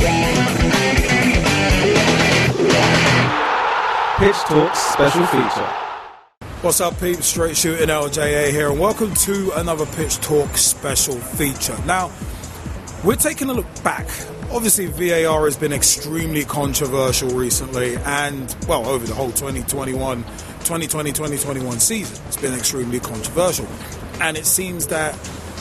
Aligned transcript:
Pitch 0.00 0.06
Talks 4.46 4.78
special 4.78 5.26
feature. 5.26 5.68
What's 6.62 6.80
up, 6.80 6.98
peeps? 6.98 7.26
Straight 7.26 7.54
shooting 7.54 7.88
LJA 7.88 8.50
here, 8.50 8.70
and 8.70 8.80
welcome 8.80 9.12
to 9.12 9.52
another 9.56 9.84
Pitch 9.84 10.16
Talk 10.20 10.56
special 10.56 11.16
feature. 11.16 11.76
Now, 11.84 12.10
we're 13.04 13.16
taking 13.16 13.50
a 13.50 13.52
look 13.52 13.66
back. 13.84 14.06
Obviously, 14.50 14.86
VAR 14.86 15.44
has 15.44 15.58
been 15.58 15.74
extremely 15.74 16.46
controversial 16.46 17.28
recently, 17.30 17.96
and 17.96 18.56
well, 18.66 18.86
over 18.86 19.06
the 19.06 19.14
whole 19.14 19.32
2021, 19.32 20.22
2020, 20.22 21.12
2021 21.12 21.78
season, 21.78 22.24
it's 22.26 22.38
been 22.38 22.54
extremely 22.54 23.00
controversial. 23.00 23.68
And 24.22 24.38
it 24.38 24.46
seems 24.46 24.86
that 24.86 25.14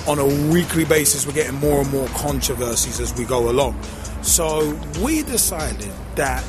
on 0.08 0.18
a 0.18 0.26
weekly 0.52 0.86
basis, 0.86 1.28
we're 1.28 1.34
getting 1.34 1.60
more 1.60 1.82
and 1.82 1.92
more 1.92 2.08
controversies 2.10 3.02
as 3.02 3.14
we 3.18 3.26
go 3.26 3.50
along. 3.50 3.78
So, 4.22 4.80
we 5.04 5.24
decided 5.24 5.92
that 6.16 6.44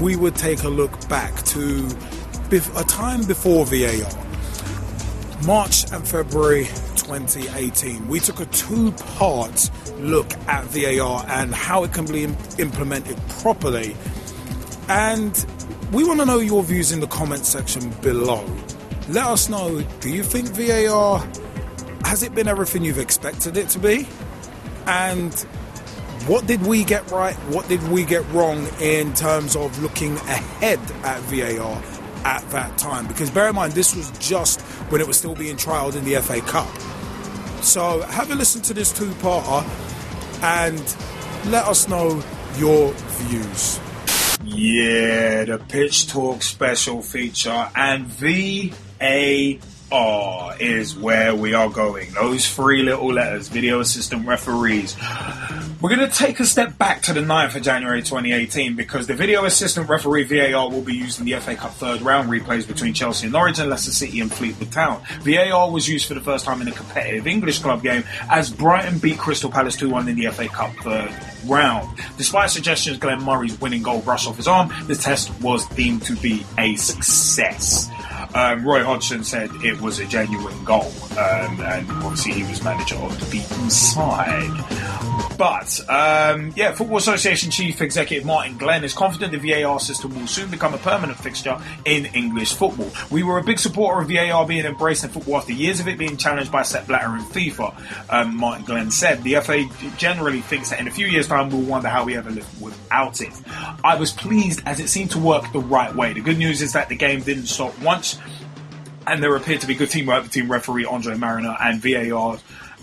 we 0.00 0.16
would 0.16 0.36
take 0.36 0.62
a 0.62 0.68
look 0.68 1.08
back 1.08 1.42
to 1.46 1.88
a 2.76 2.84
time 2.84 3.24
before 3.26 3.66
VAR. 3.66 4.08
March 5.44 5.90
and 5.92 6.06
February 6.06 6.64
2018. 6.96 8.08
We 8.08 8.20
took 8.20 8.40
a 8.40 8.46
two 8.46 8.92
part 8.92 9.70
look 9.98 10.32
at 10.48 10.64
VAR 10.64 11.24
and 11.28 11.54
how 11.54 11.84
it 11.84 11.92
can 11.92 12.06
be 12.06 12.24
implemented 12.58 13.16
properly. 13.28 13.96
And 14.88 15.44
we 15.92 16.04
want 16.04 16.20
to 16.20 16.26
know 16.26 16.38
your 16.38 16.62
views 16.62 16.92
in 16.92 17.00
the 17.00 17.06
comment 17.06 17.44
section 17.44 17.90
below. 18.02 18.44
Let 19.08 19.26
us 19.26 19.48
know 19.48 19.80
do 20.00 20.10
you 20.10 20.22
think 20.22 20.48
VAR 20.48 21.26
has 22.04 22.22
it 22.22 22.34
been 22.34 22.48
everything 22.48 22.84
you've 22.84 22.98
expected 22.98 23.56
it 23.56 23.68
to 23.70 23.78
be? 23.78 24.08
And 24.86 25.46
what 26.28 26.46
did 26.46 26.64
we 26.66 26.84
get 26.84 27.10
right? 27.10 27.34
What 27.48 27.68
did 27.68 27.82
we 27.88 28.04
get 28.04 28.22
wrong 28.32 28.68
in 28.80 29.14
terms 29.14 29.56
of 29.56 29.82
looking 29.82 30.14
ahead 30.16 30.78
at 31.02 31.20
VAR 31.22 31.82
at 32.26 32.48
that 32.50 32.76
time? 32.76 33.06
Because 33.06 33.30
bear 33.30 33.48
in 33.48 33.54
mind, 33.54 33.72
this 33.72 33.96
was 33.96 34.10
just 34.18 34.60
when 34.90 35.00
it 35.00 35.06
was 35.06 35.16
still 35.16 35.34
being 35.34 35.56
trialled 35.56 35.96
in 35.96 36.04
the 36.04 36.20
FA 36.20 36.42
Cup. 36.42 36.68
So 37.62 38.02
have 38.02 38.30
a 38.30 38.34
listen 38.34 38.60
to 38.62 38.74
this 38.74 38.92
two 38.92 39.08
parter 39.22 39.66
and 40.42 40.96
let 41.50 41.64
us 41.64 41.88
know 41.88 42.22
your 42.58 42.92
views. 42.92 43.80
Yeah, 44.44 45.44
the 45.44 45.58
Pitch 45.58 46.08
Talk 46.08 46.42
special 46.42 47.00
feature 47.00 47.70
and 47.74 48.06
VAR 48.06 49.58
is 50.60 50.96
where 50.96 51.34
we 51.34 51.54
are 51.54 51.70
going. 51.70 52.10
Those 52.12 52.48
three 52.48 52.82
little 52.82 53.12
letters, 53.12 53.48
video 53.48 53.80
assistant 53.80 54.26
referees. 54.26 54.96
We're 55.80 55.94
going 55.94 56.08
to 56.08 56.14
take 56.14 56.40
a 56.40 56.44
step 56.44 56.76
back 56.76 57.02
to 57.02 57.12
the 57.12 57.20
9th 57.20 57.54
of 57.54 57.62
January 57.62 58.02
2018 58.02 58.74
because 58.74 59.06
the 59.06 59.14
video 59.14 59.44
assistant 59.44 59.88
referee 59.88 60.24
VAR 60.24 60.68
will 60.68 60.82
be 60.82 60.94
used 60.94 61.20
in 61.20 61.26
the 61.26 61.34
FA 61.38 61.54
Cup 61.54 61.72
third 61.74 62.02
round 62.02 62.28
replays 62.28 62.66
between 62.66 62.94
Chelsea 62.94 63.26
and 63.26 63.32
Norwich 63.32 63.58
and 63.60 63.70
Leicester 63.70 63.92
City 63.92 64.20
and 64.20 64.32
Fleetwood 64.32 64.72
Town. 64.72 65.00
VAR 65.20 65.70
was 65.70 65.88
used 65.88 66.06
for 66.06 66.14
the 66.14 66.20
first 66.20 66.44
time 66.44 66.60
in 66.60 66.68
a 66.68 66.72
competitive 66.72 67.26
English 67.26 67.60
club 67.60 67.82
game 67.82 68.02
as 68.28 68.50
Brighton 68.50 68.98
beat 68.98 69.18
Crystal 69.18 69.50
Palace 69.50 69.76
2 69.76 69.88
1 69.88 70.08
in 70.08 70.16
the 70.16 70.26
FA 70.26 70.48
Cup 70.48 70.74
third 70.82 71.14
round. 71.46 71.96
Despite 72.16 72.50
suggestions 72.50 72.98
Glenn 72.98 73.22
Murray's 73.22 73.60
winning 73.60 73.82
goal 73.82 74.00
brushed 74.00 74.26
off 74.26 74.36
his 74.36 74.48
arm, 74.48 74.72
the 74.88 74.96
test 74.96 75.30
was 75.40 75.66
deemed 75.68 76.02
to 76.02 76.16
be 76.16 76.44
a 76.58 76.74
success. 76.74 77.88
Um, 78.34 78.66
Roy 78.66 78.84
Hodgson 78.84 79.24
said 79.24 79.50
it 79.64 79.80
was 79.80 79.98
a 79.98 80.06
genuine 80.06 80.64
goal, 80.64 80.92
um, 81.12 81.60
and 81.60 81.90
obviously 81.90 82.32
he 82.32 82.42
was 82.42 82.62
manager 82.62 82.96
of 82.96 83.18
the 83.20 83.30
beaten 83.30 83.70
side. 83.70 84.98
But 85.38 85.80
um, 85.88 86.52
yeah, 86.56 86.72
Football 86.72 86.98
Association 86.98 87.52
Chief 87.52 87.80
Executive 87.80 88.26
Martin 88.26 88.58
Glenn 88.58 88.82
is 88.82 88.92
confident 88.92 89.30
the 89.30 89.38
VAR 89.38 89.78
system 89.78 90.12
will 90.18 90.26
soon 90.26 90.50
become 90.50 90.74
a 90.74 90.78
permanent 90.78 91.16
fixture 91.16 91.56
in 91.84 92.06
English 92.06 92.54
football. 92.54 92.90
We 93.10 93.22
were 93.22 93.38
a 93.38 93.44
big 93.44 93.60
supporter 93.60 94.00
of 94.00 94.08
VAR 94.08 94.46
being 94.46 94.64
embraced 94.64 95.04
in 95.04 95.10
football 95.10 95.36
after 95.36 95.52
years 95.52 95.78
of 95.78 95.86
it 95.86 95.96
being 95.96 96.16
challenged 96.16 96.50
by 96.50 96.62
Sepp 96.62 96.88
Blatter 96.88 97.06
and 97.06 97.24
FIFA. 97.24 98.10
Um, 98.10 98.36
Martin 98.36 98.64
Glenn 98.64 98.90
said 98.90 99.22
the 99.22 99.36
FA 99.36 99.64
generally 99.96 100.40
thinks 100.40 100.70
that 100.70 100.80
in 100.80 100.88
a 100.88 100.90
few 100.90 101.06
years' 101.06 101.28
time 101.28 101.50
we'll 101.50 101.62
wonder 101.62 101.88
how 101.88 102.04
we 102.04 102.16
ever 102.16 102.30
lived 102.30 102.60
without 102.60 103.20
it. 103.20 103.32
I 103.84 103.94
was 103.94 104.10
pleased 104.10 104.62
as 104.66 104.80
it 104.80 104.88
seemed 104.88 105.12
to 105.12 105.20
work 105.20 105.52
the 105.52 105.60
right 105.60 105.94
way. 105.94 106.14
The 106.14 106.20
good 106.20 106.38
news 106.38 106.62
is 106.62 106.72
that 106.72 106.88
the 106.88 106.96
game 106.96 107.20
didn't 107.20 107.46
stop 107.46 107.78
once 107.80 108.18
and 109.08 109.22
there 109.22 109.34
appeared 109.34 109.60
to 109.62 109.66
be 109.66 109.74
good 109.74 109.90
teamwork 109.90 110.24
between 110.24 110.48
referee 110.48 110.84
Andre 110.84 111.16
Marriner 111.16 111.56
and 111.60 111.80
VAR 111.82 112.38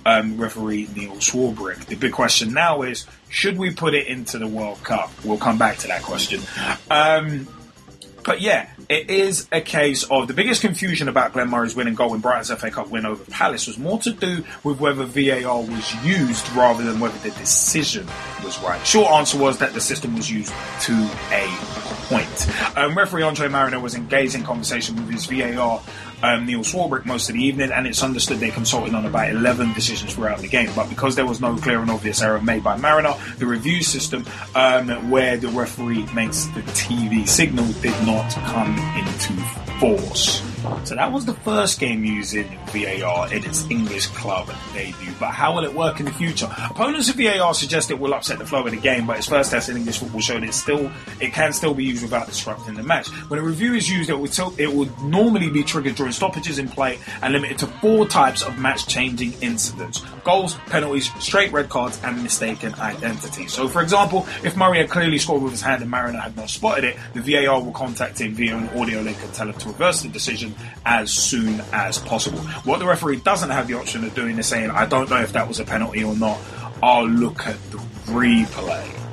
um, 0.05 0.37
referee 0.37 0.87
Neil 0.95 1.13
Swarbrick. 1.13 1.85
The 1.85 1.95
big 1.95 2.11
question 2.11 2.53
now 2.53 2.83
is, 2.83 3.05
should 3.29 3.57
we 3.57 3.73
put 3.73 3.93
it 3.93 4.07
into 4.07 4.37
the 4.37 4.47
World 4.47 4.83
Cup? 4.83 5.11
We'll 5.23 5.37
come 5.37 5.57
back 5.57 5.77
to 5.79 5.87
that 5.87 6.03
question. 6.03 6.41
Um, 6.89 7.47
but 8.23 8.41
yeah, 8.41 8.69
it 8.89 9.09
is 9.09 9.47
a 9.51 9.61
case 9.61 10.03
of 10.03 10.27
the 10.27 10.33
biggest 10.33 10.61
confusion 10.61 11.07
about 11.07 11.33
Glenn 11.33 11.49
Murray's 11.49 11.75
winning 11.75 11.93
goal 11.93 12.13
in 12.15 12.21
Brighton's 12.21 12.51
FA 12.59 12.71
Cup 12.71 12.89
win 12.89 13.05
over 13.05 13.23
Palace 13.25 13.67
was 13.67 13.77
more 13.77 13.99
to 13.99 14.11
do 14.11 14.43
with 14.63 14.79
whether 14.79 15.05
VAR 15.05 15.61
was 15.61 16.05
used 16.05 16.49
rather 16.53 16.83
than 16.83 16.99
whether 16.99 17.17
the 17.19 17.35
decision 17.37 18.07
was 18.43 18.59
right. 18.63 18.85
Short 18.85 19.11
answer 19.11 19.37
was 19.37 19.59
that 19.59 19.73
the 19.73 19.81
system 19.81 20.15
was 20.15 20.29
used 20.31 20.53
to 20.81 20.93
a 21.31 21.47
point. 22.07 22.77
Um, 22.77 22.97
referee 22.97 23.23
Andre 23.23 23.47
Marriner 23.47 23.79
was 23.79 23.93
engaged 23.93 24.33
in 24.35 24.43
conversation 24.43 24.95
with 24.95 25.09
his 25.09 25.25
VAR 25.27 25.81
um, 26.23 26.45
Neil 26.45 26.61
Swarbrick 26.61 27.05
most 27.05 27.29
of 27.29 27.35
the 27.35 27.43
evening, 27.43 27.71
and 27.71 27.85
it's 27.87 28.03
understood 28.03 28.39
they 28.39 28.51
consulted 28.51 28.93
on 28.93 29.05
about 29.05 29.29
11 29.29 29.73
decisions 29.73 30.13
throughout 30.13 30.39
the 30.39 30.47
game. 30.47 30.69
But 30.75 30.89
because 30.89 31.15
there 31.15 31.25
was 31.25 31.41
no 31.41 31.55
clear 31.57 31.79
and 31.79 31.89
obvious 31.89 32.21
error 32.21 32.41
made 32.41 32.63
by 32.63 32.77
Marriner, 32.77 33.13
the 33.37 33.45
review 33.45 33.81
system 33.83 34.25
um, 34.55 35.09
where 35.09 35.37
the 35.37 35.49
referee 35.49 36.05
makes 36.13 36.45
the 36.47 36.61
TV 36.61 37.27
signal 37.27 37.67
did 37.81 37.95
not 38.05 38.31
come 38.31 38.77
into 38.97 39.33
force. 39.79 40.54
So 40.83 40.95
that 40.95 41.11
was 41.11 41.25
the 41.25 41.33
first 41.33 41.79
game 41.79 42.05
using 42.05 42.47
VAR 42.67 43.33
in 43.33 43.43
its 43.43 43.69
English 43.69 44.07
club 44.07 44.49
debut. 44.73 45.13
But 45.19 45.31
how 45.31 45.55
will 45.55 45.63
it 45.63 45.73
work 45.73 45.99
in 45.99 46.05
the 46.05 46.13
future? 46.13 46.47
Opponents 46.69 47.09
of 47.09 47.15
VAR 47.15 47.53
suggest 47.53 47.91
it 47.91 47.99
will 47.99 48.13
upset 48.13 48.37
the 48.37 48.45
flow 48.45 48.63
of 48.65 48.71
the 48.71 48.77
game, 48.77 49.07
but 49.07 49.17
its 49.17 49.27
first 49.27 49.51
test 49.51 49.69
in 49.69 49.77
English 49.77 49.99
football 49.99 50.21
showed 50.21 50.43
it 50.43 50.53
still 50.53 50.91
it 51.19 51.33
can 51.33 51.53
still 51.53 51.73
be 51.73 51.83
used 51.83 52.03
without 52.03 52.27
disrupting 52.27 52.75
the 52.75 52.83
match. 52.83 53.07
When 53.29 53.39
a 53.39 53.43
review 53.43 53.73
is 53.73 53.89
used, 53.89 54.09
it 54.09 54.19
would 54.19 54.37
it 54.59 54.71
would 54.71 55.01
normally 55.01 55.49
be 55.49 55.63
triggered 55.63 55.95
during 55.95 56.11
stoppages 56.11 56.59
in 56.59 56.67
play 56.67 56.99
and 57.21 57.33
limited 57.33 57.57
to 57.59 57.67
four 57.67 58.07
types 58.07 58.43
of 58.43 58.57
match-changing 58.59 59.33
incidents: 59.41 60.03
goals, 60.25 60.55
penalties, 60.65 61.09
straight 61.19 61.53
red 61.53 61.69
cards, 61.69 62.01
and 62.03 62.21
mistaken 62.21 62.73
identity. 62.75 63.47
So, 63.47 63.69
for 63.69 63.81
example, 63.81 64.27
if 64.43 64.57
Murray 64.57 64.79
had 64.79 64.89
clearly 64.89 65.17
scored 65.17 65.41
with 65.41 65.53
his 65.53 65.61
hand 65.61 65.81
and 65.81 65.89
Marriner 65.89 66.19
had 66.19 66.35
not 66.35 66.49
spotted 66.49 66.83
it, 66.83 66.97
the 67.13 67.21
VAR 67.21 67.61
will 67.63 67.71
contact 67.71 68.19
him 68.19 68.33
via 68.33 68.57
an 68.57 68.67
audio 68.77 68.99
link 69.01 69.17
and 69.23 69.33
tell 69.33 69.47
him 69.47 69.53
to 69.53 69.69
reverse 69.69 70.01
the 70.01 70.09
decision 70.09 70.53
as 70.85 71.11
soon 71.11 71.61
as 71.71 71.99
possible. 71.99 72.39
What 72.65 72.79
the 72.79 72.85
referee 72.85 73.17
doesn't 73.17 73.51
have 73.51 73.67
the 73.67 73.75
option 73.75 74.03
of 74.03 74.13
doing 74.13 74.37
is 74.37 74.47
saying, 74.47 74.71
I 74.71 74.85
don't 74.85 75.09
know 75.09 75.21
if 75.21 75.31
that 75.33 75.47
was 75.47 75.59
a 75.59 75.65
penalty 75.65 76.03
or 76.03 76.15
not. 76.15 76.39
I'll 76.83 77.07
look 77.07 77.47
at 77.47 77.55
the 77.71 77.77
replay. 78.07 79.04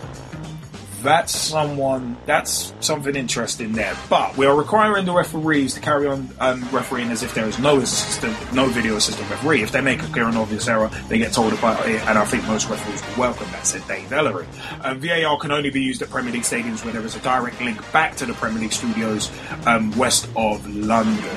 That's 1.02 1.34
someone. 1.34 2.16
That's 2.26 2.72
something 2.80 3.16
interesting 3.16 3.72
there. 3.72 3.96
But 4.08 4.36
we 4.36 4.46
are 4.46 4.54
requiring 4.54 5.04
the 5.04 5.12
referees 5.12 5.74
to 5.74 5.80
carry 5.80 6.06
on 6.06 6.30
um, 6.38 6.68
refereeing 6.70 7.10
as 7.10 7.22
if 7.22 7.34
there 7.34 7.46
is 7.46 7.58
no 7.58 7.78
assistant, 7.78 8.36
no 8.52 8.66
video 8.68 8.96
assistant 8.96 9.28
referee. 9.28 9.62
If 9.62 9.72
they 9.72 9.80
make 9.80 10.02
a 10.02 10.06
clear 10.06 10.26
and 10.26 10.36
obvious 10.36 10.68
error, 10.68 10.90
they 11.08 11.18
get 11.18 11.32
told 11.32 11.52
about 11.52 11.88
it, 11.88 12.00
and 12.06 12.18
I 12.18 12.24
think 12.24 12.46
most 12.46 12.68
referees 12.68 13.02
will 13.08 13.20
welcome 13.20 13.50
that. 13.52 13.66
Said 13.66 13.86
Dave 13.88 14.08
Elleray. 14.10 14.46
Um, 14.84 15.00
VAR 15.00 15.38
can 15.38 15.50
only 15.50 15.70
be 15.70 15.82
used 15.82 16.02
at 16.02 16.10
Premier 16.10 16.32
League 16.32 16.42
stadiums 16.42 16.84
where 16.84 16.92
there 16.92 17.02
is 17.02 17.16
a 17.16 17.20
direct 17.20 17.60
link 17.60 17.92
back 17.92 18.16
to 18.16 18.26
the 18.26 18.34
Premier 18.34 18.60
League 18.60 18.72
studios 18.72 19.30
um, 19.66 19.96
west 19.98 20.28
of 20.36 20.66
London. 20.68 21.36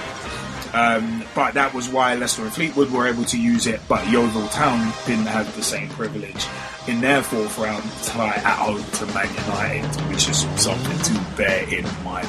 Um, 0.73 1.23
but 1.33 1.53
that 1.53 1.73
was 1.73 1.87
why 1.87 2.15
Leicester 2.15 2.43
and 2.43 2.53
Fleetwood 2.53 2.91
were 2.91 3.07
able 3.07 3.23
to 3.25 3.39
use 3.39 3.65
it, 3.65 3.79
but 3.87 4.05
Yeovil 4.09 4.47
Town 4.49 4.93
didn't 5.07 5.27
have 5.27 5.55
the 5.55 5.63
same 5.63 5.87
privilege 5.89 6.45
in 6.88 7.01
their 7.01 7.22
fourth 7.22 7.57
round 7.57 7.84
tie 8.03 8.35
at 8.35 8.57
home 8.57 8.84
to 8.84 9.06
Man 9.07 9.28
United, 9.46 10.01
which 10.09 10.30
is 10.30 10.42
something 10.62 10.98
to 11.00 11.36
bear 11.36 11.68
in 11.69 11.83
mind 12.04 12.27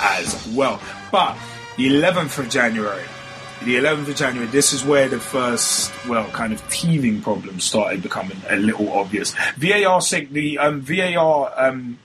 as 0.00 0.46
well. 0.54 0.80
But 1.12 1.36
the 1.76 1.88
11th 1.88 2.38
of 2.38 2.48
January, 2.48 3.04
the 3.64 3.76
11th 3.76 4.08
of 4.08 4.16
January, 4.16 4.48
this 4.50 4.72
is 4.72 4.84
where 4.84 5.08
the 5.08 5.20
first, 5.20 5.92
well, 6.06 6.28
kind 6.30 6.52
of 6.52 6.70
teething 6.70 7.20
problems 7.20 7.64
started 7.64 8.02
becoming 8.02 8.36
a 8.48 8.56
little 8.56 8.90
obvious. 8.92 9.34
VAR, 9.56 10.00
the 10.30 10.58
um, 10.58 10.80
VAR 10.80 11.52
um, 11.56 11.98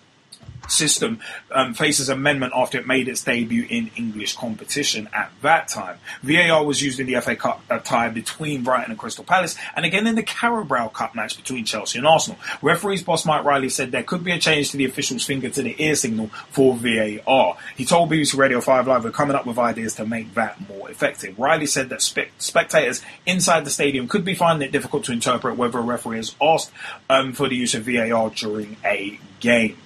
system 0.73 1.19
um, 1.51 1.73
faces 1.73 2.09
amendment 2.09 2.53
after 2.55 2.77
it 2.77 2.87
made 2.87 3.07
its 3.07 3.23
debut 3.23 3.65
in 3.69 3.91
English 3.95 4.35
competition 4.35 5.09
at 5.13 5.31
that 5.41 5.67
time. 5.67 5.97
VAR 6.23 6.65
was 6.65 6.81
used 6.81 6.99
in 6.99 7.07
the 7.07 7.19
FA 7.21 7.35
Cup 7.35 7.61
uh, 7.69 7.79
tie 7.79 8.09
between 8.09 8.63
Brighton 8.63 8.91
and 8.91 8.99
Crystal 8.99 9.23
Palace, 9.23 9.55
and 9.75 9.85
again 9.85 10.07
in 10.07 10.15
the 10.15 10.23
Carabao 10.23 10.89
Cup 10.89 11.15
match 11.15 11.37
between 11.37 11.65
Chelsea 11.65 11.97
and 11.97 12.07
Arsenal. 12.07 12.39
Referees 12.61 13.03
boss 13.03 13.25
Mike 13.25 13.43
Riley 13.43 13.69
said 13.69 13.91
there 13.91 14.03
could 14.03 14.23
be 14.23 14.31
a 14.31 14.39
change 14.39 14.71
to 14.71 14.77
the 14.77 14.85
official's 14.85 15.23
finger 15.23 15.49
to 15.49 15.61
the 15.61 15.75
ear 15.81 15.95
signal 15.95 16.27
for 16.49 16.75
VAR. 16.75 17.57
He 17.75 17.85
told 17.85 18.09
BBC 18.09 18.37
Radio 18.37 18.61
5 18.61 18.87
Live 18.87 19.03
we're 19.03 19.11
coming 19.11 19.35
up 19.35 19.45
with 19.45 19.57
ideas 19.57 19.95
to 19.95 20.05
make 20.05 20.33
that 20.33 20.59
more 20.67 20.89
effective. 20.89 21.37
Riley 21.37 21.65
said 21.65 21.89
that 21.89 22.01
spe- 22.01 22.31
spectators 22.37 23.01
inside 23.25 23.65
the 23.65 23.69
stadium 23.69 24.07
could 24.07 24.25
be 24.25 24.35
finding 24.35 24.67
it 24.67 24.71
difficult 24.71 25.05
to 25.05 25.11
interpret 25.11 25.57
whether 25.57 25.79
a 25.79 25.81
referee 25.81 26.17
has 26.17 26.35
asked 26.41 26.71
um, 27.09 27.33
for 27.33 27.47
the 27.47 27.55
use 27.55 27.73
of 27.73 27.83
VAR 27.83 28.29
during 28.29 28.77
a 28.85 29.19
game. 29.39 29.77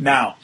Now, 0.00 0.36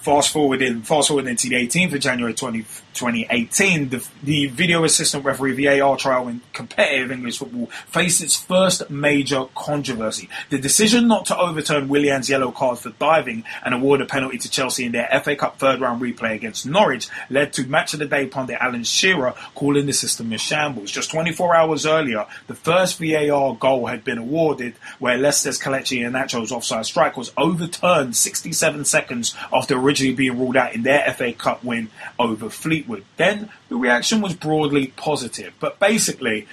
fast 0.00 0.32
forward 0.32 0.62
in 0.62 0.82
fast 0.82 1.08
forward 1.08 1.26
into 1.26 1.48
the 1.48 1.56
18th 1.56 1.94
of 1.94 2.00
January 2.00 2.32
20, 2.32 2.64
2018, 2.94 3.90
the, 3.90 4.06
the 4.22 4.46
video 4.46 4.84
assistant 4.84 5.24
referee 5.24 5.64
VAR 5.64 5.96
trial 5.96 6.28
in 6.28 6.40
competitive 6.52 7.10
English 7.10 7.38
football 7.38 7.66
faced 7.88 8.22
its 8.22 8.36
first 8.36 8.88
major 8.90 9.46
controversy. 9.54 10.28
The 10.50 10.58
decision 10.58 11.08
not 11.08 11.26
to 11.26 11.38
overturn 11.38 11.88
Willian's 11.88 12.30
yellow 12.30 12.52
card 12.52 12.78
for 12.78 12.90
diving 12.90 13.44
and 13.64 13.74
award 13.74 14.00
a 14.00 14.06
penalty 14.06 14.38
to 14.38 14.50
Chelsea 14.50 14.84
in 14.84 14.92
their 14.92 15.08
FA 15.22 15.36
Cup 15.36 15.58
third 15.58 15.80
round 15.80 16.00
replay 16.00 16.34
against 16.34 16.66
Norwich 16.66 17.08
led 17.30 17.52
to 17.54 17.66
match 17.66 17.94
of 17.94 18.00
the 18.00 18.06
day 18.06 18.26
pundit 18.26 18.58
Alan 18.60 18.84
Shearer 18.84 19.34
calling 19.54 19.86
the 19.86 19.92
system 19.92 20.32
a 20.32 20.38
shambles. 20.38 20.90
Just 20.90 21.10
24 21.10 21.54
hours 21.54 21.86
earlier, 21.86 22.26
the 22.46 22.54
first 22.54 22.98
VAR 22.98 23.56
goal 23.56 23.86
had 23.86 24.04
been 24.04 24.18
awarded 24.18 24.74
where 24.98 25.18
Leicester's 25.18 25.58
Kelechi 25.58 25.98
Iheanacho's 25.98 26.52
offside 26.52 26.86
strike 26.86 27.16
was 27.16 27.32
overturned 27.36 28.16
67 28.16 28.84
seconds 28.84 29.34
after 29.52 29.76
originally 29.76 30.14
being 30.14 30.38
ruled 30.38 30.56
out 30.56 30.74
in 30.74 30.82
their 30.82 31.12
FA 31.14 31.32
Cup 31.32 31.64
win 31.64 31.90
over 32.18 32.48
Fleetwood. 32.84 33.04
Then 33.16 33.50
the 33.68 33.76
reaction 33.76 34.20
was 34.20 34.34
broadly 34.34 34.88
positive. 34.88 35.54
But 35.60 35.78
basically, 35.78 36.46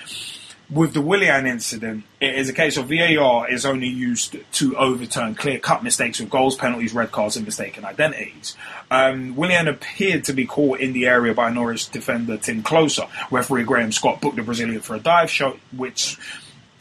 with 0.69 0.93
the 0.93 1.01
Willian 1.01 1.45
incident, 1.45 2.05
it 2.19 2.35
is 2.35 2.49
a 2.49 2.53
case 2.53 2.77
of 2.77 2.87
VAR 2.87 3.49
is 3.49 3.65
only 3.65 3.87
used 3.87 4.37
to 4.53 4.77
overturn 4.77 5.35
clear 5.35 5.59
cut 5.59 5.83
mistakes 5.83 6.19
with 6.19 6.29
goals, 6.29 6.55
penalties, 6.55 6.93
red 6.93 7.11
cards, 7.11 7.35
and 7.35 7.45
mistaken 7.45 7.85
identities. 7.85 8.55
Um, 8.89 9.35
Willian 9.35 9.67
appeared 9.67 10.23
to 10.25 10.33
be 10.33 10.45
caught 10.45 10.79
in 10.79 10.93
the 10.93 11.07
area 11.07 11.33
by 11.33 11.51
Norwich 11.51 11.89
defender 11.89 12.37
Timm 12.37 12.63
Klose. 12.63 13.07
Referee 13.29 13.63
Graham 13.63 13.91
Scott 13.91 14.21
booked 14.21 14.37
the 14.37 14.43
Brazilian 14.43 14.81
for 14.81 14.95
a 14.95 14.99
dive 14.99 15.29
shot, 15.29 15.57
which 15.75 16.17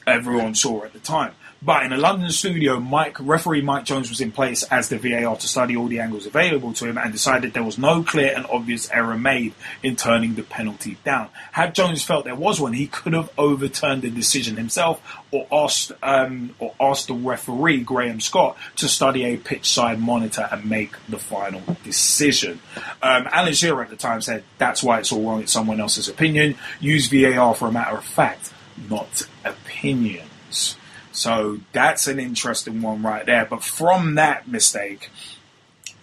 everyone 0.07 0.55
saw 0.55 0.85
at 0.85 0.93
the 0.93 0.99
time. 1.01 1.33
But 1.63 1.85
in 1.85 1.93
a 1.93 1.99
London 1.99 2.31
studio, 2.31 2.81
Mike 2.81 3.19
referee 3.21 3.61
Mike 3.61 3.85
Jones 3.85 4.09
was 4.09 4.23
in 4.23 4.33
place 4.33 4.63
as 4.65 4.89
the 4.89 4.97
VAR 4.97 5.37
to 5.37 5.47
study 5.47 5.77
all 5.77 5.89
the 5.89 6.01
angles 6.01 6.25
available 6.25 6.73
to 6.75 6.87
him 6.87 6.97
and 6.97 7.13
decided 7.13 7.53
there 7.53 7.63
was 7.63 7.77
no 7.77 8.03
clear 8.03 8.33
and 8.35 8.47
obvious 8.47 8.91
error 8.91 9.19
made 9.19 9.53
in 9.83 9.95
turning 9.95 10.37
the 10.37 10.43
penalty 10.43 10.97
down. 11.05 11.29
Had 11.53 11.75
Jones 11.75 12.03
felt 12.03 12.25
there 12.25 12.35
was 12.35 12.59
one, 12.59 12.73
he 12.73 12.87
could 12.87 13.13
have 13.13 13.31
overturned 13.37 14.01
the 14.01 14.11
decision 14.11 14.57
himself 14.57 15.03
or 15.33 15.47
asked 15.53 15.93
um, 16.03 16.55
or 16.59 16.75
asked 16.81 17.09
the 17.09 17.15
referee 17.15 17.83
Graham 17.83 18.21
Scott 18.21 18.57
to 18.77 18.89
study 18.89 19.25
a 19.25 19.37
pitch 19.37 19.69
side 19.69 20.01
monitor 20.01 20.49
and 20.51 20.65
make 20.65 20.95
the 21.11 21.19
final 21.19 21.61
decision. 21.85 22.61
Um, 23.03 23.29
Alan 23.31 23.53
Shearer 23.53 23.83
at 23.83 23.91
the 23.91 23.97
time 23.97 24.23
said 24.23 24.45
that's 24.57 24.83
why 24.83 24.99
it's 24.99 25.13
all 25.13 25.29
wrong. 25.29 25.43
It's 25.43 25.53
someone 25.53 25.79
else's 25.79 26.09
opinion. 26.09 26.57
Use 26.81 27.09
VAR 27.09 27.55
for 27.55 27.69
a 27.69 27.73
matter 27.73 27.99
of 27.99 28.05
fact, 28.05 28.51
not 28.89 29.29
opinions. 29.45 30.77
So 31.21 31.61
that's 31.73 32.07
an 32.07 32.19
interesting 32.19 32.81
one 32.81 33.03
right 33.03 33.27
there. 33.27 33.45
But 33.45 33.63
from 33.63 34.15
that 34.15 34.49
mistake, 34.49 35.11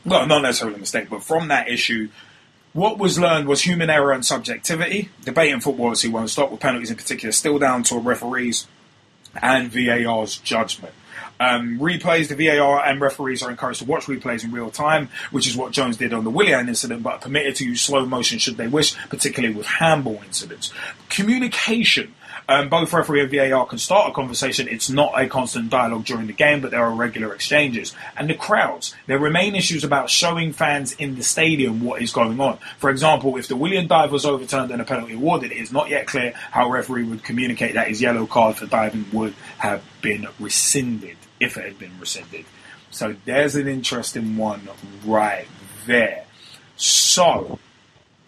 well, 0.06 0.28
not 0.28 0.44
necessarily 0.44 0.76
a 0.76 0.80
mistake, 0.80 1.10
but 1.10 1.24
from 1.24 1.48
that 1.48 1.68
issue, 1.70 2.10
what 2.74 3.00
was 3.00 3.18
learned 3.18 3.48
was 3.48 3.64
human 3.64 3.90
error 3.90 4.12
and 4.12 4.24
subjectivity. 4.24 5.10
Debate 5.26 5.52
in 5.52 5.60
football 5.60 5.88
obviously 5.88 6.12
won't 6.12 6.30
stop, 6.30 6.52
with 6.52 6.60
penalties 6.60 6.92
in 6.92 6.98
particular 6.98 7.32
still 7.32 7.58
down 7.58 7.82
to 7.84 7.96
a 7.96 8.00
referees 8.00 8.68
and 9.42 9.72
VAR's 9.72 10.38
judgment. 10.38 10.94
Um, 11.40 11.80
replays, 11.80 12.28
the 12.28 12.36
VAR 12.36 12.84
and 12.86 13.00
referees 13.00 13.44
are 13.44 13.50
encouraged 13.50 13.80
to 13.80 13.86
watch 13.86 14.06
replays 14.06 14.44
in 14.44 14.52
real 14.52 14.72
time, 14.72 15.10
which 15.32 15.48
is 15.48 15.56
what 15.56 15.72
Jones 15.72 15.98
did 15.98 16.14
on 16.14 16.24
the 16.24 16.30
Willian 16.30 16.68
incident, 16.68 17.04
but 17.04 17.22
permitted 17.22 17.56
to 17.58 17.66
use 17.66 17.82
slow 17.82 18.06
motion 18.06 18.40
should 18.40 18.58
they 18.58 18.68
wish, 18.68 18.96
particularly 19.10 19.56
with 19.56 19.68
handball 19.68 20.22
incidents. 20.26 20.74
Communication. 21.10 22.14
Um, 22.50 22.70
both 22.70 22.94
referee 22.94 23.22
and 23.22 23.32
VAR 23.32 23.66
can 23.66 23.78
start 23.78 24.10
a 24.10 24.14
conversation. 24.14 24.70
It's 24.70 24.90
not 24.90 25.20
a 25.22 25.28
constant 25.28 25.70
dialogue 25.70 26.06
during 26.06 26.28
the 26.28 26.34
game, 26.34 26.62
but 26.62 26.72
there 26.72 26.82
are 26.82 26.94
regular 26.94 27.34
exchanges. 27.34 27.94
And 28.16 28.30
the 28.30 28.36
crowds. 28.36 28.96
There 29.06 29.20
remain 29.20 29.54
issues 29.54 29.84
about 29.84 30.10
showing 30.10 30.54
fans 30.54 30.94
in 30.94 31.16
the 31.16 31.24
stadium 31.24 31.84
what 31.84 32.02
is 32.02 32.14
going 32.14 32.40
on. 32.40 32.58
For 32.78 32.90
example, 32.90 33.36
if 33.36 33.50
the 33.50 33.58
Willian 33.58 33.88
dive 33.88 34.14
was 34.14 34.26
overturned 34.26 34.72
and 34.72 34.82
a 34.82 34.86
penalty 34.86 35.16
awarded, 35.16 35.52
it 35.52 35.58
is 35.58 35.74
not 35.74 35.90
yet 35.90 36.08
clear 36.08 36.34
how 36.52 36.70
referee 36.70 37.04
would 37.04 37.24
communicate 37.24 37.74
that 37.74 37.90
his 37.90 38.02
yellow 38.02 38.26
card 38.26 38.56
for 38.56 38.66
diving 38.66 39.06
would 39.12 39.34
have 39.58 39.84
been 40.02 40.26
rescinded, 40.40 41.18
if 41.40 41.58
it 41.58 41.66
had 41.66 41.80
been 41.80 42.00
rescinded. 42.00 42.46
So 42.92 43.16
there's 43.26 43.56
an 43.56 43.68
interesting 43.68 44.38
one 44.38 44.68
right 45.06 45.48
there. 45.86 46.26
So, 46.78 47.60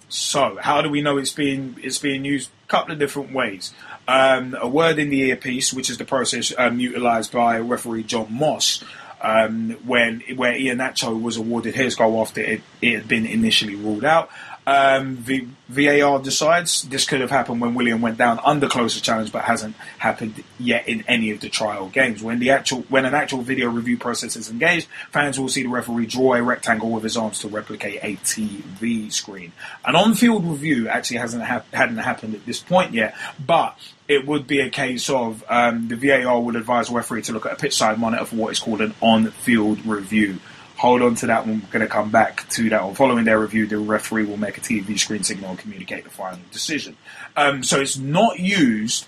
so 0.10 0.58
how 0.62 0.82
do 0.82 0.90
we 0.90 1.02
know 1.02 1.18
it's 1.18 1.32
being 1.32 1.76
it's 1.82 2.00
being 2.00 2.26
used? 2.26 2.50
A 2.66 2.72
couple 2.72 2.94
of 2.94 3.00
different 3.00 3.34
ways 3.34 3.74
um, 4.10 4.58
a 4.60 4.68
word 4.68 4.98
in 4.98 5.10
the 5.10 5.22
earpiece, 5.22 5.72
which 5.72 5.90
is 5.90 5.98
the 5.98 6.06
process 6.06 6.52
um, 6.58 6.80
utilised 6.80 7.32
by 7.32 7.60
referee 7.60 8.04
John 8.04 8.28
Moss. 8.34 8.84
Um, 9.22 9.72
when 9.86 10.22
where 10.38 10.54
Iheanacho 10.54 11.22
was 11.22 11.36
awarded 11.36 11.76
his 11.76 11.96
goal 11.96 12.22
after 12.22 12.42
it, 12.42 12.62
it 12.82 12.96
had 12.96 13.08
been 13.08 13.26
initially 13.26 13.76
ruled 13.76 14.06
out. 14.06 14.30
Um, 14.70 15.24
the 15.24 15.48
VAR 15.68 16.20
decides 16.20 16.84
this 16.84 17.04
could 17.04 17.22
have 17.22 17.32
happened 17.32 17.60
when 17.60 17.74
Willian 17.74 18.02
went 18.02 18.20
down 18.20 18.40
under 18.46 18.68
closer 18.68 19.00
challenge, 19.00 19.32
but 19.32 19.44
hasn't 19.44 19.76
happened 19.98 20.44
yet 20.60 20.88
in 20.88 21.04
any 21.08 21.32
of 21.32 21.40
the 21.40 21.50
trial 21.50 21.90
games. 21.90 22.22
When 22.22 22.38
the 22.38 22.52
actual 22.52 22.82
when 22.82 23.06
an 23.06 23.16
actual 23.16 23.42
video 23.42 23.70
review 23.70 23.98
process 23.98 24.36
is 24.36 24.52
engaged, 24.52 24.88
fans 25.10 25.40
will 25.40 25.50
see 25.50 25.64
the 25.64 25.70
referee 25.70 26.06
draw 26.06 26.36
a 26.36 26.44
rectangle 26.44 26.92
with 26.92 27.02
his 27.02 27.18
arms 27.18 27.40
to 27.40 27.48
replicate 27.48 28.00
a 28.04 28.18
TV 28.18 29.12
screen. 29.12 29.54
An 29.86 29.96
on-field 29.96 30.46
review 30.46 30.88
actually 30.88 31.18
hasn't 31.18 31.42
ha- 31.42 31.64
hadn't 31.74 31.98
happened 31.98 32.36
at 32.36 32.46
this 32.46 32.60
point 32.60 32.94
yet, 32.94 33.16
but 33.44 33.76
it 34.08 34.28
would 34.28 34.46
be 34.46 34.60
a 34.60 34.70
case 34.70 35.10
of 35.10 35.44
um, 35.50 35.88
the 35.88 35.96
VAR 35.96 36.40
would 36.40 36.56
advise 36.56 36.90
the 36.90 36.94
referee 36.94 37.24
to 37.24 37.34
look 37.34 37.48
at 37.48 37.54
a 37.54 37.56
pitch 37.56 37.76
side 37.76 37.98
monitor 37.98 38.26
for 38.26 38.36
what 38.36 38.52
is 38.52 38.60
called 38.60 38.82
an 38.82 38.94
on-field 39.02 39.84
review 39.88 40.38
hold 40.80 41.02
on 41.02 41.14
to 41.14 41.28
that 41.28 41.46
one. 41.46 41.62
We're 41.62 41.72
going 41.72 41.86
to 41.86 41.92
come 41.92 42.10
back 42.10 42.48
to 42.52 42.70
that 42.70 42.86
one. 42.86 42.96
Following 42.96 43.26
their 43.26 43.38
review, 43.38 43.68
the 43.68 43.78
referee 43.78 44.24
will 44.24 44.38
make 44.38 44.58
a 44.58 44.62
TV 44.62 44.98
screen 44.98 45.24
signal 45.24 45.50
and 45.50 45.60
communicate 45.60 46.06
the 46.06 46.10
final 46.10 46.40
decision. 46.54 46.96
Um, 47.36 47.64
so 47.64 47.82
it's 47.82 47.98
not 47.98 48.40
used 48.40 49.06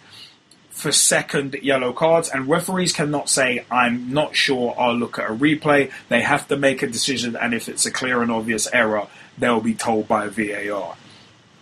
for 0.70 0.92
second 0.92 1.56
yellow 1.62 1.94
cards, 1.94 2.28
and 2.28 2.50
referees 2.50 2.92
cannot 2.92 3.30
say, 3.30 3.64
I'm 3.72 4.12
not 4.12 4.36
sure, 4.36 4.76
I'll 4.78 4.96
look 4.96 5.18
at 5.18 5.30
a 5.30 5.34
replay. 5.34 5.92
They 6.10 6.22
have 6.22 6.48
to 6.50 6.58
make 6.58 6.84
a 6.84 6.88
decision, 6.88 7.38
and 7.38 7.54
if 7.54 7.70
it's 7.70 7.86
a 7.86 7.92
clear 7.92 8.22
and 8.22 8.32
obvious 8.32 8.68
error, 8.74 9.08
they'll 9.38 9.62
be 9.62 9.74
told 9.74 10.10
by 10.10 10.28
VAR. 10.28 10.98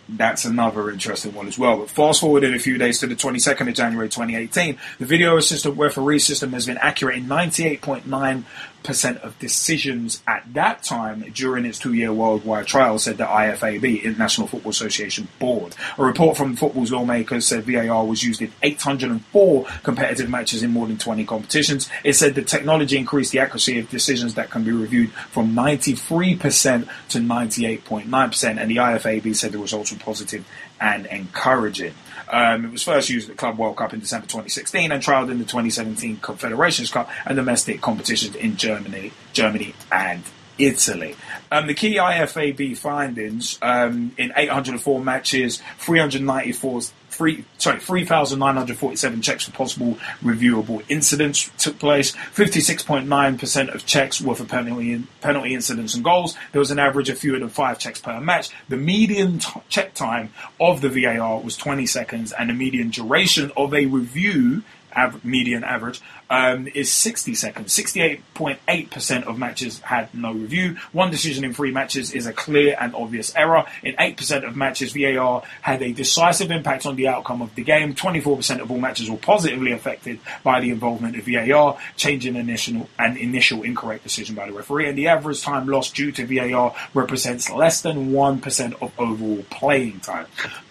That's 0.08 0.44
another 0.44 0.90
interesting 0.90 1.34
one 1.34 1.46
as 1.46 1.56
well. 1.56 1.76
But 1.76 1.90
fast 1.90 2.20
forward 2.20 2.42
in 2.42 2.52
a 2.52 2.58
few 2.58 2.78
days 2.78 2.98
to 2.98 3.06
the 3.06 3.14
22nd 3.14 3.68
of 3.68 3.74
January 3.74 4.08
2018, 4.08 4.76
the 4.98 5.06
video 5.06 5.36
assistant 5.36 5.78
referee 5.78 6.18
system 6.18 6.52
has 6.52 6.66
been 6.66 6.78
accurate 6.78 7.18
in 7.18 7.26
98.9 7.26 8.44
percent 8.82 9.18
of 9.18 9.38
decisions 9.38 10.22
at 10.26 10.44
that 10.54 10.82
time 10.82 11.24
during 11.34 11.64
its 11.64 11.78
two-year 11.78 12.12
worldwide 12.12 12.66
trial, 12.66 12.98
said 12.98 13.18
the 13.18 13.24
IFAB, 13.24 14.02
International 14.02 14.46
Football 14.46 14.70
Association 14.70 15.28
Board. 15.38 15.74
A 15.98 16.04
report 16.04 16.36
from 16.36 16.56
football's 16.56 16.92
lawmakers 16.92 17.46
said 17.46 17.64
VAR 17.64 18.04
was 18.04 18.22
used 18.22 18.42
in 18.42 18.52
804 18.62 19.66
competitive 19.82 20.28
matches 20.28 20.62
in 20.62 20.70
more 20.70 20.86
than 20.86 20.98
20 20.98 21.24
competitions. 21.24 21.88
It 22.04 22.14
said 22.14 22.34
the 22.34 22.42
technology 22.42 22.96
increased 22.96 23.32
the 23.32 23.40
accuracy 23.40 23.78
of 23.78 23.90
decisions 23.90 24.34
that 24.34 24.50
can 24.50 24.64
be 24.64 24.72
reviewed 24.72 25.10
from 25.12 25.54
93% 25.54 26.88
to 27.10 27.18
98.9%, 27.18 28.60
and 28.60 28.70
the 28.70 28.76
IFAB 28.76 29.34
said 29.36 29.52
the 29.52 29.58
results 29.58 29.92
were 29.92 29.98
positive 29.98 30.44
and 30.80 31.06
encouraging. 31.06 31.94
Um, 32.28 32.64
it 32.64 32.72
was 32.72 32.82
first 32.82 33.10
used 33.10 33.28
at 33.28 33.36
the 33.36 33.38
Club 33.38 33.58
World 33.58 33.76
Cup 33.76 33.92
in 33.92 34.00
December 34.00 34.26
2016 34.26 34.92
and 34.92 35.02
trialled 35.02 35.30
in 35.30 35.38
the 35.38 35.44
2017 35.44 36.18
Confederations 36.18 36.90
Cup 36.90 37.10
and 37.26 37.36
domestic 37.36 37.80
competitions 37.80 38.36
in 38.36 38.56
Germany, 38.56 39.12
Germany 39.32 39.74
and 39.90 40.22
Italy. 40.58 41.16
Um, 41.50 41.66
the 41.66 41.74
key 41.74 41.96
IFAB 41.96 42.76
findings 42.76 43.58
um, 43.62 44.12
in 44.16 44.32
804 44.36 45.00
matches, 45.00 45.60
394 45.78 46.82
three, 47.10 47.44
sorry, 47.58 47.80
3,947 47.80 49.22
checks 49.22 49.44
for 49.44 49.50
possible 49.52 49.98
reviewable 50.22 50.82
incidents 50.88 51.50
took 51.58 51.78
place. 51.78 52.12
56.9% 52.34 53.74
of 53.74 53.84
checks 53.84 54.20
were 54.20 54.34
for 54.34 54.44
penalty, 54.44 55.02
penalty 55.20 55.54
incidents 55.54 55.94
and 55.94 56.04
goals. 56.04 56.36
There 56.52 56.60
was 56.60 56.70
an 56.70 56.78
average 56.78 57.08
of 57.08 57.18
fewer 57.18 57.38
than 57.38 57.48
five 57.48 57.78
checks 57.78 58.00
per 58.00 58.20
match. 58.20 58.50
The 58.68 58.76
median 58.76 59.40
t- 59.40 59.60
check 59.68 59.94
time 59.94 60.32
of 60.60 60.80
the 60.80 60.88
VAR 60.88 61.40
was 61.40 61.56
20 61.56 61.86
seconds, 61.86 62.32
and 62.32 62.48
the 62.48 62.54
median 62.54 62.90
duration 62.90 63.50
of 63.56 63.74
a 63.74 63.86
review, 63.86 64.62
av- 64.96 65.24
median 65.24 65.64
average, 65.64 66.00
um, 66.30 66.68
is 66.68 66.92
60 66.92 67.34
seconds. 67.34 67.76
68.8% 67.76 69.24
of 69.24 69.38
matches 69.38 69.80
had 69.80 70.14
no 70.14 70.32
review. 70.32 70.76
One 70.92 71.10
decision 71.10 71.44
in 71.44 71.52
three 71.52 71.72
matches 71.72 72.12
is 72.12 72.26
a 72.26 72.32
clear 72.32 72.76
and 72.80 72.94
obvious 72.94 73.34
error. 73.34 73.64
In 73.82 73.96
8% 73.96 74.46
of 74.46 74.56
matches, 74.56 74.92
VAR 74.92 75.42
had 75.60 75.82
a 75.82 75.92
decisive 75.92 76.50
impact 76.52 76.86
on 76.86 76.94
the 76.96 77.08
outcome 77.08 77.42
of 77.42 77.54
the 77.56 77.64
game. 77.64 77.94
24% 77.94 78.60
of 78.60 78.70
all 78.70 78.78
matches 78.78 79.10
were 79.10 79.16
positively 79.16 79.72
affected 79.72 80.20
by 80.44 80.60
the 80.60 80.70
involvement 80.70 81.16
of 81.16 81.24
VAR, 81.26 81.78
changing 81.96 82.36
initial, 82.36 82.88
an 82.98 83.16
initial 83.16 83.62
incorrect 83.64 84.04
decision 84.04 84.36
by 84.36 84.46
the 84.46 84.52
referee. 84.52 84.88
And 84.88 84.96
the 84.96 85.08
average 85.08 85.42
time 85.42 85.66
lost 85.66 85.96
due 85.96 86.12
to 86.12 86.24
VAR 86.24 86.74
represents 86.94 87.50
less 87.50 87.82
than 87.82 88.12
1% 88.12 88.82
of 88.82 88.92
overall 88.98 89.44
playing 89.50 90.00
time. 90.00 90.26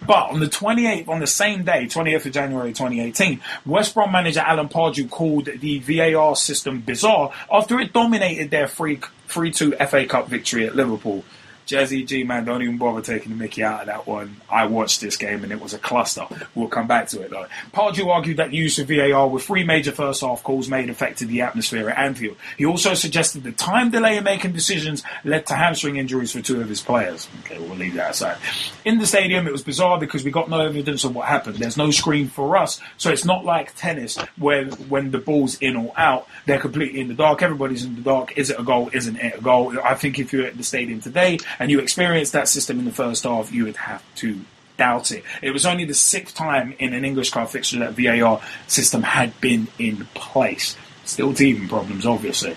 But 0.06 0.30
on 0.30 0.40
the 0.40 0.46
28th, 0.46 1.08
on 1.08 1.20
the 1.20 1.26
same 1.26 1.64
day, 1.64 1.84
20th 1.84 2.24
of 2.24 2.32
January 2.32 2.70
2018, 2.70 3.40
West 3.66 3.94
Brom 3.94 4.10
manager 4.10 4.40
Alan 4.40 4.68
Pardew 4.68 5.10
called 5.10 5.49
the 5.58 5.78
VAR 5.78 6.36
system 6.36 6.80
bizarre 6.80 7.32
after 7.52 7.80
it 7.80 7.92
dominated 7.92 8.50
their 8.50 8.68
free 8.68 9.00
3 9.28 9.50
2 9.52 9.72
FA 9.88 10.06
Cup 10.06 10.28
victory 10.28 10.66
at 10.66 10.76
Liverpool. 10.76 11.24
Jazzy 11.70 12.04
G, 12.04 12.24
man, 12.24 12.44
don't 12.44 12.62
even 12.62 12.78
bother 12.78 13.00
taking 13.00 13.30
the 13.30 13.38
mickey 13.38 13.62
out 13.62 13.82
of 13.82 13.86
that 13.86 14.04
one. 14.04 14.40
I 14.50 14.66
watched 14.66 15.00
this 15.00 15.16
game 15.16 15.44
and 15.44 15.52
it 15.52 15.60
was 15.60 15.72
a 15.72 15.78
cluster. 15.78 16.26
We'll 16.56 16.66
come 16.66 16.88
back 16.88 17.06
to 17.08 17.22
it 17.22 17.30
though. 17.30 17.46
Pardew 17.72 18.08
argued 18.08 18.38
that 18.38 18.50
the 18.50 18.56
use 18.56 18.80
of 18.80 18.88
VAR 18.88 19.28
with 19.28 19.44
three 19.44 19.62
major 19.62 19.92
first 19.92 20.22
half 20.22 20.42
calls 20.42 20.68
made 20.68 20.90
affected 20.90 21.28
the 21.28 21.42
atmosphere 21.42 21.88
at 21.88 21.96
Anfield. 21.96 22.36
He 22.58 22.66
also 22.66 22.94
suggested 22.94 23.44
the 23.44 23.52
time 23.52 23.90
delay 23.90 24.16
in 24.16 24.24
making 24.24 24.50
decisions 24.52 25.04
led 25.24 25.46
to 25.46 25.54
hamstring 25.54 25.96
injuries 25.96 26.32
for 26.32 26.40
two 26.40 26.60
of 26.60 26.68
his 26.68 26.80
players. 26.80 27.28
Okay, 27.44 27.58
we'll 27.58 27.76
leave 27.76 27.94
that 27.94 28.10
aside. 28.10 28.38
In 28.84 28.98
the 28.98 29.06
stadium, 29.06 29.46
it 29.46 29.52
was 29.52 29.62
bizarre 29.62 30.00
because 30.00 30.24
we 30.24 30.32
got 30.32 30.50
no 30.50 30.58
evidence 30.58 31.04
of 31.04 31.14
what 31.14 31.28
happened. 31.28 31.56
There's 31.56 31.76
no 31.76 31.92
screen 31.92 32.26
for 32.28 32.56
us, 32.56 32.80
so 32.96 33.10
it's 33.10 33.24
not 33.24 33.44
like 33.44 33.76
tennis 33.76 34.16
where 34.38 34.66
when 34.66 35.12
the 35.12 35.18
ball's 35.18 35.56
in 35.60 35.76
or 35.76 35.92
out, 35.96 36.26
they're 36.46 36.58
completely 36.58 37.00
in 37.00 37.06
the 37.06 37.14
dark. 37.14 37.42
Everybody's 37.42 37.84
in 37.84 37.94
the 37.94 38.02
dark. 38.02 38.36
Is 38.36 38.50
it 38.50 38.58
a 38.58 38.64
goal? 38.64 38.90
Isn't 38.92 39.16
it 39.16 39.38
a 39.38 39.40
goal? 39.40 39.78
I 39.84 39.94
think 39.94 40.18
if 40.18 40.32
you're 40.32 40.46
at 40.46 40.56
the 40.56 40.64
stadium 40.64 41.00
today 41.00 41.38
and 41.60 41.70
you 41.70 41.78
experienced 41.78 42.32
that 42.32 42.48
system 42.48 42.78
in 42.78 42.86
the 42.86 42.92
first 42.92 43.22
half, 43.24 43.52
you 43.52 43.66
would 43.66 43.76
have 43.76 44.02
to 44.16 44.40
doubt 44.78 45.12
it. 45.12 45.22
It 45.42 45.50
was 45.50 45.66
only 45.66 45.84
the 45.84 45.94
sixth 45.94 46.34
time 46.34 46.74
in 46.78 46.94
an 46.94 47.04
English 47.04 47.30
club 47.30 47.50
fixture 47.50 47.78
that 47.80 47.92
VAR 47.92 48.40
system 48.66 49.02
had 49.02 49.38
been 49.42 49.68
in 49.78 50.06
place. 50.14 50.74
Still 51.04 51.34
teething 51.34 51.68
problems, 51.68 52.06
obviously. 52.06 52.56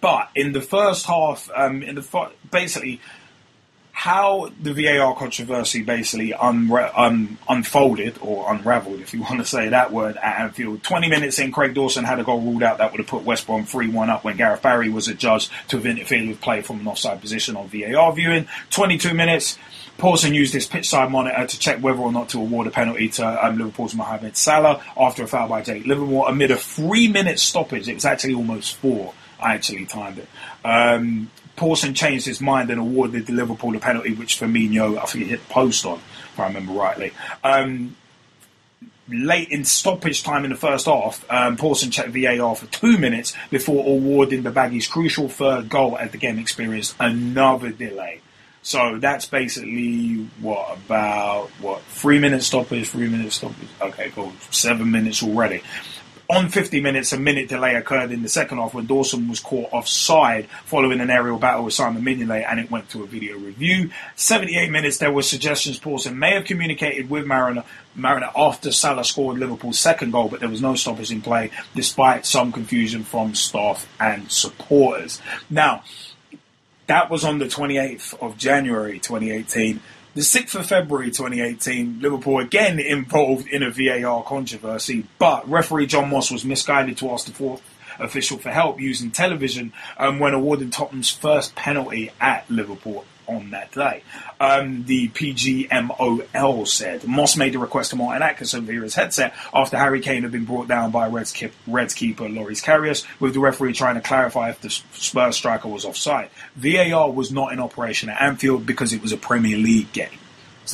But 0.00 0.30
in 0.36 0.52
the 0.52 0.60
first 0.60 1.04
half, 1.06 1.50
um, 1.54 1.82
in 1.82 1.96
the 1.96 2.30
basically 2.50 3.00
how 4.00 4.50
the 4.62 4.72
VAR 4.72 5.14
controversy 5.14 5.82
basically 5.82 6.30
unre- 6.30 6.90
un- 6.96 7.36
unfolded 7.46 8.16
or 8.22 8.50
unraveled, 8.50 8.98
if 8.98 9.12
you 9.12 9.20
want 9.28 9.36
to 9.40 9.44
say 9.44 9.68
that 9.68 9.92
word, 9.92 10.16
at 10.16 10.40
Anfield. 10.40 10.82
20 10.82 11.10
minutes 11.10 11.38
in, 11.38 11.52
Craig 11.52 11.74
Dawson 11.74 12.04
had 12.04 12.18
a 12.18 12.24
goal 12.24 12.40
ruled 12.40 12.62
out 12.62 12.78
that 12.78 12.92
would 12.92 12.98
have 12.98 13.06
put 13.06 13.24
West 13.24 13.46
Brom 13.46 13.66
3 13.66 13.88
1 13.90 14.08
up 14.08 14.24
when 14.24 14.38
Gareth 14.38 14.62
Barry 14.62 14.88
was 14.88 15.08
adjudged 15.08 15.50
to 15.68 15.76
have 15.76 15.84
interfered 15.84 16.26
with 16.26 16.40
play 16.40 16.62
from 16.62 16.80
an 16.80 16.88
offside 16.88 17.20
position 17.20 17.56
on 17.56 17.68
VAR 17.68 18.10
viewing. 18.14 18.48
22 18.70 19.12
minutes. 19.12 19.58
Pawson 19.98 20.32
used 20.32 20.54
his 20.54 20.66
pitch 20.66 20.88
side 20.88 21.10
monitor 21.10 21.46
to 21.46 21.58
check 21.58 21.82
whether 21.82 21.98
or 21.98 22.10
not 22.10 22.30
to 22.30 22.38
award 22.38 22.68
a 22.68 22.70
penalty 22.70 23.10
to 23.10 23.46
um, 23.46 23.58
Liverpool's 23.58 23.94
Mohamed 23.94 24.34
Salah 24.34 24.82
after 24.96 25.24
a 25.24 25.26
foul 25.26 25.46
by 25.46 25.60
Jake 25.60 25.84
Livermore 25.84 26.30
amid 26.30 26.50
a 26.50 26.56
three 26.56 27.08
minute 27.08 27.38
stoppage. 27.38 27.86
It 27.86 27.96
was 27.96 28.06
actually 28.06 28.32
almost 28.32 28.76
four. 28.76 29.12
I 29.38 29.56
actually 29.56 29.84
timed 29.84 30.20
it. 30.20 30.28
Um, 30.64 31.30
Pawson 31.60 31.92
changed 31.92 32.24
his 32.24 32.40
mind 32.40 32.70
and 32.70 32.80
awarded 32.80 33.26
the 33.26 33.34
Liverpool 33.34 33.76
a 33.76 33.78
penalty, 33.78 34.14
which 34.14 34.40
Firmino, 34.40 34.96
I 34.96 35.04
think, 35.04 35.26
hit 35.26 35.46
post 35.50 35.84
on, 35.84 35.98
if 35.98 36.40
I 36.40 36.46
remember 36.46 36.72
rightly. 36.72 37.12
Um, 37.44 37.96
late 39.10 39.50
in 39.50 39.66
stoppage 39.66 40.22
time 40.22 40.44
in 40.44 40.50
the 40.52 40.56
first 40.56 40.86
half, 40.86 41.22
um, 41.30 41.58
Pawson 41.58 41.90
checked 41.90 42.08
VAR 42.08 42.56
for 42.56 42.64
two 42.68 42.96
minutes 42.96 43.34
before 43.50 43.86
awarding 43.86 44.42
the 44.42 44.50
Baggies 44.50 44.88
crucial 44.88 45.28
third 45.28 45.68
goal 45.68 45.98
as 45.98 46.12
the 46.12 46.16
game 46.16 46.38
experienced 46.38 46.96
another 46.98 47.68
delay. 47.68 48.22
So 48.62 48.96
that's 48.98 49.26
basically 49.26 50.28
what 50.40 50.78
about 50.78 51.48
what 51.60 51.82
three 51.82 52.18
minutes 52.18 52.46
stoppage, 52.46 52.88
three 52.88 53.08
minutes 53.10 53.36
stoppage. 53.36 53.68
Okay, 53.82 54.08
cool, 54.14 54.32
seven 54.50 54.90
minutes 54.90 55.22
already 55.22 55.62
on 56.30 56.48
50 56.48 56.80
minutes, 56.80 57.12
a 57.12 57.18
minute 57.18 57.48
delay 57.48 57.74
occurred 57.74 58.12
in 58.12 58.22
the 58.22 58.28
second 58.28 58.58
half 58.58 58.72
when 58.72 58.86
Dawson 58.86 59.28
was 59.28 59.40
caught 59.40 59.72
offside 59.72 60.48
following 60.64 61.00
an 61.00 61.10
aerial 61.10 61.38
battle 61.38 61.64
with 61.64 61.74
Simon 61.74 62.02
Mignolet 62.02 62.46
and 62.48 62.60
it 62.60 62.70
went 62.70 62.88
to 62.90 63.02
a 63.02 63.06
video 63.06 63.36
review. 63.36 63.90
78 64.16 64.70
minutes, 64.70 64.98
there 64.98 65.12
were 65.12 65.22
suggestions 65.22 65.78
Pawson 65.78 66.18
may 66.18 66.34
have 66.34 66.44
communicated 66.44 67.10
with 67.10 67.26
Marriner, 67.26 67.64
Marriner 67.94 68.30
after 68.36 68.70
Salah 68.70 69.04
scored 69.04 69.38
Liverpool's 69.38 69.80
second 69.80 70.12
goal, 70.12 70.28
but 70.28 70.40
there 70.40 70.48
was 70.48 70.62
no 70.62 70.74
stoppage 70.74 71.10
in 71.10 71.20
play 71.20 71.50
despite 71.74 72.24
some 72.26 72.52
confusion 72.52 73.02
from 73.02 73.34
staff 73.34 73.88
and 73.98 74.30
supporters. 74.30 75.20
Now, 75.50 75.82
that 76.86 77.10
was 77.10 77.24
on 77.24 77.38
the 77.38 77.46
28th 77.46 78.20
of 78.20 78.36
January 78.36 78.98
2018. 78.98 79.80
The 80.12 80.22
6th 80.22 80.56
of 80.56 80.66
February 80.66 81.12
2018, 81.12 82.00
Liverpool 82.00 82.40
again 82.40 82.80
involved 82.80 83.46
in 83.46 83.62
a 83.62 83.70
VAR 83.70 84.24
controversy, 84.24 85.06
but 85.20 85.48
referee 85.48 85.86
John 85.86 86.10
Moss 86.10 86.32
was 86.32 86.44
misguided 86.44 86.98
to 86.98 87.10
ask 87.12 87.26
the 87.26 87.32
fourth 87.32 87.62
official 88.00 88.36
for 88.36 88.50
help 88.50 88.80
using 88.80 89.12
television 89.12 89.72
um, 89.96 90.18
when 90.18 90.34
awarding 90.34 90.70
Tottenham's 90.70 91.10
first 91.10 91.54
penalty 91.54 92.10
at 92.20 92.50
Liverpool 92.50 93.04
on 93.30 93.50
that 93.50 93.72
day. 93.72 94.02
Um, 94.38 94.84
the 94.84 95.08
PGMOL 95.08 96.66
said 96.66 97.06
Moss 97.06 97.36
made 97.36 97.54
the 97.54 97.58
request 97.58 97.90
to 97.90 97.96
Martin 97.96 98.22
Atkinson 98.22 98.64
via 98.66 98.80
his 98.80 98.94
headset 98.94 99.34
after 99.54 99.78
Harry 99.78 100.00
Kane 100.00 100.22
had 100.22 100.32
been 100.32 100.44
brought 100.44 100.68
down 100.68 100.90
by 100.90 101.08
Reds, 101.08 101.32
keep, 101.32 101.52
Reds 101.66 101.94
keeper 101.94 102.28
Loris 102.28 102.60
Karius, 102.60 103.06
with 103.20 103.34
the 103.34 103.40
referee 103.40 103.72
trying 103.72 103.94
to 103.94 104.00
clarify 104.00 104.50
if 104.50 104.60
the 104.60 104.70
Spurs 104.70 105.36
striker 105.36 105.68
was 105.68 105.84
offside. 105.84 106.30
VAR 106.56 107.10
was 107.10 107.30
not 107.30 107.52
in 107.52 107.60
operation 107.60 108.08
at 108.08 108.20
Anfield 108.20 108.66
because 108.66 108.92
it 108.92 109.02
was 109.02 109.12
a 109.12 109.16
Premier 109.16 109.56
League 109.56 109.92
game 109.92 110.18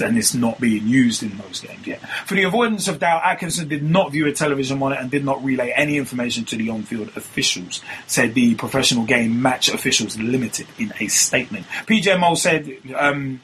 and 0.01 0.17
it's 0.19 0.35
not 0.35 0.61
being 0.61 0.87
used 0.87 1.23
in 1.23 1.37
those 1.39 1.61
games 1.61 1.87
yet. 1.87 2.01
For 2.27 2.35
the 2.35 2.45
avoidance 2.45 2.89
of 2.89 2.99
doubt, 2.99 3.23
Atkinson 3.25 3.69
did 3.69 3.83
not 3.83 4.13
view 4.13 4.27
a 4.27 4.33
television 4.33 4.79
monitor 4.79 5.01
and 5.01 5.11
did 5.11 5.25
not 5.25 5.43
relay 5.45 5.73
any 5.75 5.97
information 5.97 6.45
to 6.47 6.57
the 6.57 6.71
on-field 6.71 7.09
officials, 7.17 7.81
said 8.07 8.35
the 8.35 8.55
professional 8.55 9.05
game 9.05 9.43
match 9.43 9.69
officials 9.69 10.19
limited 10.19 10.67
in 10.79 10.93
a 11.01 11.09
statement. 11.09 11.67
PGMO 11.87 12.37
said 12.37 12.79
um, 12.97 13.41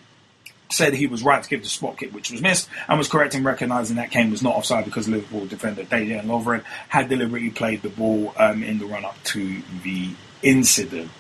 said 0.73 0.95
he 0.95 1.07
was 1.07 1.23
right 1.23 1.43
to 1.43 1.49
give 1.49 1.63
the 1.63 1.69
spot 1.69 1.99
kick, 1.99 2.13
which 2.13 2.31
was 2.31 2.41
missed, 2.41 2.69
and 2.89 2.99
was 2.99 3.09
correct 3.09 3.35
in 3.35 3.45
recognising 3.45 3.97
that 3.97 4.11
Kane 4.11 4.31
was 4.31 4.43
not 4.43 4.57
offside 4.57 4.85
because 4.85 5.09
Liverpool 5.09 5.47
defender 5.47 5.85
Dejan 5.85 6.25
Lovren 6.25 6.63
had 6.89 7.09
deliberately 7.09 7.51
played 7.51 7.83
the 7.83 7.91
ball 7.91 8.33
um, 8.37 8.63
in 8.63 8.79
the 8.79 8.87
run-up 8.87 9.17
to 9.25 9.63
the 9.83 10.11
incident. 10.43 11.11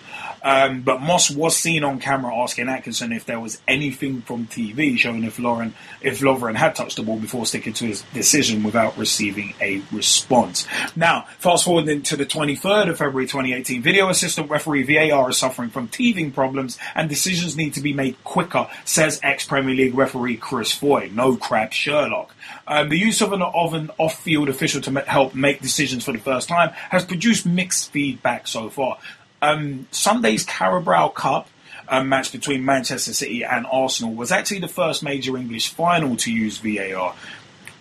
Um, 0.42 0.82
but 0.82 1.00
Moss 1.00 1.30
was 1.30 1.56
seen 1.56 1.84
on 1.84 1.98
camera 1.98 2.34
asking 2.34 2.68
Atkinson 2.68 3.12
if 3.12 3.24
there 3.24 3.40
was 3.40 3.60
anything 3.68 4.22
from 4.22 4.46
TV 4.46 4.98
showing 4.98 5.24
if 5.24 5.38
Lauren, 5.38 5.74
if 6.00 6.20
Lovren 6.20 6.56
had 6.56 6.74
touched 6.74 6.96
the 6.96 7.02
ball 7.02 7.18
before 7.18 7.46
sticking 7.46 7.72
to 7.74 7.86
his 7.86 8.02
decision 8.12 8.62
without 8.62 8.96
receiving 8.98 9.54
a 9.60 9.82
response. 9.92 10.66
Now, 10.96 11.26
fast 11.38 11.64
forwarding 11.64 12.02
to 12.02 12.16
the 12.16 12.26
23rd 12.26 12.90
of 12.90 12.98
February 12.98 13.26
2018, 13.26 13.82
video 13.82 14.08
assistant 14.08 14.50
referee 14.50 14.82
VAR 14.82 15.30
is 15.30 15.38
suffering 15.38 15.70
from 15.70 15.88
teething 15.88 16.32
problems 16.32 16.78
and 16.94 17.08
decisions 17.08 17.56
need 17.56 17.74
to 17.74 17.80
be 17.80 17.92
made 17.92 18.22
quicker, 18.24 18.68
says 18.84 19.20
ex-Premier 19.22 19.74
League 19.74 19.94
referee 19.94 20.36
Chris 20.36 20.72
Foy. 20.72 21.10
No 21.12 21.36
crap 21.36 21.72
Sherlock. 21.72 22.34
Um, 22.66 22.88
the 22.88 22.98
use 22.98 23.20
of 23.20 23.32
an, 23.32 23.42
of 23.42 23.74
an 23.74 23.90
off-field 23.98 24.48
official 24.48 24.80
to 24.82 25.00
help 25.02 25.34
make 25.34 25.60
decisions 25.60 26.04
for 26.04 26.12
the 26.12 26.18
first 26.18 26.48
time 26.48 26.70
has 26.90 27.04
produced 27.04 27.46
mixed 27.46 27.90
feedback 27.90 28.46
so 28.46 28.68
far. 28.68 28.98
Um, 29.42 29.88
Sunday's 29.90 30.44
Carabao 30.44 31.08
Cup 31.08 31.48
um, 31.88 32.08
match 32.08 32.32
between 32.32 32.64
Manchester 32.64 33.12
City 33.12 33.44
and 33.44 33.66
Arsenal 33.70 34.14
was 34.14 34.32
actually 34.32 34.60
the 34.60 34.68
first 34.68 35.02
major 35.02 35.36
English 35.36 35.68
final 35.68 36.16
to 36.18 36.32
use 36.32 36.58
VAR, 36.58 37.14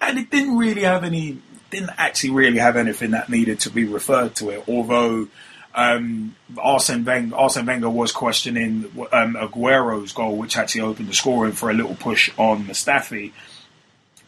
and 0.01 0.18
it 0.18 0.30
didn't 0.32 0.58
really 0.58 0.82
have 0.82 1.03
any, 1.03 1.38
didn't 1.70 1.91
actually 1.98 2.32
really 2.32 2.58
have 2.58 2.75
anything 2.75 3.12
that 3.12 3.30
needed 3.30 3.60
to 3.62 3.70
be 3.70 3.86
referred 3.86 4.36
to 4.36 4.50
it. 4.50 4.63
Although 4.68 5.27
um, 5.75 6.36
Arsene, 6.58 7.06
Wenger, 7.06 7.36
Arsene 7.36 7.65
Wenger 7.65 7.89
was 7.89 8.12
questioning 8.12 8.91
um, 9.12 9.36
Aguero's 9.36 10.12
goal, 10.12 10.36
which 10.36 10.58
actually 10.58 10.82
opened 10.82 11.08
the 11.08 11.13
scoring 11.13 11.53
for 11.53 11.70
a 11.70 11.74
little 11.74 11.96
push 11.96 12.32
on 12.38 12.65
Mustafi. 12.65 13.32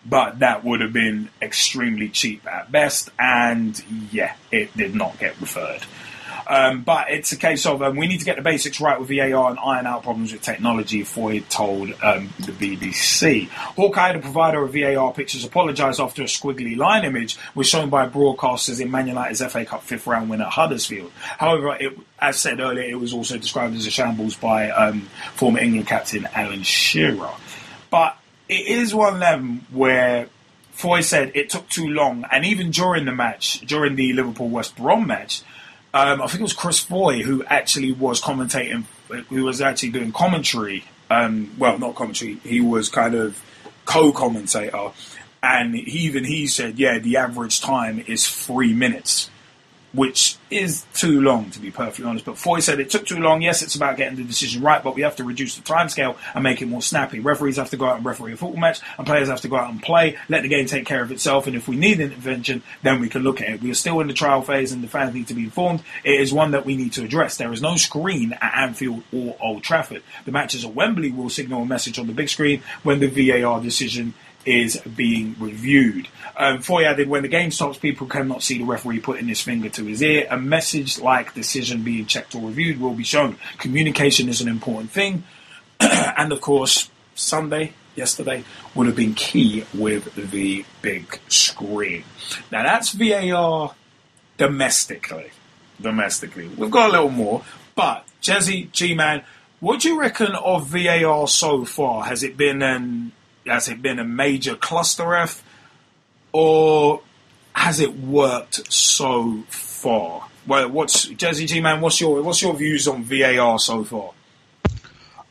But 0.05 0.39
that 0.39 0.63
would 0.65 0.81
have 0.81 0.91
been 0.91 1.29
extremely 1.41 2.09
cheap 2.09 2.45
at 2.45 2.71
best, 2.71 3.09
and 3.17 3.81
yeah, 4.11 4.35
it 4.51 4.75
did 4.75 4.93
not 4.93 5.17
get 5.17 5.39
referred. 5.39 5.85
Um, 6.53 6.83
but 6.83 7.09
it's 7.09 7.31
a 7.31 7.35
case 7.35 7.65
of 7.65 7.81
um, 7.81 7.95
we 7.95 8.05
need 8.05 8.19
to 8.19 8.25
get 8.25 8.35
the 8.35 8.43
basics 8.43 8.79
right 8.79 8.99
with 8.99 9.09
VAR 9.09 9.49
and 9.49 9.57
iron 9.57 9.87
out 9.87 10.03
problems 10.03 10.31
with 10.31 10.43
technology, 10.43 11.03
Foy 11.03 11.39
told 11.49 11.89
um, 12.03 12.29
the 12.39 12.51
BBC. 12.51 13.49
Hawkeye, 13.49 14.13
the 14.13 14.19
provider 14.19 14.63
of 14.63 14.71
VAR 14.71 15.13
pictures, 15.13 15.43
apologised 15.43 15.99
after 15.99 16.21
a 16.21 16.25
squiggly 16.25 16.77
line 16.77 17.05
image 17.05 17.39
was 17.55 17.65
shown 17.65 17.89
by 17.89 18.07
broadcasters 18.07 18.79
in 18.79 18.91
Man 18.91 19.07
United's 19.07 19.43
FA 19.43 19.65
Cup 19.65 19.81
fifth 19.81 20.05
round 20.05 20.29
win 20.29 20.41
at 20.41 20.49
Huddersfield. 20.49 21.11
However, 21.15 21.75
it, 21.79 21.97
as 22.19 22.39
said 22.39 22.59
earlier, 22.59 22.83
it 22.83 22.99
was 22.99 23.13
also 23.13 23.39
described 23.39 23.75
as 23.75 23.87
a 23.87 23.91
shambles 23.91 24.35
by 24.35 24.69
um, 24.69 25.01
former 25.33 25.57
England 25.57 25.87
captain 25.87 26.27
Alan 26.35 26.61
Shearer. 26.61 27.31
But 27.89 28.15
it 28.47 28.67
is 28.67 28.93
one 28.93 29.15
of 29.15 29.19
them 29.19 29.65
where 29.71 30.29
Foy 30.73 31.01
said 31.01 31.31
it 31.33 31.49
took 31.49 31.67
too 31.69 31.87
long, 31.87 32.25
and 32.31 32.45
even 32.45 32.69
during 32.69 33.05
the 33.05 33.11
match, 33.11 33.61
during 33.61 33.95
the 33.95 34.13
Liverpool 34.13 34.49
West 34.49 34.75
Brom 34.75 35.07
match, 35.07 35.41
um, 35.93 36.21
I 36.21 36.27
think 36.27 36.39
it 36.39 36.43
was 36.43 36.53
Chris 36.53 36.79
Foy 36.79 37.21
who 37.21 37.43
actually 37.45 37.91
was 37.91 38.21
commentating, 38.21 38.85
who 39.29 39.43
was 39.43 39.61
actually 39.61 39.89
doing 39.89 40.11
commentary. 40.11 40.85
Um, 41.09 41.51
well, 41.57 41.77
not 41.77 41.95
commentary. 41.95 42.35
He 42.43 42.61
was 42.61 42.89
kind 42.89 43.13
of 43.13 43.43
co-commentator, 43.85 44.91
and 45.43 45.75
he, 45.75 45.81
even 46.05 46.23
he 46.23 46.47
said, 46.47 46.79
"Yeah, 46.79 46.97
the 46.97 47.17
average 47.17 47.61
time 47.61 48.03
is 48.07 48.27
three 48.27 48.73
minutes." 48.73 49.29
Which 49.93 50.37
is 50.49 50.85
too 50.93 51.21
long 51.21 51.49
to 51.51 51.59
be 51.59 51.71
perfectly 51.71 52.05
honest. 52.05 52.25
But 52.25 52.37
Foy 52.37 52.59
said 52.59 52.79
it 52.79 52.89
took 52.89 53.05
too 53.05 53.19
long. 53.19 53.41
Yes, 53.41 53.61
it's 53.61 53.75
about 53.75 53.97
getting 53.97 54.17
the 54.17 54.23
decision 54.23 54.61
right, 54.61 54.83
but 54.83 54.95
we 54.95 55.03
have 55.03 55.15
to 55.17 55.23
reduce 55.23 55.55
the 55.55 55.61
timescale 55.61 56.17
and 56.33 56.43
make 56.43 56.61
it 56.61 56.67
more 56.67 56.81
snappy. 56.81 57.19
Referees 57.19 57.57
have 57.57 57.69
to 57.69 57.77
go 57.77 57.85
out 57.85 57.97
and 57.97 58.05
referee 58.05 58.33
a 58.33 58.37
football 58.37 58.59
match, 58.59 58.81
and 58.97 59.05
players 59.05 59.29
have 59.29 59.41
to 59.41 59.47
go 59.47 59.55
out 59.55 59.71
and 59.71 59.81
play. 59.81 60.17
Let 60.29 60.41
the 60.41 60.49
game 60.49 60.65
take 60.65 60.85
care 60.85 61.01
of 61.01 61.11
itself, 61.11 61.47
and 61.47 61.55
if 61.55 61.67
we 61.67 61.75
need 61.75 61.99
intervention, 61.99 62.63
then 62.81 62.99
we 62.99 63.09
can 63.09 63.21
look 63.21 63.41
at 63.41 63.49
it. 63.49 63.61
We 63.61 63.71
are 63.71 63.75
still 63.75 63.99
in 63.99 64.07
the 64.07 64.13
trial 64.13 64.41
phase, 64.41 64.71
and 64.71 64.83
the 64.83 64.87
fans 64.87 65.13
need 65.13 65.27
to 65.27 65.33
be 65.33 65.43
informed. 65.43 65.83
It 66.03 66.19
is 66.19 66.33
one 66.33 66.51
that 66.51 66.65
we 66.65 66.75
need 66.75 66.93
to 66.93 67.03
address. 67.03 67.37
There 67.37 67.53
is 67.53 67.61
no 67.61 67.75
screen 67.75 68.33
at 68.33 68.53
Anfield 68.55 69.03
or 69.13 69.37
Old 69.39 69.63
Trafford. 69.63 70.03
The 70.25 70.31
matches 70.31 70.65
at 70.65 70.73
Wembley 70.73 71.11
will 71.11 71.29
signal 71.29 71.63
a 71.63 71.65
message 71.65 71.99
on 71.99 72.07
the 72.07 72.13
big 72.13 72.29
screen 72.29 72.63
when 72.81 72.99
the 72.99 73.07
VAR 73.07 73.61
decision 73.61 74.13
is 74.45 74.77
being 74.81 75.35
reviewed. 75.39 76.07
Um, 76.35 76.61
Foy 76.61 76.85
added, 76.85 77.07
when 77.07 77.21
the 77.21 77.27
game 77.27 77.51
stops, 77.51 77.77
people 77.77 78.07
cannot 78.07 78.41
see 78.41 78.57
the 78.57 78.65
referee 78.65 78.99
putting 78.99 79.27
his 79.27 79.41
finger 79.41 79.69
to 79.69 79.85
his 79.85 80.01
ear. 80.01 80.27
A 80.29 80.37
message 80.37 80.99
like 80.99 81.33
decision 81.33 81.83
being 81.83 82.05
checked 82.05 82.35
or 82.35 82.47
reviewed 82.47 82.79
will 82.79 82.93
be 82.93 83.03
shown. 83.03 83.37
Communication 83.59 84.29
is 84.29 84.41
an 84.41 84.47
important 84.47 84.91
thing. 84.91 85.23
and 85.79 86.31
of 86.31 86.41
course, 86.41 86.89
Sunday, 87.15 87.73
yesterday, 87.95 88.43
would 88.75 88.87
have 88.87 88.95
been 88.95 89.13
key 89.13 89.65
with 89.73 90.13
the 90.15 90.65
big 90.81 91.19
screen. 91.27 92.03
Now 92.51 92.63
that's 92.63 92.91
VAR 92.91 93.75
domestically. 94.37 95.31
Domestically. 95.81 96.47
We've 96.47 96.71
got 96.71 96.89
a 96.89 96.93
little 96.93 97.09
more. 97.09 97.43
But, 97.75 98.05
Jezzy, 98.21 98.71
G-Man, 98.71 99.23
what 99.59 99.81
do 99.81 99.89
you 99.89 99.99
reckon 99.99 100.35
of 100.35 100.67
VAR 100.67 101.27
so 101.27 101.65
far? 101.65 102.05
Has 102.05 102.23
it 102.23 102.37
been 102.37 102.61
an 102.61 103.11
has 103.45 103.67
it 103.67 103.81
been 103.81 103.99
a 103.99 104.03
major 104.03 104.55
cluster 104.55 105.15
F, 105.15 105.43
or 106.31 107.01
has 107.53 107.79
it 107.79 107.97
worked 107.97 108.71
so 108.71 109.43
far? 109.49 110.27
Well, 110.45 110.69
what's 110.69 111.07
Jazzy 111.07 111.47
G 111.47 111.61
man? 111.61 111.81
What's 111.81 112.01
your 112.01 112.21
what's 112.21 112.41
your 112.41 112.53
views 112.53 112.87
on 112.87 113.03
VAR 113.03 113.59
so 113.59 113.83
far? 113.83 114.11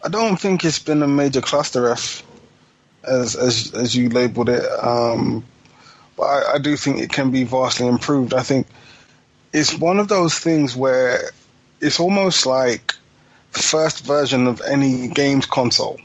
I 0.04 0.08
don't 0.08 0.36
think 0.36 0.64
it's 0.64 0.78
been 0.78 1.02
a 1.02 1.08
major 1.08 1.40
cluster 1.40 1.88
F, 1.90 2.22
as 3.04 3.36
as 3.36 3.72
as 3.74 3.94
you 3.94 4.08
labelled 4.08 4.48
it. 4.48 4.64
Um, 4.82 5.44
but 6.16 6.24
I, 6.24 6.54
I 6.54 6.58
do 6.58 6.76
think 6.76 6.98
it 6.98 7.12
can 7.12 7.30
be 7.30 7.44
vastly 7.44 7.86
improved. 7.86 8.34
I 8.34 8.42
think 8.42 8.66
it's 9.52 9.76
one 9.76 9.98
of 9.98 10.08
those 10.08 10.38
things 10.38 10.74
where 10.74 11.30
it's 11.80 12.00
almost 12.00 12.46
like 12.46 12.94
the 13.52 13.62
first 13.62 14.04
version 14.04 14.46
of 14.46 14.62
any 14.62 15.08
games 15.08 15.44
console 15.44 16.00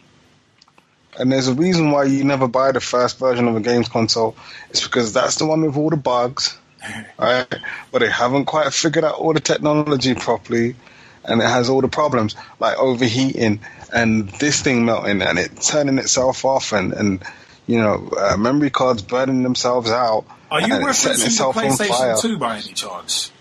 and 1.17 1.31
there's 1.31 1.47
a 1.47 1.53
reason 1.53 1.91
why 1.91 2.05
you 2.05 2.23
never 2.23 2.47
buy 2.47 2.71
the 2.71 2.81
first 2.81 3.19
version 3.19 3.47
of 3.47 3.55
a 3.55 3.59
games 3.59 3.89
console. 3.89 4.35
It's 4.69 4.83
because 4.83 5.13
that's 5.13 5.35
the 5.35 5.45
one 5.45 5.61
with 5.61 5.77
all 5.77 5.89
the 5.89 5.97
bugs, 5.97 6.57
right? 7.19 7.47
But 7.91 7.99
they 7.99 8.09
haven't 8.09 8.45
quite 8.45 8.71
figured 8.73 9.03
out 9.03 9.15
all 9.15 9.33
the 9.33 9.39
technology 9.39 10.15
properly, 10.15 10.75
and 11.23 11.41
it 11.41 11.45
has 11.45 11.69
all 11.69 11.81
the 11.81 11.87
problems 11.87 12.35
like 12.59 12.77
overheating 12.77 13.59
and 13.93 14.29
this 14.29 14.61
thing 14.61 14.85
melting 14.85 15.21
and 15.21 15.39
it 15.39 15.61
turning 15.61 15.97
itself 15.97 16.43
off 16.45 16.73
and 16.73 16.93
and 16.93 17.23
you 17.67 17.79
know 17.79 18.09
uh, 18.17 18.37
memory 18.37 18.69
cards 18.69 19.01
burning 19.01 19.43
themselves 19.43 19.89
out. 19.89 20.25
Are 20.49 20.61
you 20.61 20.67
referencing 20.67 21.37
the 21.37 21.59
PlayStation 21.59 22.21
Two 22.21 22.37
by 22.37 22.57
any 22.57 22.73
chance? 22.73 23.31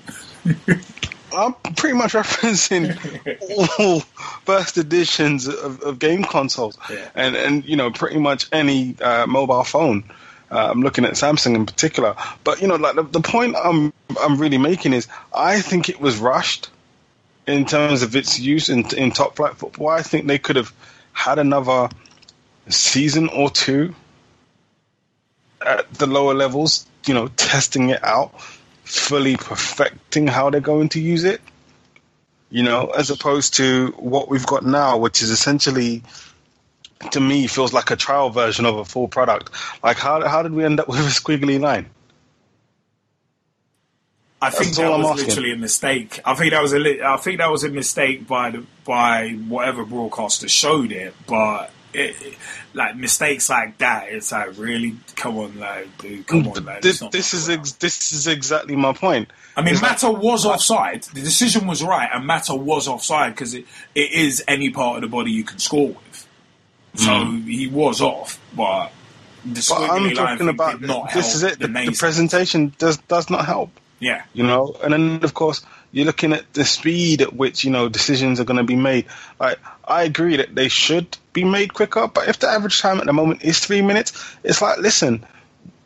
I'm 1.37 1.53
pretty 1.75 1.97
much 1.97 2.13
referencing 2.15 2.97
all 3.79 4.01
first 4.45 4.79
editions 4.79 5.47
of, 5.47 5.83
of 5.83 5.99
game 5.99 6.25
consoles, 6.25 6.79
yeah. 6.91 7.09
and 7.15 7.37
and 7.37 7.65
you 7.65 7.77
know 7.77 7.91
pretty 7.91 8.19
much 8.19 8.47
any 8.53 8.97
uh, 9.01 9.27
mobile 9.27 9.65
phone. 9.65 10.05
Uh, 10.51 10.71
I'm 10.71 10.81
looking 10.81 11.05
at 11.05 11.13
Samsung 11.13 11.57
in 11.57 11.67
particular, 11.67 12.17
but 12.45 12.63
you 12.63 12.69
know, 12.69 12.77
like 12.77 12.95
the, 12.95 13.03
the 13.03 13.21
point 13.21 13.57
I'm 13.63 13.93
I'm 14.21 14.39
really 14.39 14.59
making 14.59 14.93
is 14.93 15.09
I 15.35 15.61
think 15.61 15.89
it 15.89 16.01
was 16.01 16.17
rushed 16.17 16.71
in 17.47 17.65
terms 17.67 18.03
of 18.03 18.17
its 18.17 18.39
use 18.39 18.69
in 18.69 18.87
in 18.97 19.11
top 19.11 19.37
flight 19.37 19.57
football. 19.57 19.89
I 19.89 20.03
think 20.03 20.27
they 20.27 20.39
could 20.39 20.57
have 20.57 20.73
had 21.13 21.39
another 21.39 21.89
season 22.69 23.29
or 23.29 23.51
two 23.51 23.95
at 25.65 25.93
the 25.95 26.07
lower 26.07 26.35
levels, 26.35 26.87
you 27.07 27.15
know, 27.15 27.29
testing 27.29 27.91
it 27.91 28.05
out 28.05 28.35
fully 28.87 29.37
perfecting 29.37 30.27
how 30.27 30.49
they're 30.51 30.61
going 30.61 30.89
to 30.91 31.01
use 31.01 31.25
it. 31.25 31.41
You 32.49 32.63
know, 32.63 32.87
as 32.87 33.11
opposed 33.11 33.55
to 33.55 33.89
what 33.99 34.29
we've 34.31 34.47
got 34.47 34.65
now, 34.65 34.99
which 34.99 35.21
is 35.21 35.31
essentially, 35.31 36.03
to 37.11 37.21
me, 37.21 37.49
feels 37.49 37.73
like 37.73 37.91
a 37.91 37.97
trial 37.97 38.31
version 38.31 38.65
of 38.65 38.77
a 38.77 38.85
full 38.85 39.09
product. 39.09 39.51
Like, 39.83 39.97
how 39.99 40.27
how 40.27 40.43
did 40.43 40.53
we 40.53 40.65
end 40.65 40.79
up 40.81 40.89
with 40.89 41.01
a 41.01 41.03
squiggly 41.11 41.61
line? 41.61 41.91
I 44.41 44.51
think 44.51 44.67
That's 44.67 44.77
that 44.79 44.91
was 44.91 45.11
asking. 45.11 45.29
literally 45.29 45.53
a 45.53 45.57
mistake. 45.57 46.21
I 46.25 46.35
think 46.35 46.53
that 46.53 46.63
was 46.63 46.73
a 46.73 46.79
li- 46.79 47.03
I 47.03 47.17
think 47.17 47.39
that 47.39 47.51
was 47.51 47.65
a 47.65 47.69
mistake 47.71 48.29
by 48.29 48.51
the 48.51 48.65
by 48.85 49.31
whatever 49.31 49.85
broadcaster 49.85 50.49
showed 50.49 50.93
it, 50.93 51.15
but 51.27 51.71
it, 51.97 52.23
it, 52.23 52.35
like 52.75 52.97
mistakes 52.97 53.49
like 53.49 53.79
that, 53.79 54.09
it's 54.09 54.33
like 54.33 54.59
really 54.59 54.97
come 55.15 55.39
on, 55.39 55.59
like 55.59 55.99
dude, 55.99 56.27
come 56.27 56.47
on, 56.49 56.65
man. 56.65 56.81
This, 56.83 57.03
this 57.11 57.33
is 57.33 57.49
ex- 57.49 57.73
this 57.73 58.13
is 58.13 58.27
exactly 58.27 58.77
my 58.77 58.93
point. 58.93 59.31
I 59.57 59.63
mean, 59.63 59.73
it's 59.73 59.83
Mata 59.83 60.11
like, 60.11 60.23
was 60.23 60.45
offside. 60.45 61.03
The 61.05 61.23
decision 61.23 61.67
was 61.67 61.83
right, 61.83 62.09
and 62.13 62.27
Mata 62.27 62.55
was 62.55 62.87
offside 62.87 63.33
because 63.33 63.55
it, 63.55 63.65
it 63.95 64.13
is 64.13 64.45
any 64.47 64.71
part 64.71 64.97
of 64.97 65.03
the 65.03 65.09
body 65.09 65.31
you 65.31 65.45
can 65.45 65.59
score 65.59 65.89
with. 65.89 66.29
So 66.95 67.09
mm. 67.09 67.45
he 67.45 67.67
was 67.67 68.01
off, 68.01 68.39
but 68.55 68.91
the 69.45 69.67
but 69.69 69.91
I'm 69.91 70.15
talking 70.15 70.49
about 70.49 70.81
this 71.13 71.35
is 71.35 71.43
it. 71.43 71.59
The, 71.59 71.69
the, 71.69 71.97
presentation 71.99 72.75
does 72.79 72.99
does 72.99 73.31
not 73.31 73.47
help. 73.47 73.71
Yeah, 73.99 74.25
you 74.35 74.45
know, 74.45 74.77
and 74.83 74.93
then 74.93 75.25
of 75.25 75.33
course 75.33 75.63
you're 75.93 76.05
looking 76.05 76.33
at 76.33 76.53
the 76.53 76.65
speed 76.65 77.23
at 77.23 77.33
which 77.33 77.65
you 77.65 77.71
know 77.71 77.89
decisions 77.89 78.41
are 78.41 78.45
going 78.45 78.59
to 78.59 78.65
be 78.65 78.77
made. 78.77 79.07
Like 79.41 79.59
I 79.85 80.03
agree 80.03 80.37
that 80.37 80.55
they 80.55 80.69
should 80.69 81.17
be 81.37 81.45
made 81.45 81.75
quicker, 81.75 82.09
but 82.09 82.29
if 82.29 82.39
the 82.39 82.49
average 82.49 82.81
time 82.81 82.99
at 82.99 83.05
the 83.05 83.13
moment 83.13 83.45
is 83.45 83.61
three 83.61 83.83
minutes, 83.83 84.13
it's 84.43 84.63
like 84.63 84.79
listen, 84.79 85.25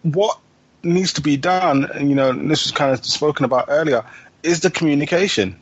what 0.03 0.39
needs 0.85 1.15
to 1.15 1.21
be 1.21 1.37
done, 1.37 1.85
and 1.87 2.09
you 2.09 2.15
know 2.15 2.33
this 2.33 2.63
was 2.65 2.73
kind 2.73 2.93
of 2.93 3.05
spoken 3.05 3.45
about 3.45 3.65
earlier, 3.69 4.05
is 4.45 4.61
the 4.61 4.71
communication. 4.71 5.61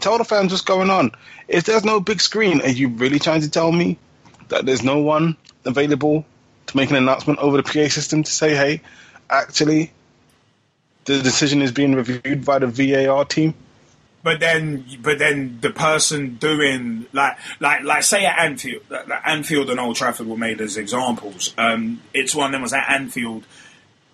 Tell 0.00 0.18
the 0.18 0.24
fans 0.24 0.50
what's 0.50 0.64
going 0.64 0.90
on. 0.90 1.12
If 1.46 1.64
there's 1.64 1.84
no 1.84 2.00
big 2.00 2.20
screen, 2.20 2.60
are 2.62 2.68
you 2.68 2.88
really 2.88 3.20
trying 3.20 3.42
to 3.42 3.50
tell 3.50 3.70
me 3.70 3.98
that 4.48 4.66
there's 4.66 4.82
no 4.82 4.98
one 4.98 5.36
available 5.64 6.24
to 6.66 6.76
make 6.76 6.90
an 6.90 6.96
announcement 6.96 7.38
over 7.38 7.56
the 7.56 7.62
PA 7.62 7.88
system 7.88 8.24
to 8.24 8.30
say, 8.32 8.56
hey, 8.56 8.80
actually, 9.28 9.92
the 11.04 11.22
decision 11.22 11.62
is 11.62 11.70
being 11.70 11.94
reviewed 11.94 12.44
by 12.44 12.58
the 12.58 12.66
VAR 12.66 13.24
team? 13.24 13.54
But 14.22 14.40
then 14.40 14.84
but 15.02 15.18
then 15.18 15.58
the 15.60 15.70
person 15.70 16.34
doing 16.36 17.06
like 17.12 17.38
like 17.58 17.82
like 17.82 18.02
say 18.02 18.24
at 18.24 18.38
Anfield 18.38 18.82
like 18.90 19.22
Anfield 19.26 19.70
and 19.70 19.80
Old 19.80 19.96
Trafford 19.96 20.26
were 20.26 20.36
made 20.36 20.60
as 20.60 20.76
examples. 20.76 21.54
Um, 21.56 22.02
it's 22.12 22.34
one 22.34 22.54
of 22.54 22.60
was 22.60 22.72
at 22.72 22.90
Anfield. 22.90 23.46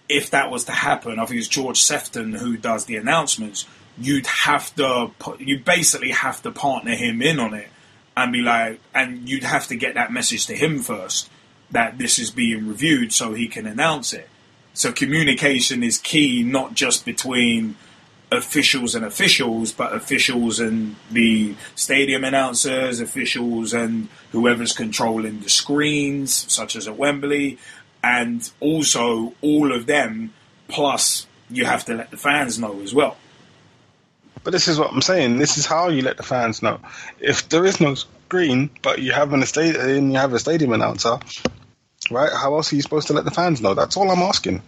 If 0.08 0.30
that 0.30 0.50
was 0.50 0.64
to 0.64 0.72
happen, 0.72 1.18
I 1.18 1.26
think 1.26 1.40
it's 1.40 1.48
George 1.48 1.80
Sefton 1.80 2.34
who 2.34 2.56
does 2.56 2.84
the 2.84 2.96
announcements. 2.96 3.66
You'd 3.98 4.26
have 4.26 4.74
to 4.76 5.10
you 5.38 5.58
basically 5.58 6.12
have 6.12 6.42
to 6.42 6.52
partner 6.52 6.94
him 6.94 7.20
in 7.20 7.40
on 7.40 7.54
it 7.54 7.68
and 8.16 8.32
be 8.32 8.40
like, 8.40 8.80
and 8.94 9.28
you'd 9.28 9.44
have 9.44 9.66
to 9.68 9.76
get 9.76 9.94
that 9.94 10.12
message 10.12 10.46
to 10.46 10.54
him 10.54 10.78
first 10.80 11.28
that 11.70 11.98
this 11.98 12.18
is 12.18 12.30
being 12.30 12.68
reviewed 12.68 13.12
so 13.12 13.34
he 13.34 13.48
can 13.48 13.66
announce 13.66 14.12
it. 14.12 14.28
So 14.72 14.92
communication 14.92 15.82
is 15.82 15.98
key, 15.98 16.42
not 16.42 16.74
just 16.74 17.04
between 17.04 17.76
officials 18.30 18.94
and 18.94 19.04
officials, 19.04 19.72
but 19.72 19.94
officials 19.94 20.58
and 20.58 20.96
the 21.10 21.54
stadium 21.74 22.24
announcers, 22.24 23.00
officials 23.00 23.72
and 23.72 24.08
whoever's 24.32 24.72
controlling 24.72 25.40
the 25.40 25.48
screens, 25.48 26.32
such 26.52 26.76
as 26.76 26.88
at 26.88 26.96
Wembley, 26.96 27.58
and 28.02 28.50
also 28.60 29.34
all 29.40 29.72
of 29.72 29.86
them. 29.86 30.32
Plus, 30.68 31.26
you 31.48 31.64
have 31.64 31.84
to 31.84 31.94
let 31.94 32.10
the 32.10 32.16
fans 32.16 32.58
know 32.58 32.80
as 32.80 32.92
well. 32.92 33.16
But 34.42 34.52
this 34.52 34.68
is 34.68 34.78
what 34.78 34.92
I'm 34.92 35.02
saying. 35.02 35.38
This 35.38 35.58
is 35.58 35.66
how 35.66 35.88
you 35.88 36.02
let 36.02 36.16
the 36.16 36.22
fans 36.22 36.62
know. 36.62 36.80
If 37.20 37.48
there 37.48 37.64
is 37.64 37.80
no 37.80 37.94
screen, 37.94 38.70
but 38.82 39.00
you 39.00 39.12
have 39.12 39.32
an 39.32 39.42
estate 39.42 39.76
and 39.76 40.12
you 40.12 40.18
have 40.18 40.32
a 40.32 40.38
stadium 40.38 40.72
announcer, 40.72 41.18
right? 42.10 42.30
How 42.32 42.54
else 42.54 42.72
are 42.72 42.76
you 42.76 42.82
supposed 42.82 43.08
to 43.08 43.12
let 43.12 43.24
the 43.24 43.30
fans 43.30 43.60
know? 43.60 43.74
That's 43.74 43.96
all 43.96 44.10
I'm 44.10 44.22
asking. 44.22 44.62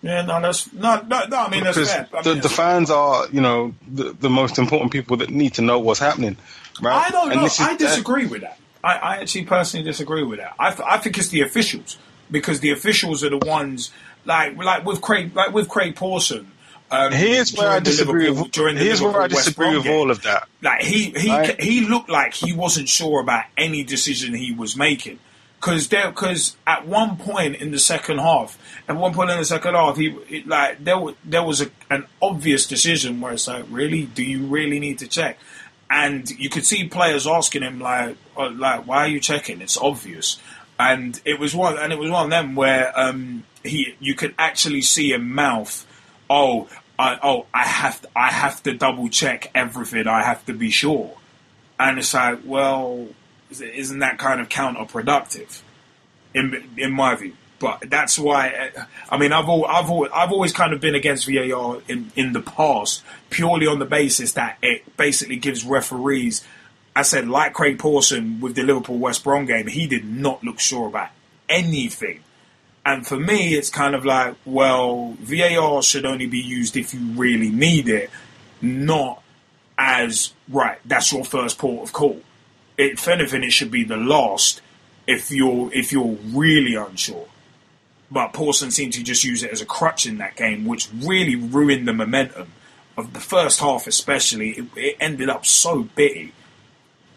Yeah, 0.00 0.22
no, 0.22 0.40
that's 0.40 0.72
no, 0.72 1.02
no, 1.02 1.24
no 1.26 1.36
I 1.36 1.50
mean 1.50 1.64
that's 1.64 1.76
fair. 1.76 2.08
I 2.12 2.22
mean, 2.22 2.36
the, 2.36 2.42
the 2.42 2.48
fans 2.48 2.90
are, 2.90 3.26
you 3.32 3.40
know, 3.40 3.74
the, 3.88 4.12
the 4.12 4.30
most 4.30 4.58
important 4.58 4.92
people 4.92 5.16
that 5.18 5.30
need 5.30 5.54
to 5.54 5.62
know 5.62 5.80
what's 5.80 5.98
happening. 5.98 6.36
Right? 6.80 7.06
I 7.06 7.10
don't 7.10 7.30
know. 7.30 7.48
I 7.58 7.76
disagree 7.76 8.26
uh, 8.26 8.30
with 8.30 8.42
that. 8.42 8.58
I, 8.84 8.94
I 8.94 9.16
actually 9.16 9.44
personally 9.46 9.84
disagree 9.84 10.22
with 10.22 10.38
that. 10.38 10.54
I, 10.58 10.70
th- 10.70 10.88
I 10.88 10.98
think 10.98 11.18
it's 11.18 11.28
the 11.28 11.40
officials 11.40 11.98
because 12.30 12.60
the 12.60 12.70
officials 12.70 13.24
are 13.24 13.30
the 13.30 13.38
ones 13.38 13.90
like 14.24 14.56
like 14.56 14.84
with 14.84 15.00
Craig 15.00 15.34
like 15.34 15.52
with 15.52 15.68
Craig 15.68 15.96
Pawson. 15.96 16.52
Um, 16.90 17.12
here's 17.12 17.54
where 17.54 17.68
I 17.68 17.80
disagree. 17.80 18.30
With, 18.30 18.54
here's 18.54 19.02
where 19.02 19.20
I 19.20 19.26
disagree 19.26 19.76
with 19.76 19.86
all 19.86 20.10
of 20.10 20.22
that. 20.22 20.48
Like 20.62 20.82
he 20.82 21.10
he 21.10 21.30
right? 21.30 21.60
he 21.60 21.80
looked 21.86 22.08
like 22.08 22.34
he 22.34 22.52
wasn't 22.52 22.88
sure 22.88 23.20
about 23.20 23.44
any 23.56 23.82
decision 23.82 24.32
he 24.32 24.52
was 24.52 24.76
making 24.76 25.18
because 25.60 25.88
there 25.88 26.10
because 26.10 26.56
at 26.66 26.86
one 26.86 27.16
point 27.16 27.56
in 27.56 27.70
the 27.70 27.78
second 27.78 28.18
half, 28.18 28.58
at 28.88 28.96
one 28.96 29.12
point 29.12 29.30
in 29.30 29.38
the 29.38 29.44
second 29.44 29.74
half, 29.74 29.96
he 29.96 30.08
it, 30.28 30.46
like 30.46 30.82
there 30.82 30.98
was 30.98 31.14
there 31.24 31.42
was 31.42 31.60
a, 31.60 31.70
an 31.90 32.06
obvious 32.22 32.66
decision 32.66 33.20
where 33.20 33.32
it's 33.32 33.48
like, 33.48 33.64
really, 33.70 34.04
do 34.04 34.22
you 34.22 34.46
really 34.46 34.78
need 34.78 34.98
to 34.98 35.08
check? 35.08 35.38
And 35.90 36.30
you 36.30 36.50
could 36.50 36.66
see 36.66 36.88
players 36.88 37.26
asking 37.26 37.62
him 37.62 37.80
like, 37.80 38.16
oh, 38.36 38.48
like, 38.48 38.86
why 38.86 38.98
are 38.98 39.08
you 39.08 39.20
checking? 39.20 39.60
It's 39.60 39.78
obvious. 39.78 40.38
And 40.78 41.20
it 41.24 41.40
was 41.40 41.54
one, 41.54 41.78
and 41.78 41.92
it 41.92 41.98
was 41.98 42.10
one 42.10 42.24
of 42.24 42.30
them 42.30 42.54
where 42.54 42.98
um, 42.98 43.44
he, 43.64 43.94
you 43.98 44.14
could 44.14 44.34
actually 44.38 44.82
see 44.82 45.12
him 45.12 45.32
mouth, 45.34 45.86
oh, 46.28 46.68
I, 46.98 47.18
oh, 47.22 47.46
I 47.54 47.64
have, 47.64 48.02
to, 48.02 48.08
I 48.14 48.28
have 48.28 48.62
to 48.64 48.74
double 48.74 49.08
check 49.08 49.50
everything. 49.54 50.06
I 50.06 50.22
have 50.22 50.44
to 50.46 50.52
be 50.52 50.70
sure. 50.70 51.16
And 51.80 51.98
it's 51.98 52.12
like, 52.12 52.40
well, 52.44 53.08
isn't 53.50 53.98
that 54.00 54.18
kind 54.18 54.40
of 54.40 54.48
counterproductive? 54.48 55.62
In 56.34 56.70
in 56.76 56.92
my 56.92 57.14
view. 57.14 57.34
But 57.58 57.84
that's 57.88 58.18
why 58.18 58.70
I 59.10 59.18
mean 59.18 59.32
I've 59.32 59.48
all, 59.48 59.66
I've 59.66 59.90
all, 59.90 60.08
I've 60.14 60.30
always 60.30 60.52
kind 60.52 60.72
of 60.72 60.80
been 60.80 60.94
against 60.94 61.26
VAR 61.26 61.80
in, 61.88 62.12
in 62.14 62.32
the 62.32 62.40
past 62.40 63.02
purely 63.30 63.66
on 63.66 63.78
the 63.78 63.84
basis 63.84 64.32
that 64.34 64.58
it 64.62 64.96
basically 64.96 65.36
gives 65.36 65.64
referees. 65.64 66.44
I 66.94 67.02
said 67.02 67.28
like 67.28 67.54
Craig 67.54 67.78
Pawson 67.78 68.40
with 68.40 68.54
the 68.54 68.62
Liverpool 68.62 68.98
West 68.98 69.24
Brom 69.24 69.46
game, 69.46 69.66
he 69.66 69.86
did 69.86 70.04
not 70.04 70.44
look 70.44 70.60
sure 70.60 70.86
about 70.86 71.10
anything. 71.48 72.20
And 72.84 73.06
for 73.06 73.18
me, 73.18 73.54
it's 73.54 73.68
kind 73.68 73.94
of 73.94 74.06
like, 74.06 74.34
well, 74.46 75.14
VAR 75.20 75.82
should 75.82 76.06
only 76.06 76.26
be 76.26 76.38
used 76.38 76.76
if 76.76 76.94
you 76.94 77.00
really 77.12 77.50
need 77.50 77.86
it, 77.88 78.08
not 78.62 79.22
as 79.76 80.32
right. 80.48 80.78
That's 80.86 81.12
your 81.12 81.24
first 81.24 81.58
port 81.58 81.86
of 81.86 81.92
call. 81.92 82.22
If 82.78 83.08
anything, 83.08 83.42
it 83.42 83.52
should 83.52 83.70
be 83.70 83.84
the 83.84 83.96
last 83.96 84.62
if 85.06 85.30
you're 85.30 85.70
if 85.74 85.92
you're 85.92 86.16
really 86.32 86.74
unsure. 86.76 87.26
But 88.10 88.32
Pawson 88.32 88.70
seemed 88.70 88.94
to 88.94 89.02
just 89.02 89.24
use 89.24 89.42
it 89.42 89.50
as 89.50 89.60
a 89.60 89.66
crutch 89.66 90.06
in 90.06 90.18
that 90.18 90.36
game, 90.36 90.64
which 90.64 90.88
really 90.94 91.36
ruined 91.36 91.86
the 91.86 91.92
momentum 91.92 92.52
of 92.96 93.12
the 93.12 93.20
first 93.20 93.60
half, 93.60 93.86
especially. 93.86 94.50
It, 94.50 94.64
it 94.76 94.96
ended 95.00 95.28
up 95.28 95.44
so 95.44 95.82
bitty. 95.82 96.32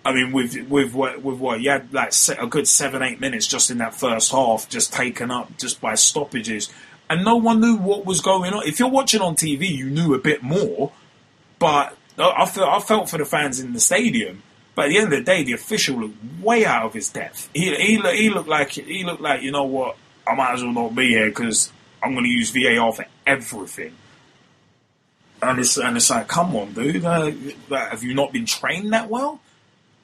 I 0.03 0.13
mean, 0.13 0.31
with 0.31 0.67
with 0.67 0.93
what 0.93 1.21
with 1.21 1.37
what 1.37 1.61
you 1.61 1.69
had 1.69 1.93
like 1.93 2.13
a 2.39 2.47
good 2.47 2.67
seven 2.67 3.03
eight 3.03 3.21
minutes 3.21 3.47
just 3.47 3.69
in 3.69 3.77
that 3.77 3.93
first 3.93 4.31
half, 4.31 4.67
just 4.67 4.91
taken 4.91 5.29
up 5.29 5.57
just 5.57 5.79
by 5.79 5.95
stoppages, 5.95 6.71
and 7.09 7.23
no 7.23 7.35
one 7.35 7.61
knew 7.61 7.77
what 7.77 8.05
was 8.05 8.19
going 8.19 8.53
on. 8.53 8.65
If 8.65 8.79
you're 8.79 8.89
watching 8.89 9.21
on 9.21 9.35
TV, 9.35 9.69
you 9.69 9.89
knew 9.89 10.13
a 10.13 10.19
bit 10.19 10.41
more, 10.41 10.91
but 11.59 11.95
I 12.17 12.45
felt 12.45 12.69
I 12.69 12.79
felt 12.79 13.09
for 13.09 13.17
the 13.17 13.25
fans 13.25 13.59
in 13.59 13.73
the 13.73 13.79
stadium. 13.79 14.41
But 14.73 14.85
at 14.85 14.89
the 14.89 14.97
end 14.97 15.13
of 15.13 15.19
the 15.19 15.25
day, 15.25 15.43
the 15.43 15.53
official 15.53 15.97
looked 15.97 16.17
way 16.41 16.65
out 16.65 16.85
of 16.85 16.93
his 16.93 17.09
depth. 17.09 17.49
He 17.53 17.75
he, 17.75 18.01
he 18.15 18.29
looked 18.29 18.49
like 18.49 18.71
he 18.71 19.03
looked 19.03 19.21
like 19.21 19.41
you 19.41 19.51
know 19.51 19.65
what 19.65 19.97
I 20.27 20.35
might 20.35 20.53
as 20.53 20.63
well 20.63 20.73
not 20.73 20.95
be 20.95 21.09
here 21.09 21.29
because 21.29 21.71
I'm 22.01 22.13
going 22.13 22.25
to 22.25 22.31
use 22.31 22.51
VAR 22.51 22.91
for 22.93 23.05
everything. 23.25 23.95
And 25.41 25.59
it's 25.59 25.77
and 25.77 25.97
it's 25.97 26.09
like, 26.09 26.27
come 26.27 26.55
on, 26.55 26.73
dude, 26.73 27.03
uh, 27.03 27.31
have 27.69 28.03
you 28.03 28.13
not 28.13 28.31
been 28.31 28.45
trained 28.45 28.93
that 28.93 29.09
well? 29.09 29.39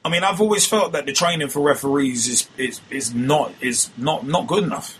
I 0.03 0.09
mean, 0.09 0.23
I've 0.23 0.41
always 0.41 0.65
felt 0.65 0.93
that 0.93 1.05
the 1.05 1.13
training 1.13 1.49
for 1.49 1.61
referees 1.61 2.27
is 2.27 2.49
is, 2.57 2.81
is 2.89 3.13
not 3.13 3.53
is 3.61 3.89
not 3.97 4.25
not 4.25 4.47
good 4.47 4.63
enough. 4.63 4.97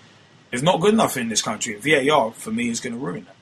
It's 0.51 0.63
not 0.63 0.79
good 0.79 0.93
enough 0.93 1.17
in 1.17 1.29
this 1.29 1.41
country. 1.41 1.75
VAR 1.75 2.31
for 2.31 2.51
me 2.51 2.69
is 2.69 2.79
going 2.79 2.93
to 2.93 2.99
ruin 2.99 3.25
that. 3.25 3.36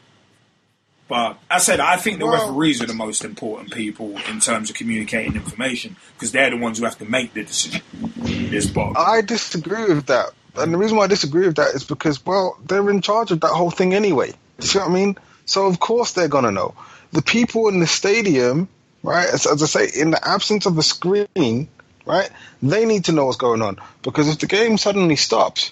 But 1.07 1.37
I 1.51 1.59
said, 1.59 1.79
I 1.79 1.97
think 1.97 2.19
the 2.19 2.25
well, 2.25 2.47
referees 2.47 2.81
are 2.81 2.87
the 2.87 2.95
most 2.95 3.23
important 3.23 3.71
people 3.71 4.17
in 4.29 4.39
terms 4.39 4.71
of 4.71 4.75
communicating 4.75 5.35
information 5.35 5.97
because 6.13 6.31
they're 6.31 6.49
the 6.49 6.57
ones 6.57 6.79
who 6.79 6.85
have 6.85 6.97
to 6.97 7.05
make 7.05 7.33
the 7.33 7.43
decision. 7.43 7.81
This 8.15 8.65
box. 8.67 8.99
I 8.99 9.21
disagree 9.21 9.85
with 9.93 10.07
that 10.07 10.31
and 10.57 10.73
the 10.73 10.77
reason 10.77 10.97
why 10.97 11.05
I 11.05 11.07
disagree 11.07 11.47
with 11.47 11.57
that 11.57 11.75
is 11.75 11.83
because, 11.83 12.25
well, 12.25 12.57
they're 12.65 12.89
in 12.89 13.01
charge 13.01 13.31
of 13.31 13.41
that 13.41 13.49
whole 13.49 13.71
thing 13.71 13.93
anyway. 13.93 14.33
You 14.59 14.67
see 14.67 14.79
what 14.79 14.89
I 14.89 14.93
mean? 14.93 15.17
So 15.45 15.65
of 15.65 15.79
course 15.79 16.13
they're 16.13 16.27
gonna 16.27 16.51
know. 16.51 16.75
The 17.11 17.21
people 17.21 17.67
in 17.67 17.79
the 17.79 17.87
stadium, 17.87 18.67
right? 19.03 19.27
As, 19.27 19.45
as 19.45 19.61
I 19.61 19.65
say, 19.65 20.01
in 20.01 20.11
the 20.11 20.27
absence 20.27 20.65
of 20.65 20.77
a 20.77 20.83
screen, 20.83 21.67
right? 22.05 22.29
They 22.61 22.85
need 22.85 23.05
to 23.05 23.11
know 23.11 23.25
what's 23.25 23.37
going 23.37 23.61
on 23.61 23.77
because 24.01 24.29
if 24.29 24.39
the 24.39 24.47
game 24.47 24.77
suddenly 24.77 25.15
stops, 25.15 25.71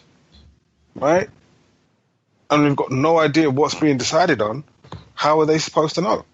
right, 0.95 1.29
and 2.49 2.63
we've 2.63 2.75
got 2.75 2.91
no 2.91 3.17
idea 3.19 3.49
what's 3.49 3.75
being 3.75 3.97
decided 3.97 4.41
on, 4.41 4.63
how 5.23 5.39
are 5.39 5.45
they 5.45 5.57
supposed 5.57 5.95
to 5.95 6.01
know? 6.01 6.25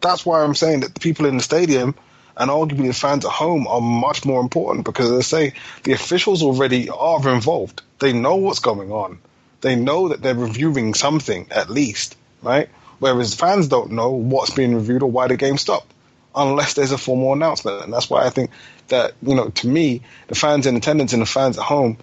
That's 0.00 0.24
why 0.24 0.44
I'm 0.44 0.54
saying 0.54 0.80
that 0.80 0.94
the 0.94 1.00
people 1.00 1.26
in 1.26 1.36
the 1.36 1.42
stadium 1.42 1.96
and 2.36 2.48
arguably 2.48 2.86
the 2.86 2.94
fans 2.94 3.24
at 3.24 3.32
home 3.32 3.66
are 3.66 3.80
much 3.80 4.24
more 4.24 4.40
important 4.40 4.84
because, 4.84 5.10
as 5.10 5.18
I 5.18 5.22
say, 5.22 5.54
the 5.82 5.94
officials 5.94 6.44
already 6.44 6.88
are 6.90 7.28
involved. 7.28 7.82
They 7.98 8.12
know 8.12 8.36
what's 8.36 8.60
going 8.60 8.92
on. 8.92 9.18
They 9.62 9.74
know 9.74 10.10
that 10.10 10.22
they're 10.22 10.36
reviewing 10.36 10.94
something 10.94 11.48
at 11.50 11.70
least, 11.70 12.16
right? 12.40 12.68
Whereas 13.00 13.34
fans 13.34 13.66
don't 13.66 13.90
know 13.90 14.10
what's 14.10 14.54
being 14.54 14.76
reviewed 14.76 15.02
or 15.02 15.10
why 15.10 15.26
the 15.26 15.36
game 15.36 15.58
stopped 15.58 15.92
unless 16.32 16.74
there's 16.74 16.92
a 16.92 16.98
formal 16.98 17.32
announcement. 17.32 17.82
And 17.82 17.92
that's 17.92 18.08
why 18.08 18.24
I 18.24 18.30
think 18.30 18.50
that, 18.88 19.14
you 19.22 19.34
know, 19.34 19.48
to 19.48 19.66
me, 19.66 20.02
the 20.28 20.36
fans 20.36 20.68
in 20.68 20.76
attendance 20.76 21.12
and 21.12 21.22
the 21.22 21.26
fans 21.26 21.58
at 21.58 21.64
home, 21.64 21.98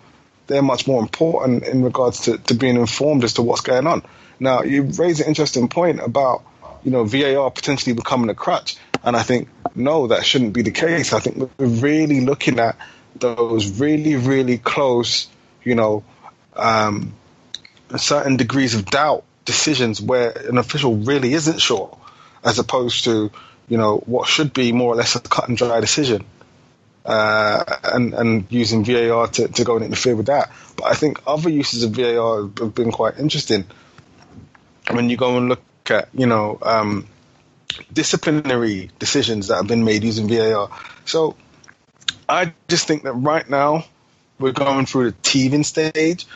they're 0.47 0.61
much 0.61 0.87
more 0.87 1.01
important 1.01 1.63
in 1.65 1.83
regards 1.83 2.21
to, 2.21 2.37
to 2.37 2.53
being 2.53 2.77
informed 2.77 3.23
as 3.23 3.33
to 3.33 3.41
what's 3.41 3.61
going 3.61 3.87
on. 3.87 4.03
Now, 4.39 4.63
you 4.63 4.83
raise 4.83 5.19
an 5.19 5.27
interesting 5.27 5.67
point 5.67 5.99
about, 5.99 6.43
you 6.83 6.91
know, 6.91 7.03
VAR 7.03 7.51
potentially 7.51 7.93
becoming 7.93 8.29
a 8.29 8.35
crutch. 8.35 8.77
And 9.03 9.15
I 9.15 9.23
think, 9.23 9.49
no, 9.75 10.07
that 10.07 10.25
shouldn't 10.25 10.53
be 10.53 10.61
the 10.61 10.71
case. 10.71 11.13
I 11.13 11.19
think 11.19 11.37
we're 11.57 11.67
really 11.67 12.21
looking 12.21 12.59
at 12.59 12.77
those 13.15 13.79
really, 13.79 14.15
really 14.15 14.57
close, 14.57 15.27
you 15.63 15.75
know, 15.75 16.03
um, 16.55 17.13
certain 17.95 18.37
degrees 18.37 18.75
of 18.75 18.85
doubt 18.85 19.23
decisions 19.45 20.01
where 20.01 20.31
an 20.31 20.57
official 20.57 20.95
really 20.95 21.33
isn't 21.33 21.59
sure, 21.59 21.97
as 22.43 22.59
opposed 22.59 23.05
to, 23.05 23.31
you 23.67 23.77
know, 23.77 23.97
what 23.97 24.27
should 24.27 24.53
be 24.53 24.71
more 24.71 24.93
or 24.93 24.95
less 24.95 25.15
a 25.15 25.19
cut 25.19 25.47
and 25.47 25.57
dry 25.57 25.79
decision. 25.79 26.25
Uh, 27.07 27.63
and 27.85 28.13
and 28.13 28.45
using 28.49 28.83
VAR 28.83 29.27
to, 29.27 29.47
to 29.47 29.63
go 29.63 29.77
and 29.77 29.85
interfere 29.85 30.15
with 30.15 30.25
that. 30.25 30.51
But 30.75 30.87
I 30.87 30.93
think 30.93 31.21
other 31.25 31.49
uses 31.49 31.83
of 31.83 31.91
VAR 31.91 32.41
have 32.41 32.75
been 32.75 32.91
quite 32.91 33.17
interesting. 33.17 33.63
When 34.91 35.09
you 35.09 35.15
go 35.15 35.37
and 35.37 35.47
look 35.47 35.61
at, 35.89 36.09
you 36.13 36.25
know, 36.25 36.59
um, 36.61 37.07
disciplinary 37.91 38.91
decisions 38.99 39.47
that 39.47 39.55
have 39.55 39.67
been 39.67 39.85
made 39.85 40.03
using 40.03 40.27
VAR. 40.27 40.69
So 41.05 41.37
I 42.27 42.53
just 42.67 42.87
think 42.87 43.03
that 43.03 43.13
right 43.13 43.49
now 43.49 43.85
we're 44.39 44.51
going 44.51 44.85
through 44.85 45.11
the 45.11 45.17
teething 45.21 45.63
stage 45.63 46.27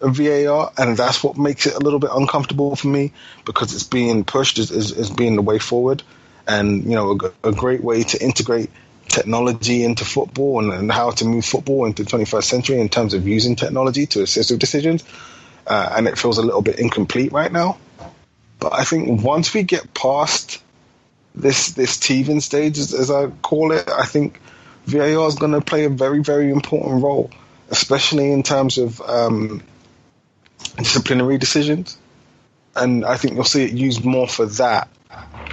of 0.00 0.16
VAR, 0.16 0.72
and 0.76 0.96
that's 0.96 1.22
what 1.22 1.36
makes 1.36 1.66
it 1.66 1.74
a 1.74 1.78
little 1.78 1.98
bit 1.98 2.10
uncomfortable 2.12 2.76
for 2.76 2.88
me 2.88 3.12
because 3.44 3.74
it's 3.74 3.84
being 3.84 4.24
pushed 4.24 4.58
as, 4.58 4.70
as, 4.70 4.92
as 4.92 5.10
being 5.10 5.36
the 5.36 5.42
way 5.42 5.58
forward, 5.58 6.02
and 6.46 6.84
you 6.84 6.90
know 6.90 7.18
a, 7.42 7.48
a, 7.48 7.52
great 7.52 7.82
way 7.82 8.02
to 8.02 8.22
integrate 8.22 8.70
technology 9.12 9.84
into 9.84 10.04
football 10.04 10.58
and, 10.58 10.72
and, 10.72 10.90
how 10.90 11.10
to 11.10 11.24
move 11.24 11.44
football 11.44 11.84
into 11.84 12.02
the 12.02 12.10
21st 12.10 12.44
century 12.44 12.80
in 12.80 12.88
terms 12.88 13.14
of 13.14 13.28
using 13.28 13.54
technology 13.54 14.06
to 14.06 14.22
assist 14.22 14.50
with 14.50 14.58
decisions. 14.58 15.04
Uh, 15.66 15.94
and 15.96 16.08
it 16.08 16.18
feels 16.18 16.38
a 16.38 16.42
little 16.42 16.62
bit 16.62 16.80
incomplete 16.80 17.30
right 17.30 17.52
now. 17.52 17.78
But 18.58 18.72
I 18.72 18.84
think 18.84 19.22
once 19.22 19.54
we 19.54 19.62
get 19.62 19.92
past 19.94 20.62
this 21.34 21.72
this 21.72 21.98
teething 21.98 22.40
stage, 22.40 22.78
as, 22.78 22.94
as 22.94 23.10
I 23.10 23.28
call 23.28 23.72
it, 23.72 23.88
I 23.88 24.04
think 24.04 24.40
VAR 24.86 25.28
is 25.28 25.36
going 25.36 25.52
to 25.52 25.60
play 25.60 25.84
a 25.84 25.88
very 25.88 26.22
very 26.22 26.50
important 26.50 27.02
role, 27.02 27.30
especially 27.70 28.32
in 28.32 28.42
terms 28.42 28.78
of 28.78 29.00
um, 29.00 29.62
disciplinary 30.76 31.38
decisions, 31.38 31.96
and 32.76 33.04
I 33.04 33.16
think 33.16 33.34
you'll 33.34 33.44
see 33.44 33.64
it 33.64 33.72
used 33.72 34.04
more 34.04 34.28
for 34.28 34.46
that, 34.46 34.88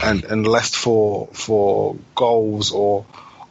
and 0.03 0.23
and 0.23 0.47
less 0.47 0.75
for 0.75 1.29
for 1.33 1.95
goals 2.15 2.71
or 2.71 3.05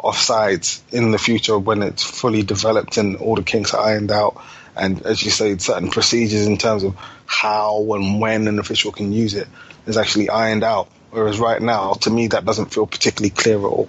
offsides 0.08 0.80
in 0.92 1.10
the 1.10 1.18
future 1.18 1.58
when 1.58 1.82
it's 1.82 2.02
fully 2.02 2.42
developed 2.42 2.96
and 2.96 3.16
all 3.16 3.34
the 3.34 3.42
kinks 3.42 3.74
are 3.74 3.84
ironed 3.84 4.10
out. 4.10 4.42
And 4.76 5.02
as 5.02 5.22
you 5.22 5.30
say, 5.30 5.56
certain 5.58 5.90
procedures 5.90 6.46
in 6.46 6.56
terms 6.56 6.84
of 6.84 6.96
how 7.26 7.92
and 7.94 8.20
when 8.20 8.46
an 8.48 8.58
official 8.58 8.92
can 8.92 9.12
use 9.12 9.34
it 9.34 9.48
is 9.86 9.96
actually 9.96 10.30
ironed 10.30 10.64
out. 10.64 10.88
Whereas 11.10 11.38
right 11.38 11.60
now, 11.60 11.94
to 11.94 12.10
me, 12.10 12.28
that 12.28 12.44
doesn't 12.44 12.72
feel 12.72 12.86
particularly 12.86 13.30
clear 13.30 13.58
at 13.58 13.64
all. 13.64 13.88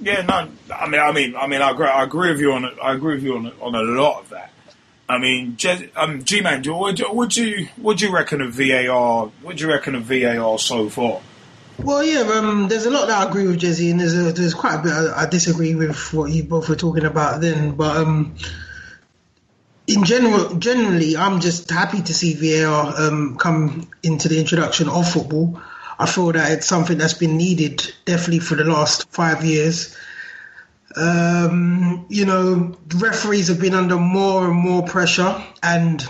Yeah, 0.00 0.22
no, 0.22 0.48
I 0.74 0.88
mean, 0.88 1.00
I 1.00 1.12
mean, 1.12 1.36
I 1.36 1.46
mean, 1.46 1.62
I 1.62 1.70
agree, 1.70 1.86
I 1.86 2.04
agree 2.04 2.30
with 2.30 2.40
you 2.40 2.52
on, 2.52 2.64
I 2.82 2.92
agree 2.92 3.14
with 3.14 3.24
you 3.24 3.36
on, 3.36 3.52
on 3.60 3.74
a 3.74 3.82
lot 3.82 4.20
of 4.20 4.30
that. 4.30 4.52
I 5.08 5.18
mean, 5.18 5.56
um, 5.96 6.24
G-Man, 6.24 6.62
would 6.66 6.98
you, 7.36 7.68
what 7.76 7.98
do 7.98 8.06
you 8.06 8.12
reckon 8.12 8.40
of 8.40 8.54
VAR? 8.54 9.26
What 9.42 9.56
do 9.56 9.64
you 9.64 9.70
reckon 9.70 9.94
of 9.94 10.04
VAR 10.04 10.58
so 10.58 10.88
far? 10.88 11.20
Well, 11.84 12.02
yeah, 12.02 12.20
um, 12.20 12.68
there's 12.68 12.86
a 12.86 12.90
lot 12.90 13.08
that 13.08 13.26
I 13.26 13.28
agree 13.28 13.46
with 13.46 13.58
Jesse, 13.58 13.90
and 13.90 14.00
there's 14.00 14.14
a, 14.14 14.32
there's 14.32 14.54
quite 14.54 14.76
a 14.76 14.82
bit 14.82 14.92
I, 14.92 15.24
I 15.24 15.26
disagree 15.26 15.74
with 15.74 16.14
what 16.14 16.30
you 16.30 16.42
both 16.42 16.70
were 16.70 16.76
talking 16.76 17.04
about 17.04 17.42
then. 17.42 17.72
But 17.72 17.98
um, 17.98 18.36
in 19.86 20.04
general, 20.04 20.54
generally, 20.54 21.14
I'm 21.14 21.40
just 21.40 21.70
happy 21.70 22.00
to 22.00 22.14
see 22.14 22.62
VAR 22.62 22.94
um, 22.98 23.36
come 23.36 23.90
into 24.02 24.30
the 24.30 24.40
introduction 24.40 24.88
of 24.88 25.06
football. 25.06 25.60
I 25.98 26.06
feel 26.06 26.32
that 26.32 26.52
it's 26.52 26.66
something 26.66 26.96
that's 26.96 27.12
been 27.12 27.36
needed 27.36 27.92
definitely 28.06 28.38
for 28.38 28.54
the 28.54 28.64
last 28.64 29.10
five 29.10 29.44
years. 29.44 29.94
Um, 30.96 32.06
you 32.08 32.24
know, 32.24 32.78
referees 32.96 33.48
have 33.48 33.60
been 33.60 33.74
under 33.74 33.98
more 33.98 34.46
and 34.46 34.56
more 34.56 34.84
pressure, 34.84 35.44
and 35.62 36.02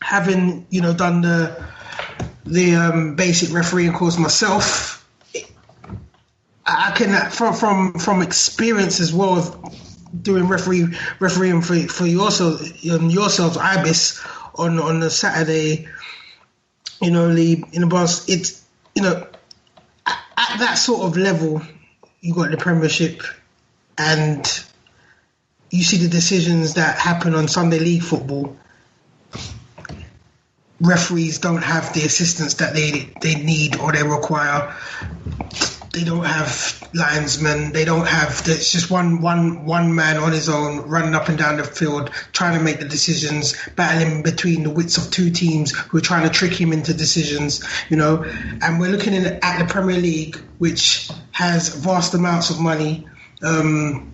having 0.00 0.68
you 0.70 0.82
know 0.82 0.94
done 0.94 1.22
the 1.22 1.64
the 2.46 2.74
um, 2.74 3.16
basic 3.16 3.52
refereeing 3.52 3.92
course 3.92 4.18
myself, 4.18 4.89
I 6.70 6.92
can 6.92 7.30
from 7.30 7.54
from 7.54 7.92
from 7.94 8.22
experience 8.22 9.00
as 9.00 9.12
well 9.12 9.38
as 9.38 9.50
doing 10.22 10.48
referee 10.48 10.96
refereeing 11.18 11.62
for 11.62 11.76
for 11.88 12.06
yourself 12.06 12.60
um, 12.90 13.10
yourselves 13.10 13.56
Ibis 13.56 14.20
on 14.54 14.78
on 14.78 15.00
the 15.00 15.10
Saturday, 15.10 15.88
you 17.00 17.10
know, 17.10 17.26
league 17.26 17.66
in 17.72 17.80
the 17.80 17.86
bus. 17.86 18.28
It's 18.28 18.64
you 18.94 19.02
know 19.02 19.26
at, 20.06 20.18
at 20.36 20.58
that 20.60 20.74
sort 20.74 21.02
of 21.02 21.16
level, 21.16 21.62
you 22.20 22.34
got 22.34 22.50
the 22.50 22.56
Premiership 22.56 23.22
and 23.98 24.64
you 25.70 25.82
see 25.82 25.98
the 25.98 26.08
decisions 26.08 26.74
that 26.74 26.98
happen 26.98 27.34
on 27.34 27.48
Sunday 27.48 27.78
league 27.78 28.02
football. 28.02 28.56
Referees 30.80 31.38
don't 31.38 31.62
have 31.62 31.92
the 31.94 32.02
assistance 32.02 32.54
that 32.54 32.74
they 32.74 33.12
they 33.20 33.34
need 33.34 33.76
or 33.76 33.92
they 33.92 34.02
require. 34.02 34.74
They 35.92 36.04
don't 36.04 36.24
have 36.24 36.88
linesmen. 36.94 37.72
They 37.72 37.84
don't 37.84 38.06
have. 38.06 38.42
It's 38.46 38.70
just 38.70 38.90
one 38.90 39.20
one 39.20 39.64
one 39.64 39.94
man 39.94 40.18
on 40.18 40.32
his 40.32 40.48
own 40.48 40.88
running 40.88 41.14
up 41.16 41.28
and 41.28 41.36
down 41.36 41.56
the 41.56 41.64
field 41.64 42.10
trying 42.32 42.56
to 42.56 42.64
make 42.64 42.78
the 42.78 42.84
decisions, 42.88 43.56
battling 43.74 44.22
between 44.22 44.62
the 44.62 44.70
wits 44.70 44.96
of 44.98 45.10
two 45.10 45.30
teams 45.30 45.72
who 45.72 45.98
are 45.98 46.02
trying 46.02 46.28
to 46.28 46.30
trick 46.30 46.52
him 46.52 46.72
into 46.72 46.94
decisions. 46.94 47.64
You 47.88 47.96
know, 47.96 48.24
and 48.62 48.78
we're 48.78 48.90
looking 48.90 49.14
at 49.14 49.58
the 49.58 49.66
Premier 49.68 49.98
League, 49.98 50.36
which 50.58 51.10
has 51.32 51.74
vast 51.74 52.14
amounts 52.14 52.50
of 52.50 52.60
money 52.60 53.08
um, 53.42 54.12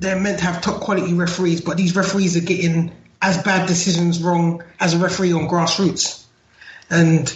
they're 0.00 0.18
meant 0.18 0.38
to 0.38 0.44
have 0.44 0.60
top 0.60 0.80
quality 0.80 1.14
referees, 1.14 1.60
but 1.60 1.76
these 1.76 1.96
referees 1.96 2.36
are 2.36 2.44
getting 2.44 2.92
as 3.22 3.42
bad 3.42 3.66
decisions 3.66 4.22
wrong 4.22 4.62
as 4.80 4.94
a 4.94 4.98
referee 4.98 5.32
on 5.32 5.48
grassroots. 5.48 6.24
And 6.90 7.32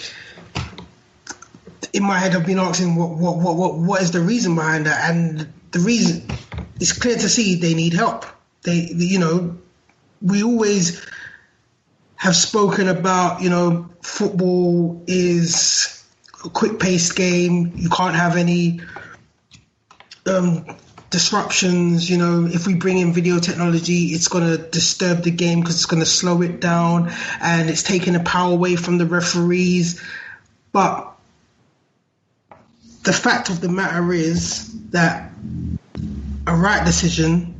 in 1.92 2.02
my 2.02 2.18
head, 2.18 2.34
I've 2.34 2.46
been 2.46 2.58
asking 2.58 2.96
what 2.96 3.10
what 3.10 3.36
what 3.36 3.56
what, 3.56 3.78
what 3.78 4.02
is 4.02 4.10
the 4.10 4.20
reason 4.20 4.54
behind 4.54 4.86
that? 4.86 5.10
And 5.10 5.52
the 5.70 5.80
reason 5.80 6.28
it's 6.80 6.92
clear 6.92 7.16
to 7.16 7.28
see 7.28 7.56
they 7.56 7.74
need 7.74 7.92
help. 7.94 8.24
They, 8.62 8.88
you 8.92 9.18
know, 9.18 9.58
we 10.20 10.42
always 10.42 11.04
have 12.16 12.36
spoken 12.36 12.88
about 12.88 13.42
you 13.42 13.50
know 13.50 13.90
football 14.02 15.02
is 15.06 16.04
a 16.44 16.48
quick 16.48 16.78
paced 16.78 17.16
game. 17.16 17.72
You 17.76 17.90
can't 17.90 18.14
have 18.14 18.36
any 18.36 18.80
um, 20.26 20.76
disruptions. 21.10 22.08
You 22.08 22.18
know, 22.18 22.46
if 22.46 22.66
we 22.66 22.74
bring 22.74 22.98
in 22.98 23.12
video 23.12 23.38
technology, 23.38 24.06
it's 24.06 24.28
going 24.28 24.44
to 24.44 24.58
disturb 24.58 25.22
the 25.22 25.30
game 25.30 25.60
because 25.60 25.76
it's 25.76 25.86
going 25.86 26.00
to 26.00 26.06
slow 26.06 26.42
it 26.42 26.60
down 26.60 27.12
and 27.40 27.70
it's 27.70 27.82
taking 27.82 28.12
the 28.12 28.20
power 28.20 28.52
away 28.52 28.76
from 28.76 28.98
the 28.98 29.06
referees. 29.06 30.02
But 30.72 31.17
the 33.08 33.14
fact 33.14 33.48
of 33.48 33.62
the 33.62 33.70
matter 33.70 34.12
is 34.12 34.70
that 34.90 35.32
a 36.46 36.54
right 36.54 36.84
decision 36.84 37.54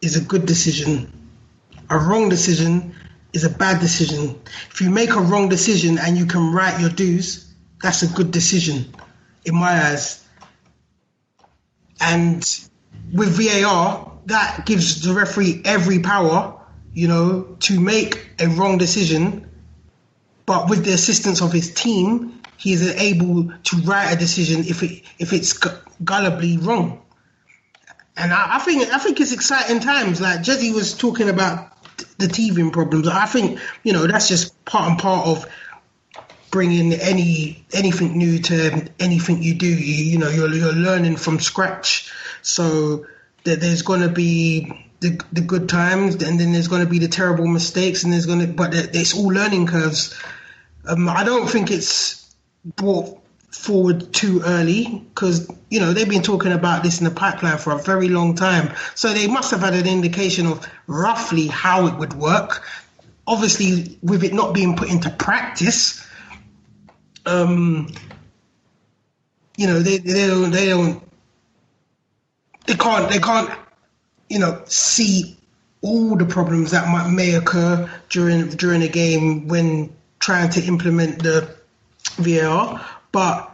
is 0.00 0.14
a 0.14 0.20
good 0.20 0.46
decision. 0.46 1.12
A 1.90 1.98
wrong 1.98 2.28
decision 2.28 2.94
is 3.32 3.42
a 3.42 3.50
bad 3.50 3.80
decision. 3.80 4.40
If 4.70 4.80
you 4.80 4.90
make 4.90 5.10
a 5.10 5.20
wrong 5.20 5.48
decision 5.48 5.98
and 5.98 6.16
you 6.16 6.24
can 6.24 6.52
right 6.52 6.80
your 6.80 6.88
dues, 6.88 7.52
that's 7.82 8.02
a 8.02 8.06
good 8.14 8.30
decision 8.30 8.94
in 9.44 9.56
my 9.56 9.72
eyes. 9.72 10.24
And 12.00 12.38
with 13.12 13.30
VAR, 13.30 14.12
that 14.26 14.66
gives 14.66 15.02
the 15.02 15.12
referee 15.14 15.62
every 15.64 15.98
power, 15.98 16.60
you 16.94 17.08
know, 17.08 17.56
to 17.66 17.80
make 17.80 18.24
a 18.38 18.46
wrong 18.46 18.78
decision. 18.78 19.50
But 20.46 20.70
with 20.70 20.84
the 20.84 20.92
assistance 20.92 21.42
of 21.42 21.52
his 21.52 21.74
team, 21.74 22.39
he 22.60 22.74
is 22.74 22.86
able 22.96 23.52
to 23.64 23.76
write 23.78 24.12
a 24.12 24.16
decision 24.16 24.60
if 24.60 24.82
it 24.82 25.02
if 25.18 25.32
it's 25.32 25.54
gullibly 25.54 26.64
wrong. 26.64 27.00
And 28.16 28.32
I, 28.32 28.56
I 28.56 28.58
think 28.58 28.92
I 28.92 28.98
think 28.98 29.18
it's 29.20 29.32
exciting 29.32 29.80
times. 29.80 30.20
Like 30.20 30.42
Jesse 30.42 30.72
was 30.72 30.96
talking 30.96 31.30
about 31.30 31.72
the 32.18 32.28
teething 32.28 32.70
problems. 32.70 33.08
I 33.08 33.24
think 33.24 33.58
you 33.82 33.94
know 33.94 34.06
that's 34.06 34.28
just 34.28 34.62
part 34.66 34.90
and 34.90 34.98
part 34.98 35.26
of 35.26 35.46
bringing 36.50 36.92
any 36.92 37.64
anything 37.72 38.18
new 38.18 38.40
to 38.40 38.88
anything 38.98 39.42
you 39.42 39.54
do. 39.54 39.66
You, 39.66 40.04
you 40.04 40.18
know, 40.18 40.28
you're 40.28 40.52
you're 40.52 40.72
learning 40.72 41.16
from 41.16 41.40
scratch. 41.40 42.12
So 42.42 43.06
that 43.44 43.60
there's 43.60 43.82
going 43.82 44.02
to 44.02 44.10
be 44.10 44.86
the 45.00 45.18
the 45.32 45.40
good 45.40 45.68
times, 45.70 46.22
and 46.22 46.38
then 46.38 46.52
there's 46.52 46.68
going 46.68 46.84
to 46.84 46.90
be 46.90 46.98
the 46.98 47.08
terrible 47.08 47.46
mistakes, 47.46 48.04
and 48.04 48.12
there's 48.12 48.26
going 48.26 48.40
to 48.40 48.48
but 48.48 48.74
it's 48.74 49.16
all 49.16 49.28
learning 49.28 49.66
curves. 49.66 50.14
Um, 50.86 51.08
I 51.08 51.24
don't 51.24 51.48
think 51.48 51.70
it's 51.70 52.19
brought 52.64 53.18
forward 53.50 54.12
too 54.12 54.42
early 54.44 55.04
because 55.12 55.50
you 55.70 55.80
know 55.80 55.92
they've 55.92 56.08
been 56.08 56.22
talking 56.22 56.52
about 56.52 56.84
this 56.84 57.00
in 57.00 57.04
the 57.04 57.10
pipeline 57.10 57.58
for 57.58 57.72
a 57.72 57.78
very 57.78 58.08
long 58.08 58.34
time. 58.34 58.74
So 58.94 59.12
they 59.12 59.26
must 59.26 59.50
have 59.50 59.60
had 59.60 59.74
an 59.74 59.86
indication 59.86 60.46
of 60.46 60.66
roughly 60.86 61.46
how 61.46 61.86
it 61.86 61.98
would 61.98 62.14
work. 62.14 62.64
Obviously 63.26 63.98
with 64.02 64.24
it 64.24 64.32
not 64.32 64.54
being 64.54 64.76
put 64.76 64.90
into 64.90 65.10
practice 65.10 66.06
um, 67.26 67.88
you 69.56 69.66
know, 69.66 69.80
they 69.80 69.98
they 69.98 70.26
don't 70.26 70.50
they 70.50 70.68
don't 70.68 71.02
they 72.66 72.74
can't 72.74 73.10
they 73.10 73.18
can't 73.18 73.50
you 74.28 74.38
know 74.38 74.62
see 74.66 75.36
all 75.82 76.16
the 76.16 76.24
problems 76.24 76.70
that 76.70 76.88
might 76.88 77.10
may 77.10 77.34
occur 77.34 77.90
during 78.08 78.48
during 78.50 78.82
a 78.82 78.88
game 78.88 79.48
when 79.48 79.92
trying 80.18 80.50
to 80.50 80.62
implement 80.64 81.22
the 81.22 81.54
VAR, 82.14 82.84
but 83.12 83.50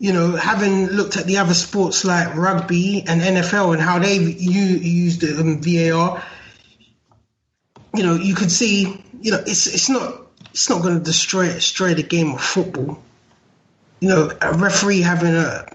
you 0.00 0.14
know, 0.14 0.34
having 0.34 0.86
looked 0.86 1.18
at 1.18 1.26
the 1.26 1.36
other 1.36 1.52
sports 1.52 2.06
like 2.06 2.34
rugby 2.34 3.04
and 3.06 3.20
NFL 3.20 3.74
and 3.74 3.82
how 3.82 3.98
they've 3.98 4.40
used 4.40 5.20
the 5.20 5.38
um, 5.38 5.60
VAR, 5.60 6.24
you 7.94 8.02
know, 8.02 8.14
you 8.14 8.34
could 8.34 8.50
see, 8.50 9.04
you 9.20 9.30
know, 9.30 9.38
it's 9.38 9.66
it's 9.66 9.90
not 9.90 10.22
it's 10.52 10.70
not 10.70 10.82
going 10.82 10.98
to 10.98 11.04
destroy 11.04 11.46
destroy 11.52 11.94
the 11.94 12.02
game 12.02 12.32
of 12.32 12.40
football. 12.40 13.02
You 14.00 14.08
know, 14.08 14.32
a 14.40 14.54
referee 14.54 15.02
having 15.02 15.34
a 15.34 15.66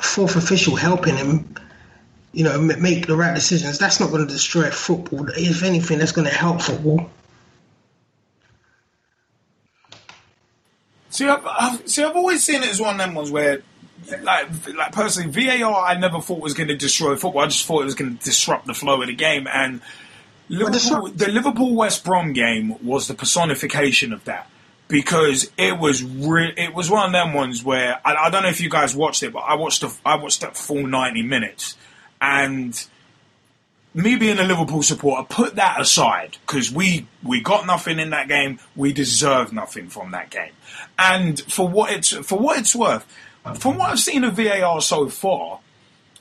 fourth 0.00 0.36
official 0.36 0.76
helping 0.76 1.16
him, 1.16 1.54
you 2.32 2.44
know, 2.44 2.60
make 2.60 3.08
the 3.08 3.16
right 3.16 3.34
decisions. 3.34 3.78
That's 3.78 3.98
not 3.98 4.10
going 4.10 4.24
to 4.24 4.32
destroy 4.32 4.70
football. 4.70 5.26
If 5.30 5.64
anything, 5.64 5.98
that's 5.98 6.12
going 6.12 6.28
to 6.28 6.34
help 6.34 6.62
football. 6.62 7.10
See, 11.10 11.26
I've, 11.26 11.46
I've, 11.46 11.88
see, 11.88 12.04
I've 12.04 12.16
always 12.16 12.44
seen 12.44 12.62
it 12.62 12.68
as 12.68 12.80
one 12.80 12.94
of 12.94 12.98
them 12.98 13.14
ones 13.14 13.30
where, 13.30 13.62
like, 14.22 14.48
like 14.76 14.92
personally, 14.92 15.30
VAR 15.30 15.84
I 15.84 15.96
never 15.96 16.20
thought 16.20 16.40
was 16.40 16.54
going 16.54 16.68
to 16.68 16.76
destroy 16.76 17.16
football. 17.16 17.42
I 17.42 17.46
just 17.46 17.66
thought 17.66 17.82
it 17.82 17.86
was 17.86 17.94
going 17.94 18.16
to 18.16 18.24
disrupt 18.24 18.66
the 18.66 18.74
flow 18.74 19.00
of 19.00 19.08
the 19.08 19.14
game, 19.14 19.46
and 19.52 19.80
Liverpool, 20.48 21.08
the 21.08 21.28
Liverpool 21.30 21.74
West 21.74 22.04
Brom 22.04 22.32
game 22.32 22.74
was 22.84 23.08
the 23.08 23.14
personification 23.14 24.12
of 24.12 24.24
that. 24.24 24.48
Because 24.88 25.50
it 25.58 25.78
was 25.78 26.02
re- 26.02 26.54
it 26.56 26.72
was 26.72 26.90
one 26.90 27.04
of 27.04 27.12
them 27.12 27.34
ones 27.34 27.62
where 27.62 28.00
I, 28.06 28.14
I, 28.14 28.30
don't 28.30 28.42
know 28.42 28.48
if 28.48 28.62
you 28.62 28.70
guys 28.70 28.96
watched 28.96 29.22
it, 29.22 29.34
but 29.34 29.40
I 29.40 29.54
watched 29.54 29.82
the, 29.82 29.94
I 30.02 30.16
watched 30.16 30.40
that 30.40 30.56
full 30.56 30.86
ninety 30.86 31.20
minutes, 31.20 31.76
and 32.22 32.86
me 33.92 34.16
being 34.16 34.38
a 34.38 34.44
Liverpool 34.44 34.82
supporter, 34.82 35.26
put 35.28 35.56
that 35.56 35.78
aside. 35.78 36.38
Because 36.46 36.72
we 36.72 37.06
we 37.22 37.42
got 37.42 37.66
nothing 37.66 37.98
in 37.98 38.08
that 38.10 38.28
game, 38.28 38.60
we 38.76 38.94
deserve 38.94 39.52
nothing 39.52 39.90
from 39.90 40.12
that 40.12 40.30
game, 40.30 40.52
and 40.98 41.40
for 41.40 41.68
what 41.68 41.92
it's 41.92 42.10
for 42.10 42.38
what 42.38 42.58
it's 42.58 42.74
worth, 42.74 43.06
from 43.54 43.78
what 43.78 43.90
I've 43.90 44.00
seen 44.00 44.24
of 44.24 44.34
VAR 44.34 44.80
so 44.80 45.08
far, 45.08 45.60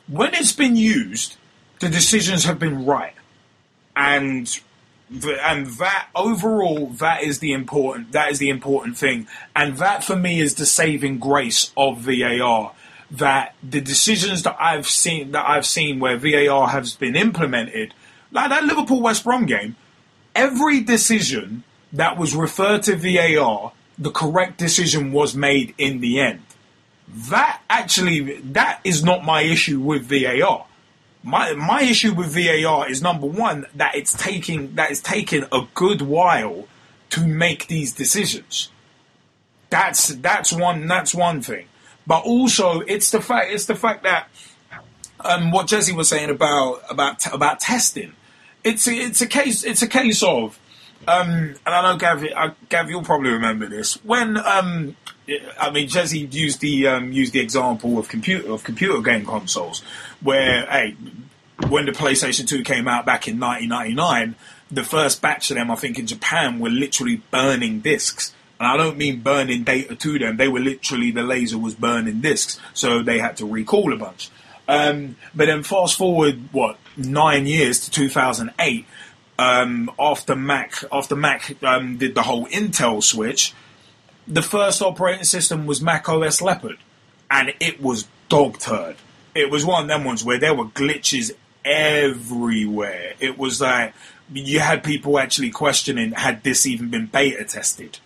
when 0.08 0.34
it's 0.34 0.54
been 0.54 0.76
used, 0.76 1.36
the 1.80 1.90
decisions 1.90 2.46
have 2.46 2.60
been 2.60 2.86
right. 2.86 3.14
And 3.96 4.60
and 5.44 5.68
that 5.68 6.10
overall 6.16 6.88
that 6.88 7.24
is 7.24 7.40
the 7.40 7.54
important 7.54 8.12
that 8.12 8.32
is 8.32 8.40
the 8.40 8.50
important 8.50 8.98
thing. 8.98 9.28
And 9.56 9.78
that 9.78 10.04
for 10.04 10.16
me 10.16 10.40
is 10.40 10.56
the 10.56 10.66
saving 10.66 11.20
grace 11.20 11.72
of 11.76 12.00
VAR 12.00 12.74
that 13.10 13.56
the 13.64 13.82
decisions 13.82 14.44
that 14.44 14.58
I've 14.60 14.88
seen 14.88 15.32
that 15.32 15.50
I've 15.50 15.66
seen 15.66 16.00
where 16.00 16.18
VAR 16.18 16.68
has 16.70 16.96
been 16.96 17.16
implemented 17.16 17.94
like 18.32 18.50
that 18.50 18.66
Liverpool 18.66 19.02
West 19.02 19.24
Brom 19.24 19.46
game 19.46 19.78
every 20.36 20.82
decision 20.82 21.64
that 21.94 22.18
was 22.18 22.36
referred 22.36 22.84
to 22.84 22.96
VAR 22.96 23.72
the 23.98 24.12
correct 24.12 24.58
decision 24.58 25.12
was 25.12 25.36
made 25.36 25.74
in 25.78 26.00
the 26.00 26.20
end 26.20 26.42
That 27.08 27.62
actually, 27.70 28.40
that 28.42 28.82
is 28.84 29.04
not 29.04 29.24
my 29.24 29.42
issue 29.42 29.80
with 29.80 30.04
VAR. 30.04 30.66
My 31.24 31.54
my 31.54 31.82
issue 31.82 32.14
with 32.14 32.34
VAR 32.34 32.90
is 32.90 33.02
number 33.02 33.28
one 33.28 33.66
that 33.76 33.96
it's 33.96 34.14
taking 34.14 34.76
that 34.76 34.92
it's 34.92 35.02
taking 35.02 35.46
a 35.52 35.68
good 35.74 36.02
while 36.02 36.68
to 37.12 37.26
make 37.26 37.68
these 37.68 37.94
decisions. 37.94 38.70
That's 39.70 40.10
that's 40.10 40.52
one 40.52 40.88
that's 40.88 41.16
one 41.16 41.42
thing. 41.42 41.68
But 42.06 42.24
also 42.24 42.82
it's 42.82 43.12
the 43.12 43.22
fact 43.22 43.52
it's 43.52 43.66
the 43.66 43.76
fact 43.76 44.04
that 44.04 44.30
um, 45.22 45.52
what 45.52 45.68
Jesse 45.68 45.94
was 45.94 46.10
saying 46.10 46.30
about 46.30 46.82
about 46.90 47.26
about 47.34 47.60
testing. 47.60 48.14
It's 48.64 48.88
a, 48.88 48.94
it's 48.94 49.22
a 49.22 49.28
case 49.28 49.64
it's 49.64 49.82
a 49.82 49.88
case 49.88 50.22
of 50.24 50.60
um, 51.08 51.56
and 51.66 51.68
I 51.68 51.82
know 51.82 51.98
Gav, 51.98 52.24
Gav, 52.70 52.90
you'll 52.90 53.04
probably 53.04 53.32
remember 53.32 53.68
this. 53.68 54.04
When 54.04 54.38
um, 54.38 54.96
I 55.60 55.72
mean, 55.72 55.88
Jesse 55.88 56.20
used 56.20 56.60
the 56.60 56.88
um, 56.88 57.12
used 57.12 57.34
the 57.34 57.40
example 57.40 57.98
of 57.98 58.10
computer 58.10 58.52
of 58.52 58.64
computer 58.64 59.02
game 59.02 59.26
consoles, 59.26 59.82
where 60.22 60.66
hey, 60.66 60.96
when 61.70 61.86
the 61.86 61.92
PlayStation 61.92 62.48
Two 62.48 62.64
came 62.64 62.88
out 62.88 63.06
back 63.06 63.28
in 63.28 63.40
1999, 63.40 64.36
the 64.70 64.84
first 64.84 65.22
batch 65.22 65.50
of 65.50 65.56
them, 65.56 65.72
I 65.72 65.76
think, 65.76 65.98
in 65.98 66.08
Japan, 66.08 66.60
were 66.60 66.70
literally 66.70 67.22
burning 67.32 67.80
discs. 67.80 68.34
And 68.60 68.68
I 68.68 68.76
don't 68.76 68.98
mean 68.98 69.22
burning 69.22 69.64
data 69.64 69.96
to 69.96 70.20
them; 70.20 70.36
they 70.36 70.48
were 70.48 70.60
literally 70.60 71.12
the 71.12 71.24
laser 71.24 71.58
was 71.58 71.76
burning 71.76 72.22
discs, 72.22 72.60
so 72.74 73.02
they 73.02 73.20
had 73.20 73.38
to 73.38 73.46
recall 73.46 73.94
a 73.94 73.98
bunch. 73.98 74.30
Um, 74.68 75.16
but 75.34 75.46
then 75.46 75.64
fast 75.64 75.98
forward 75.98 76.50
what 76.52 76.78
nine 76.98 77.48
years 77.48 77.80
to 77.82 77.92
2008 77.92 78.86
um, 79.40 79.92
after 80.00 80.36
Mac 80.36 80.84
after 80.92 81.16
Mac 81.16 81.56
um, 81.64 81.98
did 81.98 82.16
the 82.16 82.24
whole 82.24 82.48
Intel 82.48 83.04
switch, 83.04 83.54
the 84.28 84.42
first 84.42 84.82
operating 84.82 85.24
system 85.24 85.66
was 85.66 85.82
Mac 85.82 86.10
OS 86.10 86.42
Leopard, 86.42 86.78
and 87.30 87.54
it 87.60 87.82
was 87.82 88.08
dog 88.30 88.60
turd. 88.60 88.96
It 89.36 89.52
was 89.52 89.66
one 89.66 89.84
of 89.84 89.88
them 89.88 90.04
ones 90.04 90.24
where 90.24 90.40
there 90.40 90.56
were 90.56 90.66
glitches 90.66 91.32
everywhere. 91.64 93.14
It 93.20 93.38
was 93.38 93.62
like 93.62 93.94
you 94.34 94.60
had 94.60 94.84
people 94.84 95.20
actually 95.20 95.52
questioning 95.52 96.12
had 96.12 96.44
this 96.44 96.66
even 96.66 96.90
been 96.90 97.06
beta 97.06 97.46
tested. 97.46 98.00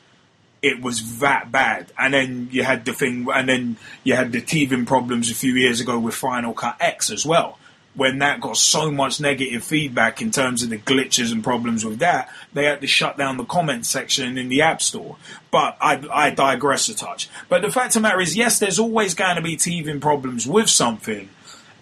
It 0.62 0.80
was 0.82 1.20
that 1.20 1.52
bad, 1.52 1.92
and 1.98 2.14
then 2.14 2.50
you 2.52 2.64
had 2.64 2.86
the 2.86 2.94
thing, 2.94 3.28
and 3.34 3.50
then 3.50 3.78
you 4.04 4.16
had 4.16 4.32
the 4.32 4.42
teething 4.42 4.86
problems 4.86 5.32
a 5.32 5.36
few 5.36 5.54
years 5.54 5.80
ago 5.80 5.98
with 5.98 6.14
Final 6.14 6.54
Cut 6.54 6.78
X 6.80 7.10
as 7.10 7.26
well 7.26 7.58
when 7.94 8.20
that 8.20 8.40
got 8.40 8.56
so 8.56 8.90
much 8.90 9.20
negative 9.20 9.64
feedback 9.64 10.22
in 10.22 10.32
terms 10.32 10.64
of 10.64 10.70
the 10.70 10.78
glitches 10.78 11.32
and 11.32 11.44
problems 11.44 11.84
with 11.84 12.00
that, 12.00 12.30
they 12.54 12.66
had 12.66 12.82
to 12.82 12.88
shut 12.88 13.18
down 13.18 13.38
the 13.38 13.44
comment 13.44 13.86
section 13.86 14.38
in 14.38 14.48
the 14.48 14.62
App 14.62 14.82
Store. 14.82 15.18
But 15.52 15.78
I, 15.82 16.02
I 16.12 16.30
digress 16.30 16.88
a 16.88 16.96
touch. 16.96 17.30
But 17.50 17.62
the 17.62 17.72
fact 17.72 17.88
of 17.88 17.94
the 17.96 18.00
matter 18.02 18.22
is, 18.22 18.38
yes, 18.38 18.60
there's 18.60 18.80
always 18.80 19.14
going 19.14 19.36
to 19.36 19.42
be 19.42 19.58
teething 19.58 20.00
problems 20.00 20.48
with 20.48 20.70
something. 20.70 21.30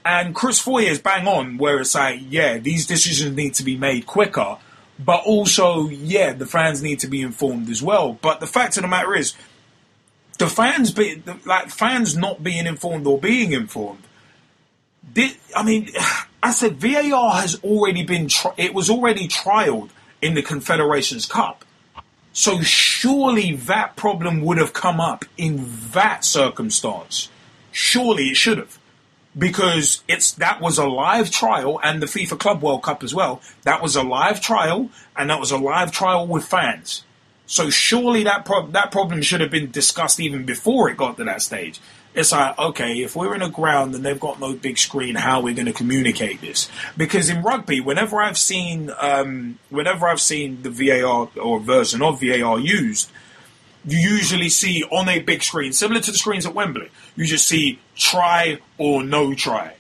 And 0.04 0.34
Chris 0.34 0.60
Foy 0.60 0.84
is 0.84 1.00
bang 1.00 1.28
on 1.28 1.58
where 1.58 1.80
it's 1.80 1.94
like, 1.94 2.22
yeah, 2.28 2.58
these 2.58 2.88
decisions 2.88 3.36
need 3.36 3.54
to 3.56 3.64
be 3.64 3.78
made 3.78 4.08
quicker. 4.08 4.58
But 4.98 5.24
also, 5.26 5.88
yeah, 5.90 6.34
the 6.34 6.48
fans 6.48 6.82
need 6.82 7.00
to 7.00 7.08
be 7.08 7.22
informed 7.22 7.70
as 7.70 7.84
well. 7.84 8.14
But 8.14 8.40
the 8.40 8.48
fact 8.48 8.78
of 8.78 8.82
the 8.82 8.90
matter 8.90 9.16
is, 9.16 9.36
the 10.40 10.48
fans 10.48 10.92
be 10.92 11.22
like 11.46 11.70
fans 11.70 12.18
not 12.18 12.42
being 12.44 12.66
informed 12.66 13.06
or 13.06 13.20
being 13.20 13.52
informed 13.52 14.04
did, 15.14 15.36
I 15.56 15.64
mean, 15.64 15.90
I 16.44 16.52
said 16.52 16.78
VAR 16.78 17.34
has 17.34 17.62
already 17.64 18.04
been, 18.04 18.30
tri- 18.30 18.54
it 18.58 18.74
was 18.74 18.90
already 18.90 19.28
trialed 19.28 19.90
in 20.22 20.36
the 20.36 20.42
Confederations 20.42 21.26
Cup. 21.26 21.66
So 22.32 22.62
surely 22.62 23.56
that 23.56 23.96
problem 23.96 24.42
would 24.42 24.58
have 24.58 24.72
come 24.72 25.02
up 25.02 25.26
in 25.38 25.68
that 25.92 26.24
circumstance. 26.24 27.30
Surely 27.72 28.30
it 28.30 28.38
should 28.38 28.58
have. 28.58 28.78
Because 29.38 30.04
it's 30.08 30.32
that 30.34 30.62
was 30.62 30.78
a 30.78 30.88
live 30.88 31.30
trial 31.30 31.80
and 31.84 32.02
the 32.02 32.08
FIFA 32.08 32.40
Club 32.40 32.62
World 32.62 32.84
Cup 32.84 33.04
as 33.04 33.14
well. 33.14 33.42
That 33.64 33.82
was 33.82 33.96
a 33.96 34.04
live 34.04 34.42
trial 34.42 34.90
and 35.16 35.30
that 35.30 35.40
was 35.40 35.52
a 35.52 35.58
live 35.58 35.92
trial 35.92 36.26
with 36.26 36.46
fans. 36.46 37.04
So 37.46 37.70
surely 37.70 38.24
that 38.24 38.46
pro- 38.46 38.68
that 38.68 38.92
problem 38.92 39.22
should 39.22 39.42
have 39.42 39.52
been 39.52 39.72
discussed 39.72 40.20
even 40.20 40.46
before 40.46 40.90
it 40.90 40.98
got 40.98 41.18
to 41.18 41.24
that 41.26 41.42
stage 41.42 41.80
it's 42.20 42.34
like, 42.34 42.60
okay, 42.60 43.02
if 43.02 43.16
we're 43.16 43.34
in 43.34 43.42
a 43.42 43.50
ground 43.50 43.96
and 43.96 44.06
they've 44.06 44.20
got 44.20 44.42
no 44.42 44.54
big 44.54 44.78
screen, 44.78 45.16
how 45.16 45.40
are 45.40 45.44
we 45.44 45.54
going 45.54 45.68
to 45.68 45.74
communicate 45.74 46.42
this? 46.42 46.70
Because 46.98 47.30
in 47.30 47.42
rugby, 47.42 47.80
whenever 47.80 48.22
I've 48.22 48.38
seen, 48.38 48.92
um, 49.00 49.58
whenever 49.70 50.06
I've 50.06 50.20
seen 50.20 50.62
the 50.62 50.70
VAR 50.70 51.30
or 51.42 51.60
version 51.62 52.02
of 52.02 52.20
VAR 52.20 52.60
used, 52.60 53.10
you 53.86 53.98
usually 53.98 54.50
see 54.50 54.84
on 54.84 55.08
a 55.08 55.20
big 55.20 55.44
screen, 55.44 55.72
similar 55.72 56.02
to 56.02 56.12
the 56.12 56.18
screens 56.18 56.46
at 56.46 56.54
Wembley, 56.54 56.90
you 57.16 57.26
just 57.26 57.48
see 57.48 57.80
try 57.96 58.60
or 58.78 59.02
no 59.02 59.34
try. 59.34 59.76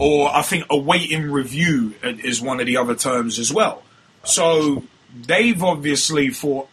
Or 0.00 0.28
I 0.34 0.42
think 0.42 0.64
awaiting 0.70 1.30
review 1.30 1.94
is 2.02 2.42
one 2.42 2.58
of 2.58 2.66
the 2.66 2.78
other 2.78 2.96
terms 2.96 3.38
as 3.38 3.52
well. 3.52 3.84
So 4.24 4.82
they've 5.14 5.62
obviously 5.62 6.30
thought, 6.30 6.68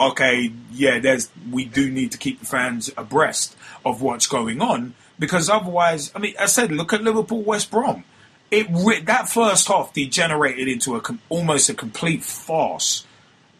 okay, 0.00 0.50
yeah, 0.72 1.00
there's 1.00 1.28
we 1.50 1.66
do 1.66 1.90
need 1.90 2.12
to 2.12 2.18
keep 2.18 2.40
the 2.40 2.46
fans 2.46 2.90
abreast 2.96 3.54
of 3.88 4.02
what's 4.02 4.26
going 4.26 4.60
on 4.60 4.94
because 5.18 5.50
otherwise, 5.50 6.12
I 6.14 6.18
mean, 6.18 6.34
I 6.38 6.46
said, 6.46 6.70
look 6.72 6.92
at 6.92 7.02
Liverpool 7.02 7.42
West 7.42 7.70
Brom. 7.70 8.04
It 8.50 8.68
that 9.06 9.28
first 9.28 9.68
half 9.68 9.92
degenerated 9.92 10.68
into 10.68 10.96
a 10.96 11.02
almost 11.28 11.68
a 11.68 11.74
complete 11.74 12.24
farce. 12.24 13.04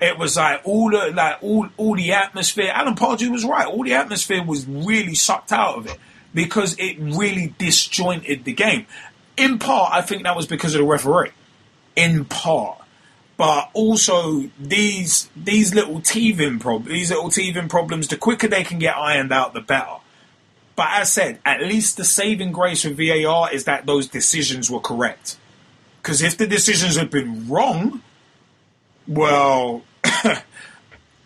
It 0.00 0.16
was 0.16 0.36
like 0.36 0.62
all 0.64 0.90
the 0.90 1.12
like 1.14 1.42
all 1.42 1.68
all 1.76 1.94
the 1.94 2.12
atmosphere. 2.12 2.70
Alan 2.72 2.94
Pardew 2.94 3.30
was 3.30 3.44
right. 3.44 3.66
All 3.66 3.84
the 3.84 3.94
atmosphere 3.94 4.42
was 4.42 4.66
really 4.66 5.14
sucked 5.14 5.52
out 5.52 5.76
of 5.76 5.86
it 5.88 5.98
because 6.32 6.74
it 6.78 6.96
really 6.98 7.54
disjointed 7.58 8.44
the 8.44 8.52
game. 8.52 8.86
In 9.36 9.58
part, 9.58 9.92
I 9.92 10.00
think 10.00 10.22
that 10.22 10.36
was 10.36 10.46
because 10.46 10.74
of 10.74 10.80
the 10.80 10.86
referee. 10.86 11.32
In 11.94 12.24
part, 12.24 12.78
but 13.36 13.70
also 13.74 14.48
these 14.58 15.28
these 15.36 15.74
little 15.74 16.00
teething 16.00 16.60
problems, 16.60 16.92
these 16.92 17.10
little 17.10 17.30
teething 17.30 17.68
problems. 17.68 18.08
The 18.08 18.16
quicker 18.16 18.48
they 18.48 18.64
can 18.64 18.78
get 18.78 18.96
ironed 18.96 19.32
out, 19.32 19.52
the 19.52 19.60
better. 19.60 19.96
But 20.78 20.90
as 20.92 21.12
said, 21.12 21.40
at 21.44 21.60
least 21.60 21.96
the 21.96 22.04
saving 22.04 22.52
grace 22.52 22.84
with 22.84 22.96
VAR 22.96 23.52
is 23.52 23.64
that 23.64 23.84
those 23.84 24.06
decisions 24.06 24.70
were 24.70 24.78
correct. 24.78 25.36
Because 26.00 26.22
if 26.22 26.38
the 26.38 26.46
decisions 26.46 26.94
had 26.94 27.10
been 27.10 27.48
wrong, 27.48 28.00
well, 29.08 29.82
it, 30.04 30.44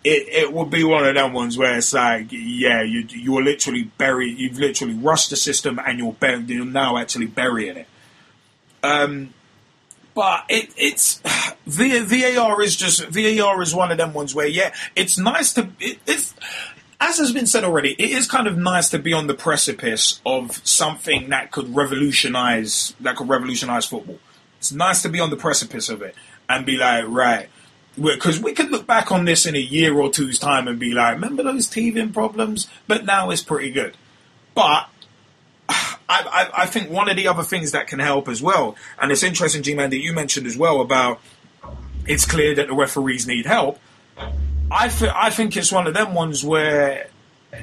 it 0.05 0.53
would 0.55 0.71
be 0.71 0.85
one 0.85 1.05
of 1.05 1.15
them 1.15 1.35
ones 1.35 1.59
where 1.59 1.77
it's 1.77 1.93
like, 1.93 2.29
yeah, 2.31 2.81
you 2.81 3.05
you're 3.11 3.45
literally 3.45 3.91
buried, 3.99 4.39
you've 4.39 4.59
literally 4.59 4.95
rushed 4.95 5.29
the 5.29 5.37
system 5.37 5.79
and 5.85 5.99
you're, 5.99 6.17
you're 6.47 6.65
now 6.65 6.97
actually 6.97 7.27
burying 7.27 7.77
it. 7.77 7.87
Um, 8.83 9.35
but 10.15 10.47
it, 10.49 10.71
it's 10.79 11.21
VAR 11.67 12.63
is 12.63 12.75
just 12.75 13.05
VAR 13.05 13.61
is 13.61 13.75
one 13.75 13.93
of 13.93 13.99
them 13.99 14.15
ones 14.15 14.35
where 14.35 14.47
yeah, 14.47 14.73
it's 14.97 15.19
nice 15.19 15.53
to 15.53 15.69
it, 15.79 15.99
it's 16.07 16.33
as 17.03 17.19
has 17.19 17.33
been 17.33 17.47
said 17.47 17.65
already, 17.65 17.95
it 17.99 18.11
is 18.11 18.29
kind 18.29 18.47
of 18.47 18.57
nice 18.57 18.89
to 18.91 18.99
be 18.99 19.13
on 19.13 19.27
the 19.27 19.35
precipice 19.35 20.21
of 20.25 20.65
something 20.65 21.31
that 21.31 21.51
could 21.51 21.75
revolutionize 21.75 22.95
that 23.01 23.17
could 23.17 23.29
revolutionize 23.29 23.87
football. 23.87 24.21
It's 24.59 24.71
nice 24.71 25.03
to 25.03 25.09
be 25.09 25.19
on 25.19 25.31
the 25.31 25.37
precipice 25.37 25.89
of 25.89 26.01
it 26.01 26.15
and 26.49 26.65
be 26.65 26.77
like, 26.77 27.05
right, 27.09 27.49
because 28.01 28.41
we 28.41 28.53
could 28.53 28.71
look 28.71 28.87
back 28.87 29.11
on 29.11 29.25
this 29.25 29.47
in 29.47 29.57
a 29.57 29.59
year 29.59 29.99
or 29.99 30.11
two's 30.11 30.39
time 30.39 30.69
and 30.69 30.79
be 30.79 30.93
like, 30.93 31.15
remember 31.15 31.43
those 31.43 31.67
teething 31.67 32.13
problems? 32.13 32.69
But 32.87 33.05
now 33.05 33.31
it's 33.31 33.43
pretty 33.43 33.73
good. 33.73 33.97
But 34.55 34.89
I, 35.69 35.97
I, 36.09 36.51
I 36.63 36.67
think 36.67 36.89
one 36.89 37.11
of 37.11 37.17
the 37.17 37.27
other 37.27 37.43
things 37.43 37.73
that 37.73 37.89
can 37.89 37.99
help 37.99 38.29
as 38.29 38.41
well, 38.41 38.77
and 39.01 39.11
it's 39.11 39.25
interesting, 39.25 39.65
G 39.65 39.75
Man, 39.75 39.91
that 39.91 39.99
you 39.99 40.13
mentioned 40.13 40.47
as 40.47 40.57
well 40.57 40.81
about 40.81 41.21
it's 42.07 42.27
clear 42.27 42.55
that 42.55 42.69
the 42.69 42.75
referees 42.75 43.27
need 43.27 43.47
help 43.47 43.81
I, 44.73 44.89
th- 44.89 45.13
I 45.15 45.31
think 45.31 45.57
it's 45.57 45.71
one 45.71 45.87
of 45.87 45.95
them 45.95 46.15
ones 46.15 46.43
where 46.43 47.09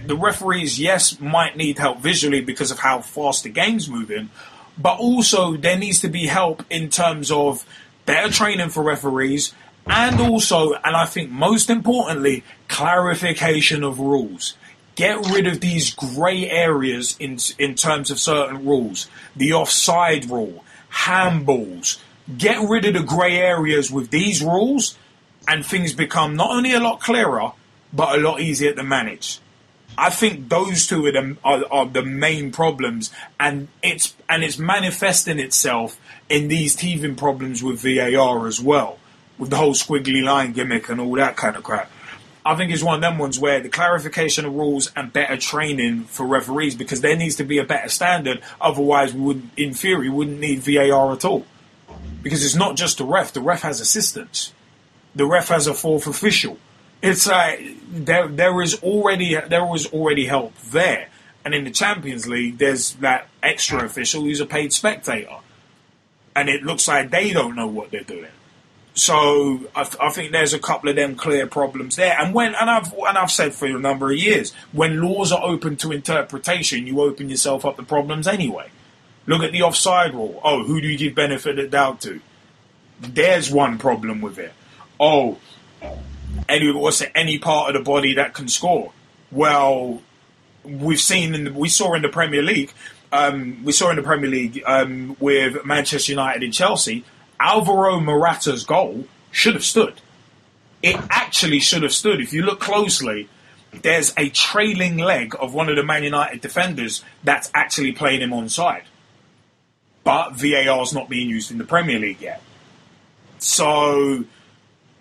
the 0.05 0.15
referees, 0.15 0.79
yes, 0.79 1.19
might 1.19 1.57
need 1.57 1.79
help 1.79 1.99
visually 1.99 2.41
because 2.41 2.71
of 2.71 2.79
how 2.79 2.99
fast 3.01 3.43
the 3.43 3.49
game's 3.49 3.89
moving, 3.89 4.29
but 4.77 4.99
also 4.99 5.57
there 5.57 5.77
needs 5.77 6.01
to 6.01 6.09
be 6.09 6.27
help 6.27 6.63
in 6.69 6.89
terms 6.89 7.31
of 7.31 7.65
better 8.05 8.31
training 8.31 8.69
for 8.69 8.83
referees 8.83 9.53
and 9.89 10.21
also, 10.21 10.73
and 10.73 10.95
I 10.95 11.05
think 11.05 11.31
most 11.31 11.69
importantly, 11.69 12.43
clarification 12.67 13.83
of 13.83 13.99
rules. 13.99 14.55
Get 14.95 15.17
rid 15.29 15.47
of 15.47 15.61
these 15.61 15.93
grey 15.95 16.49
areas 16.49 17.15
in 17.19 17.39
in 17.57 17.75
terms 17.75 18.11
of 18.11 18.19
certain 18.19 18.65
rules. 18.65 19.07
The 19.35 19.53
offside 19.53 20.29
rule, 20.29 20.63
handballs. 20.91 21.99
Get 22.37 22.67
rid 22.69 22.85
of 22.85 22.93
the 22.93 23.03
grey 23.03 23.37
areas 23.37 23.89
with 23.89 24.11
these 24.11 24.43
rules 24.43 24.97
and 25.49 25.65
things 25.65 25.93
become 25.93 26.35
not 26.35 26.51
only 26.51 26.73
a 26.73 26.79
lot 26.79 27.01
clearer, 27.01 27.51
but 27.91 28.17
a 28.17 28.21
lot 28.21 28.39
easier 28.39 28.71
to 28.73 28.83
manage. 28.83 29.39
I 29.97 30.11
think 30.11 30.47
those 30.47 30.85
two 30.85 31.07
are 31.07 31.11
the, 31.11 31.37
are, 31.43 31.63
are 31.71 31.85
the 31.87 32.03
main 32.03 32.51
problems, 32.51 33.11
and 33.39 33.67
it's 33.81 34.15
and 34.29 34.43
it's 34.43 34.59
manifesting 34.59 35.39
itself 35.39 35.99
in 36.29 36.47
these 36.47 36.75
teething 36.75 37.15
problems 37.15 37.63
with 37.63 37.81
VAR 37.81 38.45
as 38.45 38.61
well, 38.61 38.99
with 39.39 39.49
the 39.49 39.57
whole 39.57 39.73
squiggly 39.73 40.23
line 40.23 40.53
gimmick 40.53 40.87
and 40.87 41.01
all 41.01 41.15
that 41.15 41.35
kind 41.35 41.55
of 41.55 41.63
crap. 41.63 41.91
I 42.45 42.55
think 42.55 42.71
it's 42.71 42.83
one 42.83 42.95
of 42.95 43.01
them 43.01 43.17
ones 43.17 43.39
where 43.39 43.59
the 43.59 43.69
clarification 43.69 44.45
of 44.45 44.53
rules 44.53 44.91
and 44.95 45.11
better 45.11 45.35
training 45.35 46.03
for 46.03 46.25
referees 46.25 46.75
because 46.75 47.01
there 47.01 47.17
needs 47.17 47.35
to 47.37 47.43
be 47.43 47.57
a 47.57 47.65
better 47.65 47.89
standard. 47.89 48.41
Otherwise, 48.61 49.13
we 49.13 49.21
would, 49.21 49.49
in 49.57 49.73
theory, 49.73 50.09
wouldn't 50.09 50.39
need 50.39 50.59
VAR 50.59 51.11
at 51.11 51.25
all. 51.25 51.45
Because 52.21 52.45
it's 52.45 52.55
not 52.55 52.75
just 52.75 52.99
the 52.99 53.03
ref. 53.03 53.33
The 53.33 53.41
ref 53.41 53.63
has 53.63 53.81
assistants. 53.81 54.53
The 55.15 55.25
ref 55.25 55.47
has 55.49 55.67
a 55.67 55.73
fourth 55.73 56.07
official. 56.07 56.57
It's 57.01 57.27
like 57.27 57.61
there 57.89 58.27
there 58.27 58.61
is 58.61 58.81
already 58.83 59.35
there 59.35 59.65
was 59.65 59.87
already 59.87 60.25
help 60.25 60.55
there, 60.57 61.09
and 61.45 61.53
in 61.53 61.63
the 61.63 61.71
Champions 61.71 62.27
League, 62.27 62.57
there's 62.57 62.93
that 62.95 63.27
extra 63.41 63.85
official 63.85 64.23
who's 64.23 64.41
a 64.41 64.45
paid 64.45 64.73
spectator, 64.73 65.37
and 66.35 66.49
it 66.49 66.63
looks 66.63 66.87
like 66.87 67.09
they 67.09 67.31
don't 67.31 67.55
know 67.55 67.67
what 67.67 67.91
they're 67.91 68.03
doing. 68.03 68.31
So 68.99 69.61
I, 69.73 69.89
I, 70.01 70.09
think 70.09 70.33
there's 70.33 70.53
a 70.53 70.59
couple 70.59 70.89
of 70.89 70.97
them 70.97 71.15
clear 71.15 71.47
problems 71.47 71.95
there. 71.95 72.19
And 72.19 72.33
when 72.33 72.53
and 72.53 72.69
I've 72.69 72.91
and 72.91 73.17
I've 73.17 73.31
said 73.31 73.53
for 73.53 73.65
a 73.65 73.79
number 73.79 74.11
of 74.11 74.17
years, 74.17 74.51
when 74.73 75.01
laws 75.01 75.31
are 75.31 75.41
open 75.41 75.77
to 75.77 75.93
interpretation, 75.93 76.85
you 76.85 76.99
open 77.01 77.29
yourself 77.29 77.65
up 77.65 77.77
to 77.77 77.83
problems 77.83 78.27
anyway. 78.27 78.69
Look 79.25 79.43
at 79.43 79.53
the 79.53 79.61
offside 79.61 80.13
rule. 80.13 80.41
Oh, 80.43 80.63
who 80.63 80.81
do 80.81 80.87
you 80.87 80.97
give 80.97 81.15
benefit 81.15 81.59
of 81.59 81.71
doubt 81.71 82.01
to? 82.01 82.19
There's 82.99 83.49
one 83.49 83.77
problem 83.77 84.19
with 84.19 84.37
it. 84.37 84.51
Oh, 84.99 85.37
any 86.47 86.71
what's 86.71 87.01
it, 87.01 87.11
any 87.15 87.39
part 87.39 87.75
of 87.75 87.79
the 87.79 87.89
body 87.89 88.15
that 88.15 88.33
can 88.33 88.47
score. 88.47 88.91
Well, 89.31 90.01
we've 90.63 90.99
seen 90.99 91.35
in 91.35 91.43
the, 91.45 91.53
we 91.53 91.69
saw 91.69 91.93
in 91.93 92.01
the 92.01 92.09
Premier 92.09 92.41
League. 92.41 92.73
Um, 93.11 93.63
we 93.63 93.71
saw 93.71 93.89
in 93.89 93.95
the 93.95 94.03
Premier 94.03 94.29
League 94.29 94.61
um, 94.65 95.15
with 95.19 95.65
Manchester 95.65 96.11
United 96.11 96.43
and 96.43 96.53
Chelsea 96.53 97.03
Alvaro 97.39 97.99
Morata's 97.99 98.63
goal 98.63 99.05
should 99.31 99.53
have 99.53 99.63
stood. 99.63 100.01
It 100.81 100.97
actually 101.09 101.59
should 101.59 101.83
have 101.83 101.93
stood. 101.93 102.21
If 102.21 102.33
you 102.33 102.43
look 102.43 102.59
closely, 102.59 103.29
there's 103.81 104.13
a 104.17 104.29
trailing 104.29 104.97
leg 104.97 105.35
of 105.39 105.53
one 105.53 105.69
of 105.69 105.75
the 105.75 105.83
Man 105.83 106.03
United 106.03 106.41
defenders 106.41 107.03
that's 107.23 107.49
actually 107.53 107.93
playing 107.93 108.21
him 108.21 108.33
on 108.33 108.49
side. 108.49 108.83
But 110.03 110.31
VAR 110.31 110.81
is 110.81 110.93
not 110.93 111.09
being 111.09 111.29
used 111.29 111.51
in 111.51 111.57
the 111.57 111.63
Premier 111.63 111.99
League 111.99 112.21
yet. 112.21 112.41
So 113.37 114.25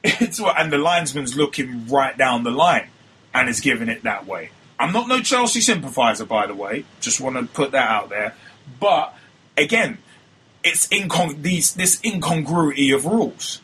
it's 0.04 0.40
and 0.40 0.72
the 0.72 0.78
linesman's 0.78 1.36
looking 1.36 1.86
right 1.88 2.16
down 2.16 2.44
the 2.44 2.50
line 2.50 2.88
and 3.34 3.48
is 3.48 3.60
giving 3.60 3.88
it 3.88 4.02
that 4.04 4.26
way. 4.26 4.50
I'm 4.78 4.92
not 4.92 5.08
no 5.08 5.20
Chelsea 5.20 5.60
sympathiser, 5.60 6.24
by 6.24 6.46
the 6.46 6.54
way. 6.54 6.84
Just 7.00 7.20
want 7.20 7.36
to 7.36 7.44
put 7.52 7.72
that 7.72 7.90
out 7.90 8.10
there. 8.10 8.34
But 8.78 9.14
again, 9.56 9.98
it's 10.62 10.86
incon- 10.88 11.42
these, 11.42 11.74
this 11.74 12.00
incongruity 12.04 12.92
of 12.92 13.04
rules. 13.04 13.60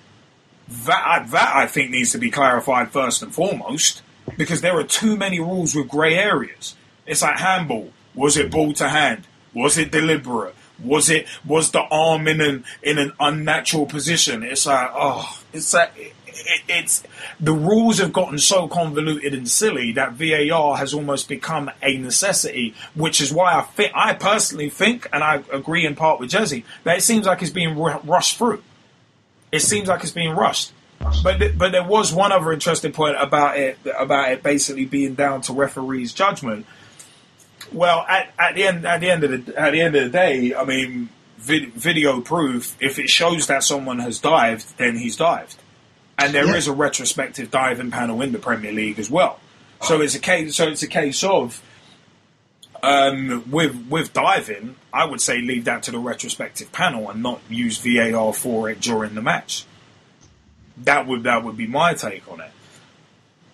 That, 0.68 1.26
that 1.30 1.56
I 1.56 1.66
think 1.66 1.90
needs 1.90 2.12
to 2.12 2.18
be 2.18 2.30
clarified 2.30 2.90
first 2.90 3.22
and 3.22 3.32
foremost 3.32 4.02
because 4.36 4.60
there 4.60 4.76
are 4.78 4.84
too 4.84 5.16
many 5.16 5.38
rules 5.38 5.74
with 5.74 5.88
grey 5.88 6.14
areas. 6.14 6.74
It's 7.06 7.22
like 7.22 7.38
handball. 7.38 7.92
Was 8.14 8.36
it 8.36 8.50
ball 8.50 8.72
to 8.74 8.88
hand? 8.88 9.26
Was 9.52 9.76
it 9.76 9.90
deliberate? 9.90 10.54
Was 10.82 11.10
it 11.10 11.26
was 11.44 11.70
the 11.70 11.82
arm 11.82 12.26
in 12.26 12.40
an 12.40 12.64
in 12.82 12.98
an 12.98 13.12
unnatural 13.20 13.86
position? 13.86 14.42
It's 14.42 14.66
like 14.66 14.90
oh, 14.92 15.40
it's 15.52 15.72
like 15.72 16.14
it, 16.34 16.62
it's 16.68 17.02
the 17.40 17.52
rules 17.52 17.98
have 17.98 18.12
gotten 18.12 18.38
so 18.38 18.68
convoluted 18.68 19.34
and 19.34 19.48
silly 19.48 19.92
that 19.92 20.12
VAR 20.12 20.76
has 20.76 20.94
almost 20.94 21.28
become 21.28 21.70
a 21.82 21.96
necessity, 21.98 22.74
which 22.94 23.20
is 23.20 23.32
why 23.32 23.54
I 23.54 23.62
think 23.62 23.92
I 23.94 24.14
personally 24.14 24.70
think, 24.70 25.08
and 25.12 25.22
I 25.22 25.42
agree 25.52 25.86
in 25.86 25.94
part 25.94 26.20
with 26.20 26.30
Jesse, 26.30 26.64
that 26.84 26.98
it 26.98 27.02
seems 27.02 27.26
like 27.26 27.42
it's 27.42 27.50
being 27.50 27.76
rushed 27.76 28.36
through. 28.36 28.62
It 29.52 29.60
seems 29.60 29.88
like 29.88 30.02
it's 30.02 30.12
being 30.12 30.32
rushed. 30.32 30.72
But 31.22 31.38
th- 31.38 31.58
but 31.58 31.72
there 31.72 31.84
was 31.84 32.12
one 32.14 32.32
other 32.32 32.52
interesting 32.52 32.92
point 32.92 33.16
about 33.18 33.58
it 33.58 33.78
about 33.98 34.32
it 34.32 34.42
basically 34.42 34.86
being 34.86 35.14
down 35.14 35.42
to 35.42 35.52
referees' 35.52 36.12
judgment. 36.12 36.66
Well, 37.72 38.06
at, 38.08 38.32
at 38.38 38.54
the 38.54 38.64
end 38.64 38.86
at 38.86 39.00
the 39.00 39.10
end 39.10 39.24
of 39.24 39.46
the 39.46 39.60
at 39.60 39.72
the 39.72 39.80
end 39.80 39.96
of 39.96 40.04
the 40.04 40.10
day, 40.10 40.54
I 40.54 40.64
mean, 40.64 41.10
vid- 41.36 41.74
video 41.74 42.20
proof. 42.20 42.76
If 42.80 42.98
it 42.98 43.10
shows 43.10 43.48
that 43.48 43.64
someone 43.64 43.98
has 43.98 44.18
dived, 44.18 44.78
then 44.78 44.96
he's 44.96 45.16
dived 45.16 45.56
and 46.18 46.34
there 46.34 46.46
yeah. 46.46 46.56
is 46.56 46.68
a 46.68 46.72
retrospective 46.72 47.50
diving 47.50 47.90
panel 47.90 48.22
in 48.22 48.32
the 48.32 48.38
Premier 48.38 48.72
League 48.72 48.98
as 48.98 49.10
well. 49.10 49.40
So 49.82 50.00
it's 50.00 50.14
a 50.14 50.20
case. 50.20 50.56
So 50.56 50.68
it's 50.68 50.82
a 50.82 50.88
case 50.88 51.22
of 51.22 51.62
um, 52.82 53.50
with 53.50 53.86
with 53.88 54.12
diving. 54.12 54.76
I 54.92 55.04
would 55.04 55.20
say 55.20 55.40
leave 55.40 55.64
that 55.64 55.82
to 55.84 55.90
the 55.90 55.98
retrospective 55.98 56.72
panel 56.72 57.10
and 57.10 57.22
not 57.22 57.40
use 57.48 57.78
VAR 57.78 58.32
for 58.32 58.70
it 58.70 58.80
during 58.80 59.14
the 59.14 59.22
match. 59.22 59.64
That 60.78 61.06
would 61.06 61.24
that 61.24 61.44
would 61.44 61.56
be 61.56 61.66
my 61.66 61.94
take 61.94 62.30
on 62.30 62.40
it. 62.40 62.50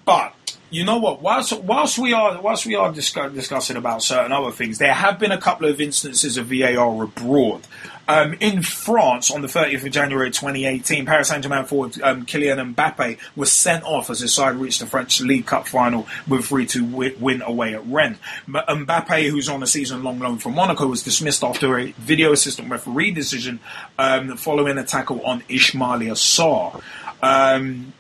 But 0.05 0.35
you 0.71 0.85
know 0.85 0.99
what? 0.99 1.21
Whilst 1.21 1.59
whilst 1.61 1.99
we 1.99 2.13
are 2.13 2.41
whilst 2.41 2.67
we 2.67 2.75
are 2.75 2.93
discuss, 2.93 3.33
discussing 3.33 3.77
about 3.77 4.03
certain 4.03 4.33
other 4.33 4.53
things, 4.53 4.79
there 4.79 4.95
have 4.95 5.19
been 5.19 5.33
a 5.33 5.41
couple 5.41 5.69
of 5.69 5.81
instances 5.81 6.37
of 6.37 6.47
VAR 6.47 7.03
abroad. 7.03 7.63
Um, 8.11 8.35
in 8.41 8.63
France, 8.65 9.31
on 9.31 9.41
the 9.41 9.47
30th 9.47 9.87
of 9.87 9.93
January 9.93 10.33
2018, 10.33 11.07
Paris 11.07 11.29
Saint-Germain 11.29 11.65
forward 11.65 12.03
um, 12.03 12.27
Kylian 12.27 12.75
Mbappe 12.75 13.19
was 13.37 13.53
sent 13.53 13.85
off 13.85 14.11
as 14.11 14.19
his 14.19 14.35
side 14.35 14.57
reached 14.57 14.81
the 14.81 14.87
French 14.87 15.21
League 15.21 15.47
Cup 15.47 15.69
final 15.69 16.09
with 16.27 16.41
3-2 16.41 17.21
win 17.21 17.41
away 17.43 17.73
at 17.73 17.87
Rennes. 17.87 18.19
Mbappe, 18.49 19.31
who's 19.31 19.49
on 19.49 19.63
a 19.63 19.67
season-long 19.67 20.19
loan 20.19 20.39
from 20.39 20.57
Monaco, 20.57 20.89
was 20.89 21.05
dismissed 21.05 21.45
after 21.45 21.79
a 21.79 21.93
video 21.93 22.33
assistant 22.33 22.69
referee 22.69 23.13
decision 23.13 23.61
um, 23.97 24.37
following 24.37 24.77
a 24.77 24.83
tackle 24.83 25.25
on 25.25 25.43
Ismaila 25.43 26.17
Sarr. 26.17 26.83
Um, 27.23 27.93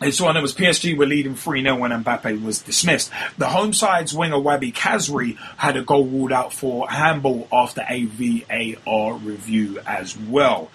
it's 0.00 0.20
one 0.20 0.34
that 0.34 0.42
was 0.42 0.54
PSG 0.54 0.96
were 0.96 1.06
leading 1.06 1.34
3 1.34 1.62
0 1.62 1.76
when 1.76 1.90
Mbappe 1.90 2.42
was 2.42 2.60
dismissed. 2.60 3.10
The 3.36 3.48
home 3.48 3.72
side's 3.72 4.14
winger 4.14 4.36
Wahbi 4.36 4.72
Khazri 4.72 5.36
had 5.56 5.76
a 5.76 5.82
goal 5.82 6.06
ruled 6.06 6.32
out 6.32 6.52
for 6.52 6.88
handball 6.88 7.46
after 7.52 7.84
a 7.88 8.04
VAR 8.04 9.14
review 9.14 9.78
as 9.86 10.16
well. 10.16 10.70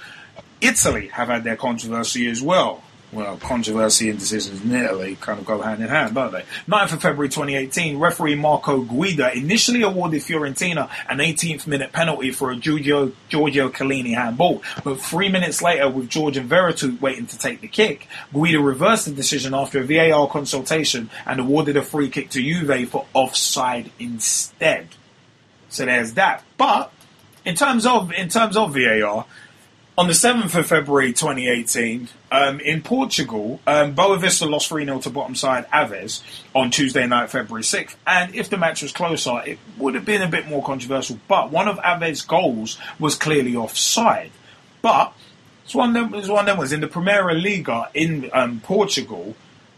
Italy 0.61 1.07
have 1.07 1.27
had 1.27 1.43
their 1.43 1.55
controversy 1.55 2.29
as 2.29 2.41
well 2.41 2.83
well, 3.15 3.37
controversy 3.37 4.09
and 4.09 4.19
decisions 4.19 4.61
in 4.61 4.75
Italy 4.75 5.17
kind 5.21 5.39
of 5.39 5.45
go 5.45 5.61
hand 5.61 5.81
in 5.81 5.87
hand, 5.87 6.13
don't 6.13 6.31
they? 6.31 6.43
9th 6.67 6.93
of 6.93 7.01
February 7.01 7.29
2018, 7.29 7.97
referee 7.97 8.35
Marco 8.35 8.81
Guida 8.81 9.35
initially 9.35 9.81
awarded 9.81 10.21
Fiorentina 10.21 10.89
an 11.09 11.19
18th 11.19 11.65
minute 11.65 11.93
penalty 11.93 12.31
for 12.31 12.51
a 12.51 12.55
Giorgio, 12.55 13.13
Giorgio 13.29 13.69
Chiellini 13.69 14.13
handball, 14.13 14.61
but 14.83 14.99
three 14.99 15.29
minutes 15.29 15.61
later, 15.61 15.89
with 15.89 16.09
Jordan 16.09 16.49
Veretout 16.49 16.99
waiting 16.99 17.25
to 17.27 17.37
take 17.37 17.61
the 17.61 17.67
kick, 17.67 18.07
Guida 18.33 18.59
reversed 18.59 19.05
the 19.05 19.11
decision 19.11 19.53
after 19.53 19.79
a 19.79 19.83
VAR 19.85 20.27
consultation 20.27 21.09
and 21.25 21.39
awarded 21.39 21.77
a 21.77 21.81
free 21.81 22.09
kick 22.09 22.29
to 22.31 22.41
Juve 22.41 22.89
for 22.89 23.05
offside 23.13 23.91
instead. 23.97 24.89
So 25.69 25.85
there's 25.85 26.13
that. 26.13 26.43
But 26.57 26.91
in 27.45 27.55
terms 27.55 27.85
of 27.85 28.11
in 28.11 28.29
terms 28.29 28.57
of 28.57 28.73
VAR, 28.73 29.25
on 29.97 30.07
the 30.07 30.13
7th 30.13 30.53
of 30.55 30.67
February 30.67 31.13
2018, 31.13 32.09
um, 32.31 32.59
in 32.59 32.81
Portugal, 32.81 33.61
um, 33.65 33.95
Boavista 33.95 34.49
lost 34.49 34.67
3 34.67 34.83
0 34.85 34.99
to 34.99 35.09
bottom 35.09 35.35
side 35.35 35.65
Aves 35.71 36.21
on 36.53 36.69
Tuesday 36.69 37.07
night, 37.07 37.29
February 37.29 37.63
6th. 37.63 37.95
And 38.05 38.35
if 38.35 38.49
the 38.49 38.57
match 38.57 38.81
was 38.81 38.91
closer, 38.91 39.41
it 39.45 39.57
would 39.77 39.95
have 39.95 40.03
been 40.03 40.21
a 40.21 40.27
bit 40.27 40.47
more 40.47 40.61
controversial. 40.61 41.17
But 41.27 41.49
one 41.49 41.69
of 41.69 41.79
Aves' 41.79 42.23
goals 42.23 42.77
was 42.99 43.15
clearly 43.15 43.55
offside. 43.55 44.31
But 44.81 45.13
it's 45.63 45.73
one 45.73 45.95
of 45.95 46.11
them, 46.11 46.19
it's 46.19 46.27
one 46.27 46.41
of 46.41 46.45
them 46.45 46.57
was 46.57 46.73
in 46.73 46.81
the 46.81 46.87
Primeira 46.87 47.33
Liga 47.33 47.89
in 47.93 48.29
um, 48.33 48.59
Portugal. 48.59 49.35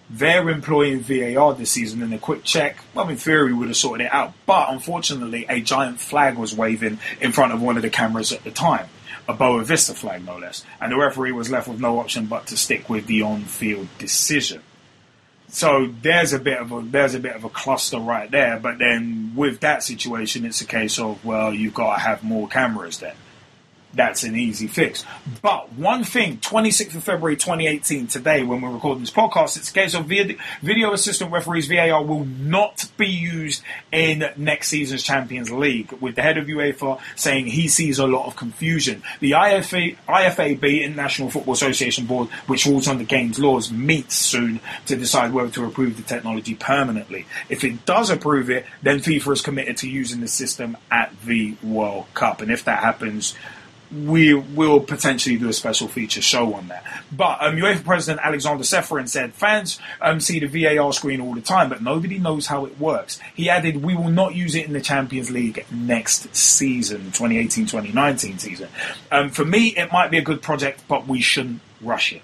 They're 0.09 0.49
employing 0.49 1.01
VAR 1.01 1.53
this 1.53 1.71
season, 1.71 2.01
and 2.01 2.13
a 2.13 2.17
quick 2.17 2.45
check, 2.45 2.77
well, 2.93 3.09
in 3.09 3.17
theory, 3.17 3.51
would 3.51 3.67
have 3.67 3.75
sorted 3.75 4.05
it 4.07 4.13
out. 4.13 4.33
But 4.45 4.69
unfortunately, 4.69 5.45
a 5.49 5.59
giant 5.59 5.99
flag 5.99 6.37
was 6.37 6.55
waving 6.55 6.99
in 7.19 7.33
front 7.33 7.51
of 7.51 7.61
one 7.61 7.75
of 7.75 7.83
the 7.83 7.89
cameras 7.89 8.31
at 8.31 8.43
the 8.45 8.51
time 8.51 8.87
a 9.27 9.33
Boavista 9.33 9.93
flag, 9.93 10.25
no 10.25 10.37
less. 10.37 10.63
And 10.79 10.91
the 10.91 10.97
referee 10.97 11.31
was 11.31 11.49
left 11.49 11.67
with 11.67 11.79
no 11.79 11.99
option 11.99 12.25
but 12.25 12.47
to 12.47 12.57
stick 12.57 12.89
with 12.89 13.07
the 13.07 13.21
on-field 13.21 13.87
decision. 13.97 14.61
So 15.49 15.93
there's 16.01 16.33
a 16.33 16.39
bit 16.39 16.57
of 16.57 16.71
a 16.71 16.81
there's 16.81 17.15
a 17.15 17.19
bit 17.19 17.35
of 17.35 17.43
a 17.43 17.49
cluster 17.49 17.99
right 17.99 18.29
there. 18.29 18.59
But 18.59 18.79
then 18.79 19.33
with 19.35 19.61
that 19.61 19.83
situation, 19.83 20.45
it's 20.45 20.61
a 20.61 20.65
case 20.65 20.99
of 20.99 21.23
well, 21.23 21.53
you've 21.53 21.73
got 21.73 21.95
to 21.95 22.01
have 22.01 22.23
more 22.23 22.47
cameras 22.47 22.99
then 22.99 23.15
that's 23.93 24.23
an 24.23 24.35
easy 24.35 24.67
fix. 24.67 25.05
But 25.41 25.73
one 25.73 26.03
thing, 26.03 26.37
26th 26.37 26.95
of 26.95 27.03
February 27.03 27.35
2018, 27.35 28.07
today, 28.07 28.43
when 28.43 28.61
we're 28.61 28.71
recording 28.71 29.01
this 29.01 29.11
podcast, 29.11 29.57
it's 29.57 29.71
a 29.71 29.73
case 29.73 29.93
of 29.95 30.05
video 30.05 30.93
assistant 30.93 31.31
referees, 31.31 31.67
VAR, 31.67 32.03
will 32.03 32.25
not 32.25 32.89
be 32.97 33.07
used 33.07 33.63
in 33.91 34.29
next 34.37 34.67
season's 34.67 35.03
Champions 35.03 35.51
League, 35.51 35.91
with 35.93 36.15
the 36.15 36.21
head 36.21 36.37
of 36.37 36.45
UEFA 36.45 36.99
saying 37.15 37.47
he 37.47 37.67
sees 37.67 37.97
a 37.97 38.05
lot 38.05 38.27
of 38.27 38.35
confusion. 38.35 39.01
The 39.19 39.31
IFA, 39.31 39.97
IFAB, 40.07 40.83
International 40.83 41.29
Football 41.29 41.53
Association 41.53 42.05
Board, 42.05 42.29
which 42.47 42.65
rules 42.65 42.87
on 42.87 42.99
the 42.99 43.03
game's 43.03 43.39
laws, 43.39 43.71
meets 43.71 44.15
soon 44.15 44.59
to 44.85 44.95
decide 44.95 45.33
whether 45.33 45.49
to 45.51 45.65
approve 45.65 45.97
the 45.97 46.03
technology 46.03 46.55
permanently. 46.55 47.25
If 47.49 47.63
it 47.63 47.85
does 47.85 48.09
approve 48.09 48.49
it, 48.49 48.65
then 48.83 48.99
FIFA 48.99 49.33
is 49.33 49.41
committed 49.41 49.77
to 49.77 49.89
using 49.89 50.21
the 50.21 50.27
system 50.27 50.77
at 50.91 51.11
the 51.25 51.55
World 51.63 52.05
Cup. 52.13 52.41
And 52.41 52.51
if 52.51 52.65
that 52.65 52.83
happens, 52.83 53.33
we 53.91 54.33
will 54.33 54.79
potentially 54.79 55.37
do 55.37 55.47
a 55.49 55.53
special 55.53 55.87
feature 55.87 56.21
show 56.21 56.53
on 56.53 56.67
that. 56.67 56.83
But 57.11 57.41
um, 57.41 57.55
UEFA 57.55 57.83
President 57.83 58.25
Alexander 58.25 58.63
Ceferin 58.63 59.07
said 59.07 59.33
fans 59.33 59.79
um, 60.01 60.19
see 60.19 60.39
the 60.39 60.47
VAR 60.47 60.91
screen 60.93 61.21
all 61.21 61.33
the 61.33 61.41
time, 61.41 61.69
but 61.69 61.81
nobody 61.81 62.17
knows 62.17 62.47
how 62.47 62.65
it 62.65 62.79
works. 62.79 63.19
He 63.35 63.49
added, 63.49 63.83
"We 63.83 63.95
will 63.95 64.09
not 64.09 64.35
use 64.35 64.55
it 64.55 64.65
in 64.65 64.73
the 64.73 64.81
Champions 64.81 65.31
League 65.31 65.65
next 65.71 66.35
season, 66.35 67.11
2018-2019 67.11 68.39
season. 68.39 68.69
Um, 69.11 69.29
for 69.29 69.45
me, 69.45 69.67
it 69.69 69.91
might 69.91 70.11
be 70.11 70.17
a 70.17 70.23
good 70.23 70.41
project, 70.41 70.83
but 70.87 71.07
we 71.07 71.21
shouldn't 71.21 71.61
rush 71.81 72.13
it." 72.13 72.21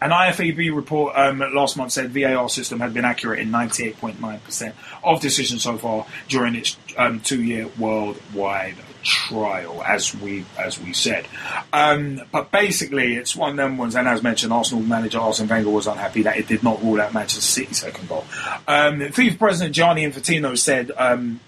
An 0.00 0.10
IFAB 0.10 0.74
report 0.74 1.14
um, 1.16 1.40
last 1.54 1.76
month 1.76 1.92
said 1.92 2.10
VAR 2.10 2.48
system 2.48 2.80
had 2.80 2.94
been 2.94 3.04
accurate 3.04 3.40
in 3.40 3.50
98.9% 3.50 4.72
of 5.04 5.20
decisions 5.20 5.62
so 5.62 5.76
far 5.76 6.06
during 6.28 6.54
its 6.54 6.76
um, 6.96 7.20
two-year 7.20 7.68
worldwide 7.78 8.76
trial, 9.02 9.82
as 9.82 10.14
we 10.14 10.44
as 10.58 10.80
we 10.80 10.92
said. 10.92 11.26
Um, 11.72 12.22
but 12.32 12.50
basically, 12.50 13.14
it's 13.16 13.34
one 13.36 13.50
of 13.50 13.56
them 13.56 13.76
ones. 13.78 13.96
And 13.96 14.08
as 14.08 14.22
mentioned, 14.22 14.52
Arsenal 14.52 14.82
manager 14.84 15.18
Arsene 15.18 15.48
Wenger 15.48 15.70
was 15.70 15.86
unhappy 15.86 16.22
that 16.22 16.36
it 16.36 16.46
did 16.46 16.62
not 16.62 16.82
rule 16.82 17.00
out 17.00 17.14
Manchester 17.14 17.40
City's 17.40 17.80
second 17.80 18.08
goal. 18.08 18.24
Um, 18.66 19.00
FIFA 19.00 19.38
President 19.38 19.74
Gianni 19.74 20.04
Infantino 20.04 20.56
said. 20.56 20.90
Um, 20.96 21.40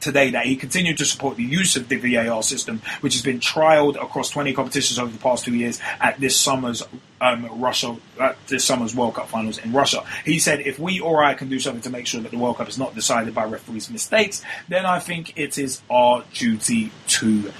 today 0.00 0.30
that 0.30 0.46
he 0.46 0.56
continued 0.56 0.98
to 0.98 1.04
support 1.04 1.36
the 1.36 1.42
use 1.42 1.76
of 1.76 1.88
the 1.88 1.96
VAR 1.96 2.42
system, 2.42 2.80
which 3.00 3.14
has 3.14 3.22
been 3.22 3.40
trialled 3.40 3.96
across 3.96 4.30
20 4.30 4.52
competitions 4.52 4.98
over 4.98 5.10
the 5.10 5.18
past 5.18 5.44
two 5.44 5.54
years 5.54 5.80
at 6.00 6.18
this 6.20 6.36
summer's 6.38 6.82
um, 7.20 7.60
Russia, 7.60 7.96
uh, 8.18 8.34
this 8.48 8.64
summer's 8.64 8.94
World 8.94 9.14
Cup 9.14 9.28
finals 9.28 9.58
in 9.58 9.72
Russia. 9.72 10.04
He 10.24 10.38
said, 10.38 10.60
if 10.60 10.78
we 10.78 11.00
or 11.00 11.22
I 11.22 11.34
can 11.34 11.48
do 11.48 11.58
something 11.58 11.82
to 11.82 11.90
make 11.90 12.06
sure 12.06 12.20
that 12.20 12.30
the 12.30 12.38
World 12.38 12.58
Cup 12.58 12.68
is 12.68 12.78
not 12.78 12.94
decided 12.94 13.34
by 13.34 13.44
referees' 13.44 13.90
mistakes, 13.90 14.42
then 14.68 14.84
I 14.86 14.98
think 14.98 15.36
it 15.36 15.58
is 15.58 15.80
our 15.90 16.24
duty 16.32 16.92
to 17.08 17.52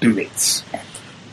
do 0.00 0.18
it. 0.18 0.62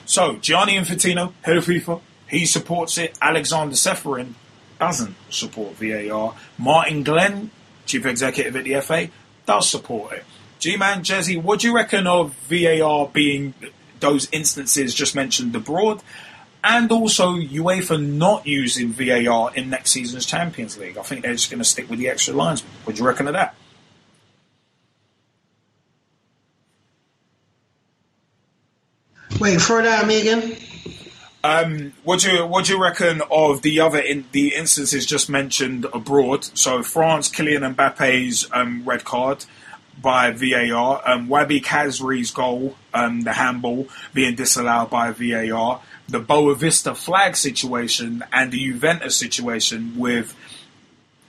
So, 0.06 0.38
Gianni 0.38 0.78
Infantino, 0.78 1.34
head 1.42 1.58
of 1.58 1.66
FIFA, 1.66 2.02
he 2.30 2.46
supports 2.46 2.98
it. 2.98 3.18
Alexander 3.22 3.76
Ceferin 3.76 4.34
doesn't 4.80 5.16
support 5.30 5.76
VAR. 5.76 6.36
Martin 6.58 7.04
Glenn, 7.04 7.52
chief 7.86 8.06
executive 8.06 8.56
at 8.56 8.64
the 8.64 8.80
FA, 8.82 9.10
does 9.46 9.70
support 9.70 10.14
it. 10.14 10.26
G-Man, 10.60 11.04
Jezzy, 11.04 11.42
what 11.42 11.60
do 11.60 11.68
you 11.68 11.76
reckon 11.76 12.08
of 12.08 12.34
VAR 12.50 13.08
being 13.08 13.54
those 14.00 14.28
instances 14.32 14.94
just 14.94 15.16
mentioned 15.16 15.56
abroad? 15.56 16.02
And 16.64 16.92
also 16.92 17.36
UEFA 17.36 18.04
not 18.04 18.46
using 18.46 18.90
VAR 18.92 19.54
in 19.56 19.70
next 19.70 19.92
season's 19.92 20.26
Champions 20.26 20.78
League. 20.78 20.98
I 20.98 21.04
think 21.04 21.22
they're 21.22 21.34
just 21.34 21.50
going 21.50 21.60
to 21.60 21.66
stick 21.66 21.90
with 21.90 22.00
the 22.00 22.10
extra 22.10 22.34
lines. 22.34 22.62
What 22.84 22.96
do 22.96 23.02
you 23.02 23.08
reckon 23.08 23.28
of 23.28 23.34
that? 23.34 23.56
Wait, 29.40 29.62
throw 29.62 29.84
that 29.84 30.02
at 30.02 30.08
me 30.08 30.22
again. 30.22 30.58
Um, 31.44 31.94
what 32.04 32.22
do 32.22 32.32
you 32.32 32.46
what 32.46 32.66
do 32.66 32.74
you 32.74 32.82
reckon 32.82 33.22
of 33.30 33.62
the 33.62 33.80
other 33.80 34.00
in, 34.00 34.26
the 34.32 34.56
instances 34.56 35.06
just 35.06 35.30
mentioned 35.30 35.86
abroad? 35.94 36.44
So 36.58 36.82
France, 36.82 37.30
Kylian 37.30 37.76
Mbappe's 37.76 38.50
um, 38.52 38.84
red 38.84 39.06
card, 39.06 39.46
by 40.02 40.32
VAR. 40.32 41.02
Um, 41.06 41.28
Wahbi 41.28 41.62
Khazri's 41.62 42.32
goal, 42.32 42.76
um, 42.94 43.22
the 43.22 43.34
handball, 43.34 43.88
being 44.14 44.36
disallowed 44.36 44.90
by 44.90 45.12
VAR. 45.12 45.82
The 46.08 46.22
Boavista 46.22 46.96
flag 46.96 47.36
situation 47.36 48.24
and 48.32 48.52
the 48.52 48.58
Juventus 48.58 49.18
situation 49.18 49.98
with 49.98 50.36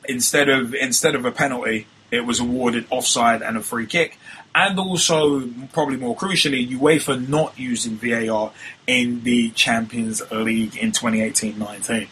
instead 0.08 0.48
of 0.48 0.74
instead 0.74 1.14
of 1.14 1.24
a 1.24 1.32
penalty, 1.32 1.86
it 2.10 2.20
was 2.20 2.40
awarded 2.40 2.86
offside 2.90 3.42
and 3.42 3.56
a 3.56 3.62
free 3.62 3.86
kick. 3.86 4.18
And 4.54 4.78
also, 4.78 5.46
probably 5.72 5.98
more 5.98 6.16
crucially, 6.16 6.68
UEFA 6.68 7.28
not 7.28 7.58
using 7.58 7.96
VAR 7.96 8.52
in 8.86 9.22
the 9.22 9.50
Champions 9.50 10.22
League 10.32 10.76
in 10.76 10.90
2018-19. 10.90 12.08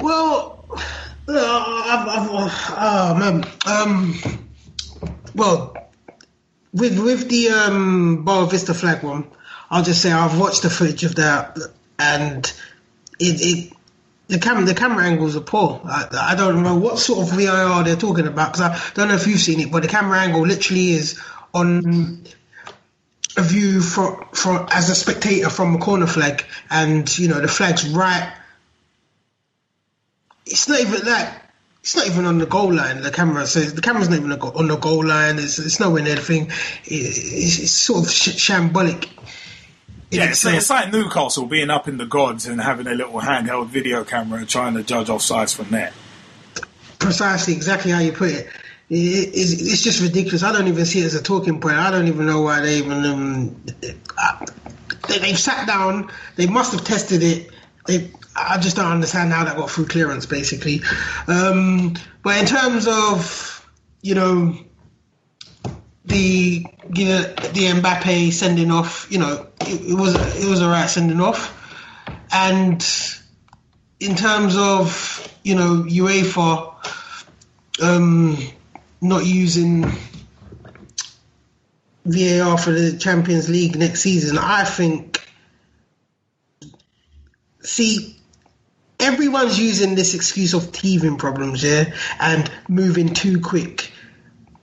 Well, 0.00 0.64
oh 1.34 3.16
man. 3.18 3.44
Um, 3.66 4.18
well, 5.34 5.76
with 6.72 6.98
with 6.98 7.28
the 7.28 7.48
um, 7.50 8.24
Boavista 8.24 8.74
flag 8.74 9.02
one, 9.02 9.30
I'll 9.70 9.82
just 9.82 10.02
say 10.02 10.12
I've 10.12 10.38
watched 10.38 10.62
the 10.62 10.70
footage 10.70 11.04
of 11.04 11.16
that, 11.16 11.58
and 11.98 12.44
it, 13.18 13.40
it 13.40 13.72
the 14.28 14.38
camera 14.38 14.64
the 14.64 14.74
camera 14.74 15.04
angles 15.04 15.36
are 15.36 15.40
poor. 15.40 15.80
I, 15.84 16.08
I, 16.32 16.34
don't 16.34 16.62
know 16.62 16.76
what 16.76 16.98
sort 16.98 17.20
of 17.20 17.38
VAR 17.38 17.84
they're 17.84 17.96
talking 17.96 18.26
about 18.26 18.52
because 18.52 18.70
I 18.70 18.92
don't 18.94 19.08
know 19.08 19.14
if 19.14 19.26
you've 19.26 19.40
seen 19.40 19.60
it, 19.60 19.70
but 19.70 19.82
the 19.82 19.88
camera 19.88 20.18
angle 20.18 20.42
literally 20.42 20.92
is 20.92 21.20
on 21.54 22.24
a 23.36 23.42
view 23.42 23.80
from 23.80 24.26
for 24.32 24.66
as 24.72 24.90
a 24.90 24.94
spectator 24.94 25.50
from 25.50 25.74
a 25.74 25.78
corner 25.78 26.06
flag, 26.06 26.44
and 26.70 27.18
you 27.18 27.28
know 27.28 27.40
the 27.40 27.48
flag's 27.48 27.88
right 27.88 28.32
it's 30.46 30.68
not 30.68 30.80
even 30.80 31.04
that. 31.06 31.42
It's 31.82 31.96
not 31.96 32.06
even 32.06 32.26
on 32.26 32.38
the 32.38 32.46
goal 32.46 32.72
line. 32.72 33.02
The 33.02 33.10
camera 33.10 33.44
says 33.46 33.74
the 33.74 33.80
camera's 33.80 34.08
not 34.08 34.18
even 34.18 34.32
on 34.32 34.68
the 34.68 34.76
goal 34.76 35.04
line. 35.04 35.38
It's, 35.38 35.58
it's 35.58 35.80
nowhere 35.80 36.02
near 36.02 36.14
the 36.14 36.20
thing. 36.20 36.46
it's, 36.84 37.58
it's, 37.58 37.72
sort 37.72 38.04
of 38.04 38.08
shambolic. 38.08 39.08
Yeah, 40.10 40.30
it's, 40.30 40.44
it's, 40.44 40.70
like 40.70 40.92
Newcastle 40.92 41.46
being 41.46 41.70
up 41.70 41.88
in 41.88 41.96
the 41.96 42.06
gods 42.06 42.46
and 42.46 42.60
having 42.60 42.86
a 42.86 42.94
little 42.94 43.20
handheld 43.20 43.68
video 43.68 44.04
camera 44.04 44.38
and 44.38 44.48
trying 44.48 44.74
to 44.74 44.84
judge 44.84 45.08
offsides 45.08 45.56
from 45.56 45.70
there. 45.70 45.92
Precisely, 47.00 47.54
exactly 47.54 47.90
how 47.90 47.98
you 47.98 48.12
put 48.12 48.30
it. 48.30 48.48
it's, 48.88 49.52
it's, 49.52 49.82
just 49.82 50.00
ridiculous. 50.02 50.44
I 50.44 50.52
don't 50.52 50.68
even 50.68 50.84
see 50.84 51.00
it 51.00 51.06
as 51.06 51.14
a 51.16 51.22
talking 51.22 51.60
point. 51.60 51.76
I 51.76 51.90
don't 51.90 52.06
even 52.06 52.26
know 52.26 52.42
why 52.42 52.60
they 52.60 52.76
even. 52.76 53.04
Um, 53.04 53.64
uh, 54.16 54.46
they, 55.08 55.18
they've 55.18 55.38
sat 55.38 55.66
down. 55.66 56.12
They 56.36 56.46
must 56.46 56.72
have 56.72 56.84
tested 56.84 57.24
it. 57.24 57.50
They 57.86 58.12
I 58.34 58.58
just 58.58 58.76
don't 58.76 58.90
understand 58.90 59.32
how 59.32 59.44
that 59.44 59.56
got 59.56 59.70
through 59.70 59.86
clearance, 59.86 60.26
basically. 60.26 60.82
Um, 61.28 61.94
but 62.22 62.38
in 62.38 62.46
terms 62.46 62.86
of, 62.88 63.68
you 64.00 64.14
know, 64.14 64.56
the 66.04 66.66
you 66.94 67.04
know, 67.04 67.22
the 67.22 67.80
Mbappe 67.80 68.32
sending 68.32 68.70
off, 68.70 69.06
you 69.10 69.18
know, 69.18 69.46
it, 69.60 69.90
it 69.90 69.94
was 69.94 70.14
it 70.42 70.48
was 70.48 70.62
alright 70.62 70.90
sending 70.90 71.20
off, 71.20 71.58
and 72.32 72.84
in 74.00 74.16
terms 74.16 74.56
of 74.56 75.38
you 75.44 75.54
know 75.54 75.84
UEFA 75.84 76.72
um, 77.80 78.36
not 79.00 79.24
using 79.24 79.84
VAR 82.04 82.58
for 82.58 82.72
the 82.72 82.96
Champions 82.98 83.48
League 83.48 83.76
next 83.76 84.00
season, 84.00 84.38
I 84.38 84.64
think. 84.64 85.20
See, 87.62 88.16
everyone's 89.02 89.58
using 89.58 89.94
this 89.94 90.14
excuse 90.14 90.54
of 90.54 90.72
teething 90.72 91.18
problems, 91.18 91.62
yeah, 91.62 91.92
and 92.20 92.50
moving 92.68 93.12
too 93.12 93.40
quick. 93.40 93.92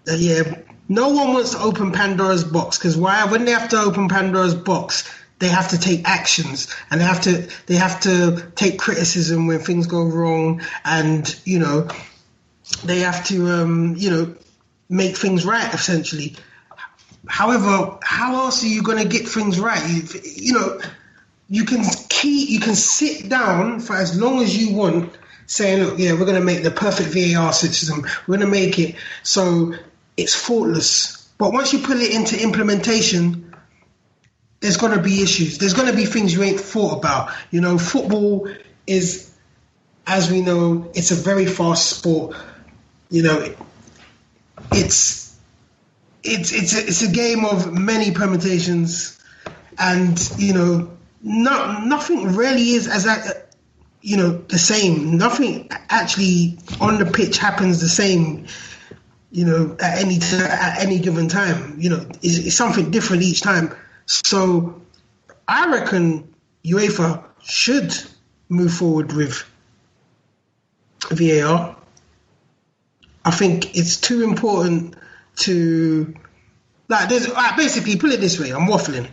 Uh, 0.08 0.16
yeah, 0.16 0.60
no 0.88 1.10
one 1.10 1.34
wants 1.34 1.52
to 1.52 1.60
open 1.60 1.92
Pandora's 1.92 2.44
box 2.44 2.78
because 2.78 2.98
why? 2.98 3.26
When 3.26 3.46
they 3.46 3.52
have 3.52 3.70
to 3.70 3.80
open 3.80 4.10
Pandora's 4.10 4.56
box, 4.56 5.10
they 5.40 5.50
have 5.50 5.70
to 5.70 5.80
take 5.80 6.08
actions 6.08 6.74
and 6.90 7.00
they 7.00 7.06
have 7.06 7.22
to 7.22 7.50
they 7.68 7.76
have 7.76 8.00
to 8.02 8.52
take 8.56 8.80
criticism 8.80 9.48
when 9.48 9.60
things 9.60 9.88
go 9.88 10.04
wrong, 10.04 10.62
and 10.84 11.40
you 11.46 11.60
know 11.60 11.88
they 12.84 13.00
have 13.00 13.26
to 13.28 13.48
um, 13.48 13.96
you 13.98 14.10
know 14.10 14.36
make 14.90 15.16
things 15.16 15.46
right 15.46 15.74
essentially. 15.74 16.36
However, 17.28 18.00
how 18.02 18.46
else 18.46 18.64
are 18.64 18.68
you 18.68 18.82
going 18.82 18.98
to 18.98 19.08
get 19.08 19.28
things 19.28 19.60
right? 19.60 19.88
You, 19.88 20.22
you 20.24 20.54
know, 20.54 20.80
you 21.50 21.66
can 21.66 21.84
key, 22.10 22.46
you 22.46 22.60
can 22.60 22.76
sit 22.76 23.28
down 23.28 23.80
for 23.80 23.96
as 23.96 24.20
long 24.20 24.42
as 24.42 24.56
you 24.56 24.76
want, 24.76 25.18
saying, 25.48 25.84
"Look, 25.84 26.00
yeah, 26.00 26.14
we're 26.14 26.26
going 26.26 26.36
to 26.36 26.42
make 26.42 26.64
the 26.64 26.72
perfect 26.72 27.10
VAR 27.10 27.52
system. 27.54 28.06
We're 28.28 28.38
going 28.38 28.48
to 28.48 28.52
make 28.52 28.78
it 28.78 28.96
so 29.24 29.74
it's 30.16 30.36
faultless." 30.36 31.28
But 31.38 31.54
once 31.54 31.74
you 31.74 31.80
put 31.80 31.98
it 31.98 32.14
into 32.14 32.42
implementation, 32.42 33.56
there's 34.60 34.78
going 34.78 34.96
to 34.96 35.02
be 35.02 35.24
issues. 35.24 35.58
There's 35.58 35.74
going 35.74 35.90
to 35.90 35.96
be 35.96 36.06
things 36.06 36.34
you 36.34 36.44
ain't 36.44 36.60
thought 36.60 36.98
about. 36.98 37.32
You 37.50 37.62
know, 37.62 37.78
football 37.78 38.50
is, 38.86 39.34
as 40.06 40.30
we 40.30 40.42
know, 40.42 40.92
it's 40.94 41.12
a 41.12 41.16
very 41.16 41.46
fast 41.46 41.90
sport. 41.90 42.36
You 43.10 43.24
know, 43.24 43.56
it's 44.72 45.36
it's 46.24 46.52
it's 46.52 46.76
a, 46.76 46.80
it's 46.80 47.02
a 47.02 47.12
game 47.12 47.46
of 47.46 47.74
many 47.74 48.12
permutations, 48.12 49.18
and 49.80 50.20
you 50.38 50.54
know 50.54 50.92
no, 51.22 51.80
nothing 51.80 52.36
really 52.36 52.72
is 52.72 52.88
as 52.88 53.06
a, 53.06 53.44
you 54.02 54.18
know 54.18 54.32
the 54.32 54.58
same. 54.58 55.18
Nothing 55.18 55.68
actually 55.90 56.58
on 56.80 57.00
the 57.00 57.06
pitch 57.06 57.38
happens 57.38 57.82
the 57.82 57.90
same. 57.90 58.48
You 59.32 59.46
know, 59.46 59.78
at 59.80 60.00
any 60.00 60.18
t- 60.18 60.38
at 60.38 60.80
any 60.80 61.00
given 61.00 61.28
time, 61.28 61.76
you 61.80 61.90
know, 61.92 62.06
it's, 62.24 62.38
it's 62.38 62.56
something 62.56 62.90
different 62.90 63.24
each 63.24 63.42
time. 63.42 63.76
So, 64.08 64.82
I 65.48 65.72
reckon 65.72 66.34
UEFA 66.66 67.24
should 67.44 67.96
move 68.50 68.74
forward 68.74 69.14
with 69.14 69.44
VAR. 71.12 71.76
I 73.24 73.32
think 73.32 73.78
it's 73.78 73.98
too 73.98 74.24
important 74.24 74.96
to 75.38 76.16
Like, 76.90 77.08
there's 77.08 77.30
like, 77.32 77.56
basically 77.56 77.98
put 77.98 78.12
it 78.12 78.20
this 78.20 78.40
way. 78.40 78.50
I'm 78.50 78.68
waffling. 78.68 79.08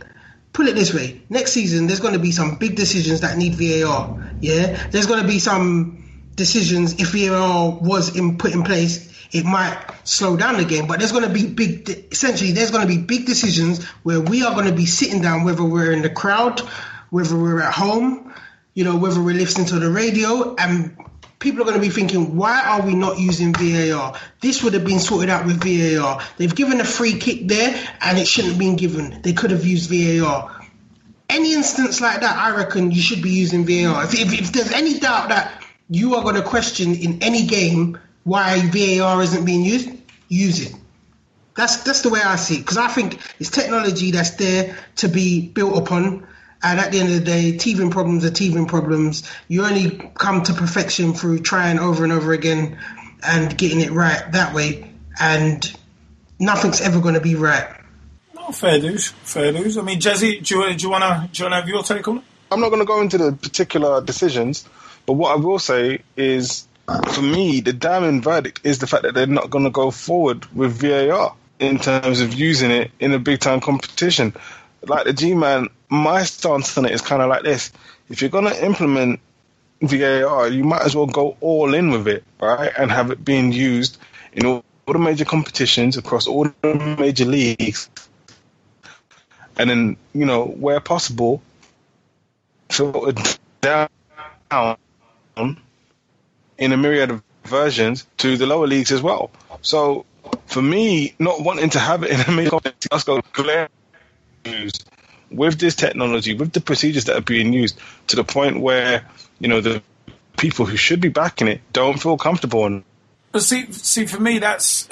Put 0.57 0.69
it 0.69 0.75
this 0.75 0.95
way. 0.95 1.21
Next 1.29 1.53
season, 1.53 1.87
there's 1.87 2.01
going 2.01 2.15
to 2.15 2.19
be 2.19 2.33
some 2.33 2.57
big 2.57 2.77
decisions 2.77 3.21
that 3.21 3.37
need 3.37 3.57
VAR. 3.57 4.33
Yeah, 4.41 4.89
there's 4.89 5.05
going 5.05 5.21
to 5.21 5.29
be 5.29 5.39
some 5.39 6.31
decisions 6.35 6.95
if 6.99 7.09
VAR 7.09 7.79
was 7.79 8.17
in, 8.17 8.39
put 8.39 8.55
in 8.55 8.63
place. 8.63 9.13
It 9.33 9.45
might 9.45 9.77
slow 10.05 10.35
down 10.35 10.57
the 10.57 10.65
game, 10.65 10.87
but 10.87 10.99
there's 10.99 11.13
going 11.13 11.25
to 11.25 11.31
be 11.31 11.47
big. 11.47 12.09
Essentially, 12.11 12.53
there's 12.53 12.71
going 12.71 12.89
to 12.89 12.89
be 12.89 12.97
big 12.97 13.27
decisions 13.27 13.85
where 14.03 14.19
we 14.19 14.45
are 14.45 14.55
going 14.55 14.65
to 14.65 14.75
be 14.75 14.87
sitting 14.87 15.21
down, 15.21 15.45
whether 15.45 15.63
we're 15.63 15.93
in 15.93 16.01
the 16.01 16.09
crowd, 16.09 16.61
whether 17.11 17.37
we're 17.37 17.61
at 17.61 17.75
home, 17.75 18.33
you 18.73 18.85
know, 18.85 18.97
whether 18.97 19.23
we're 19.23 19.35
listening 19.35 19.67
to 19.67 19.79
the 19.79 19.91
radio, 19.91 20.55
and 20.55 20.97
people 21.39 21.61
are 21.63 21.65
going 21.65 21.77
to 21.77 21.81
be 21.81 21.91
thinking, 21.91 22.37
why 22.37 22.63
are 22.65 22.83
we 22.83 22.95
not 22.95 23.19
using 23.19 23.53
VAR? 23.53 24.15
This 24.41 24.63
would 24.63 24.75
have 24.75 24.85
been 24.85 25.01
sorted 25.01 25.31
out 25.31 25.47
with 25.47 25.63
VAR. 25.63 26.21
They've 26.37 26.55
given 26.55 26.81
a 26.81 26.85
free 26.85 27.19
kick 27.19 27.49
there, 27.49 27.75
and 28.01 28.19
it 28.19 28.27
shouldn't 28.27 28.55
have 28.55 28.59
been 28.59 28.77
given. 28.77 29.21
They 29.23 29.33
could 29.33 29.51
have 29.51 29.65
used 29.65 29.91
VAR. 29.91 30.53
Any 31.29 31.55
instance 31.55 32.01
like 32.01 32.21
that, 32.21 32.37
I 32.37 32.57
reckon 32.57 32.93
you 32.93 33.03
should 33.03 33.23
be 33.23 33.31
using 33.31 33.67
VAR. 33.67 34.05
If, 34.05 34.15
if, 34.15 34.33
if 34.33 34.53
there's 34.53 34.73
any 34.73 34.99
doubt 34.99 35.29
that 35.31 35.63
you 35.91 36.15
are 36.15 36.23
going 36.23 36.37
to 36.37 36.43
question 36.43 36.95
in 36.95 37.23
any 37.23 37.47
game 37.47 37.99
why 38.25 38.61
VAR 38.71 39.23
isn't 39.23 39.45
being 39.45 39.65
used, 39.65 39.91
use 40.29 40.61
it. 40.61 40.75
That's 41.57 41.85
that's 41.85 42.03
the 42.03 42.11
way 42.11 42.21
I 42.21 42.37
see 42.37 42.57
it 42.57 42.59
because 42.59 42.77
I 42.77 42.89
think 42.89 43.19
it's 43.41 43.51
technology 43.51 44.11
that's 44.11 44.31
there 44.33 44.77
to 44.97 45.09
be 45.09 45.49
built 45.49 45.79
upon. 45.79 46.27
And 46.67 46.81
at 46.81 46.91
the 46.91 46.99
end 46.99 47.11
of 47.11 47.15
the 47.15 47.25
day, 47.25 47.57
teething 47.57 47.91
problems 47.91 48.25
are 48.25 48.31
teething 48.31 48.67
problems. 48.67 49.23
You 49.47 49.65
only 49.65 50.11
come 50.15 50.43
to 50.43 50.53
perfection 50.53 51.15
through 51.15 51.39
trying 51.39 51.79
over 51.79 52.03
and 52.03 52.13
over 52.13 52.33
again 52.33 52.77
and 53.23 53.57
getting 53.57 53.81
it 53.81 53.93
right 53.93 54.33
that 54.33 54.53
way. 54.53 54.93
And 55.21 55.73
nothing's 56.41 56.81
ever 56.81 56.99
going 56.99 57.15
to 57.15 57.21
be 57.21 57.37
right. 57.37 57.69
No, 58.35 58.49
fair 58.49 58.81
dues, 58.81 59.11
fair 59.23 59.53
dues. 59.53 59.79
I 59.79 59.83
mean, 59.83 60.01
Jesse, 60.01 60.41
do 60.41 60.59
you, 60.59 60.75
do 60.75 60.83
you 60.83 60.91
want 60.91 61.05
to 61.05 61.29
do 61.33 61.45
you 61.45 61.49
want 61.49 61.53
to 61.53 61.61
have 61.61 61.69
your 61.69 61.85
take 61.85 62.09
on 62.09 62.19
it? 62.19 62.25
I'm 62.51 62.59
not 62.59 62.71
going 62.71 62.81
to 62.81 62.87
go 62.87 63.01
into 63.01 63.17
the 63.17 63.31
particular 63.31 64.01
decisions, 64.01 64.69
but 65.07 65.13
what 65.13 65.31
I 65.31 65.37
will 65.37 65.61
say 65.61 66.01
is, 66.17 66.67
for 67.13 67.23
me, 67.23 67.61
the 67.61 67.75
damning 67.75 68.23
verdict 68.23 68.63
is 68.65 68.81
the 68.81 68.89
fact 68.89 69.05
that 69.05 69.15
they're 69.15 69.29
not 69.29 69.51
going 69.51 69.65
to 69.65 69.71
go 69.71 69.93
forward 69.93 70.47
with 70.53 70.73
VAR 70.73 71.37
in 71.61 71.79
terms 71.79 72.21
of 72.21 72.35
using 72.35 72.73
it 72.73 72.91
in 72.99 73.13
a 73.13 73.21
big 73.21 73.39
time 73.39 73.61
competition. 73.61 74.35
Like 74.83 75.05
the 75.05 75.13
G 75.13 75.35
Man, 75.35 75.69
my 75.89 76.25
stance 76.25 76.77
on 76.79 76.87
it 76.87 76.93
is 76.93 77.01
kind 77.01 77.23
of 77.23 77.29
like 77.29 77.43
this: 77.43 77.73
if 78.09 78.21
you're 78.21 78.31
going 78.31 78.47
to 78.47 78.65
implement 78.65 79.21
VAR, 79.81 80.49
you 80.49 80.65
might 80.65 80.83
as 80.83 80.97
well 80.97 81.07
go 81.07 81.37
all 81.41 81.75
in 81.75 81.91
with 81.91 82.09
it, 82.09 82.25
right, 82.41 82.73
and 82.77 82.91
have 82.91 83.11
it 83.11 83.25
being 83.25 83.53
used 83.53 83.99
in 84.33 84.47
all, 84.47 84.65
the 84.87 84.99
major 84.99 85.25
competitions 85.25 85.97
across 85.97 86.29
all 86.29 86.45
the 86.63 86.97
major 86.99 87.25
leagues, 87.25 87.91
and 89.59 89.69
then 89.69 89.97
you 90.15 90.25
know 90.25 90.45
where 90.45 90.79
possible, 90.81 91.43
filtered 92.69 93.19
down 93.61 93.89
in 96.57 96.73
a 96.73 96.77
myriad 96.77 97.11
of 97.11 97.23
versions 97.45 98.07
to 98.19 98.37
the 98.37 98.47
lower 98.47 98.67
leagues 98.67 98.93
as 98.93 99.03
well. 99.03 99.31
So 99.61 100.05
for 100.47 100.63
me, 100.63 101.15
not 101.19 101.41
wanting 101.43 101.71
to 101.71 101.81
have 101.81 102.05
it 102.05 102.11
in 102.11 102.21
a 102.21 102.31
major 102.31 102.51
competition, 102.51 102.89
let's 102.93 103.05
go 103.05 103.21
glare 103.33 103.69
with 105.31 105.59
this 105.59 105.75
technology, 105.75 106.35
with 106.35 106.53
the 106.53 106.61
procedures 106.61 107.05
that 107.05 107.17
are 107.17 107.23
being 107.23 107.53
used, 107.53 107.79
to 108.09 108.17
the 108.17 108.25
point 108.25 108.61
where 108.61 109.05
you 109.39 109.49
know 109.49 109.61
the 109.61 109.83
people 110.37 110.67
who 110.67 110.77
should 110.77 111.01
be 111.01 111.09
backing 111.09 111.49
it 111.49 111.61
don't 111.73 112.01
feel 112.01 112.17
comfortable. 112.17 112.65
And 112.67 112.85
But 113.33 113.43
see, 113.43 113.71
see, 113.73 114.07
for 114.07 114.21
me, 114.21 114.39
that's 114.39 114.89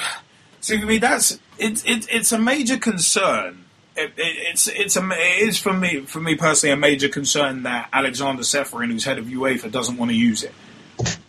see 0.61 0.81
for 0.81 0.87
me 0.87 0.99
that's 0.99 1.39
it's 1.59 1.85
it, 1.85 2.07
it's 2.11 2.33
a 2.33 2.39
major 2.39 2.79
concern. 2.79 3.65
It, 3.97 4.13
it, 4.17 4.37
it's 4.51 4.67
it's 4.67 4.97
a 4.97 5.09
it 5.13 5.49
is 5.49 5.59
for 5.59 5.73
me 5.73 6.01
for 6.01 6.21
me 6.21 6.35
personally 6.35 6.73
a 6.73 6.77
major 6.77 7.09
concern 7.09 7.63
that 7.63 7.89
Alexander 7.93 8.43
Ceferin, 8.43 8.91
who's 8.91 9.05
head 9.05 9.19
of 9.19 9.27
UEFA, 9.27 9.71
doesn't 9.71 9.97
want 9.97 10.11
to 10.11 10.17
use 10.17 10.43
it, 10.43 10.53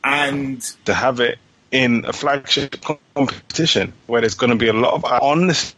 and 0.03 0.61
to 0.85 0.93
have 0.93 1.19
it 1.19 1.37
in 1.71 2.05
a 2.05 2.13
flagship 2.13 2.81
competition 2.81 3.93
where 4.07 4.21
there's 4.21 4.35
going 4.35 4.49
to 4.49 4.55
be 4.55 4.67
a 4.67 4.73
lot 4.73 4.93
of 4.93 5.05
on 5.05 5.47
this 5.47 5.75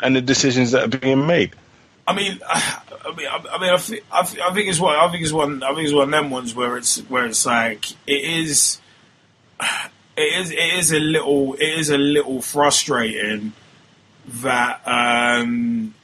and 0.00 0.16
the 0.16 0.20
decisions 0.20 0.72
that 0.72 0.84
are 0.84 0.98
being 0.98 1.26
made. 1.26 1.52
I 2.10 2.14
mean, 2.14 2.40
I 2.42 3.14
mean, 3.14 3.28
I 3.28 3.58
mean, 3.60 3.70
I 3.70 3.76
think, 3.76 4.02
I 4.10 4.22
think 4.24 4.68
it's 4.68 4.80
one. 4.80 4.96
I 4.96 5.10
think 5.10 5.22
it's 5.22 5.32
one. 5.32 5.62
I 5.62 5.74
think 5.74 5.84
it's 5.84 5.92
one 5.92 6.04
of 6.04 6.10
them 6.10 6.30
ones 6.30 6.54
where 6.54 6.78
it's 6.78 6.98
where 7.00 7.26
it's 7.26 7.44
like 7.44 7.90
it 8.06 8.24
is. 8.24 8.80
It 10.20 10.40
is. 10.40 10.50
It 10.50 10.58
is 10.58 10.92
a 10.92 10.98
little. 10.98 11.54
It 11.54 11.78
is 11.78 11.90
a 11.90 11.96
little 11.96 12.42
frustrating 12.42 13.52
that 14.26 14.82
um, 14.84 15.94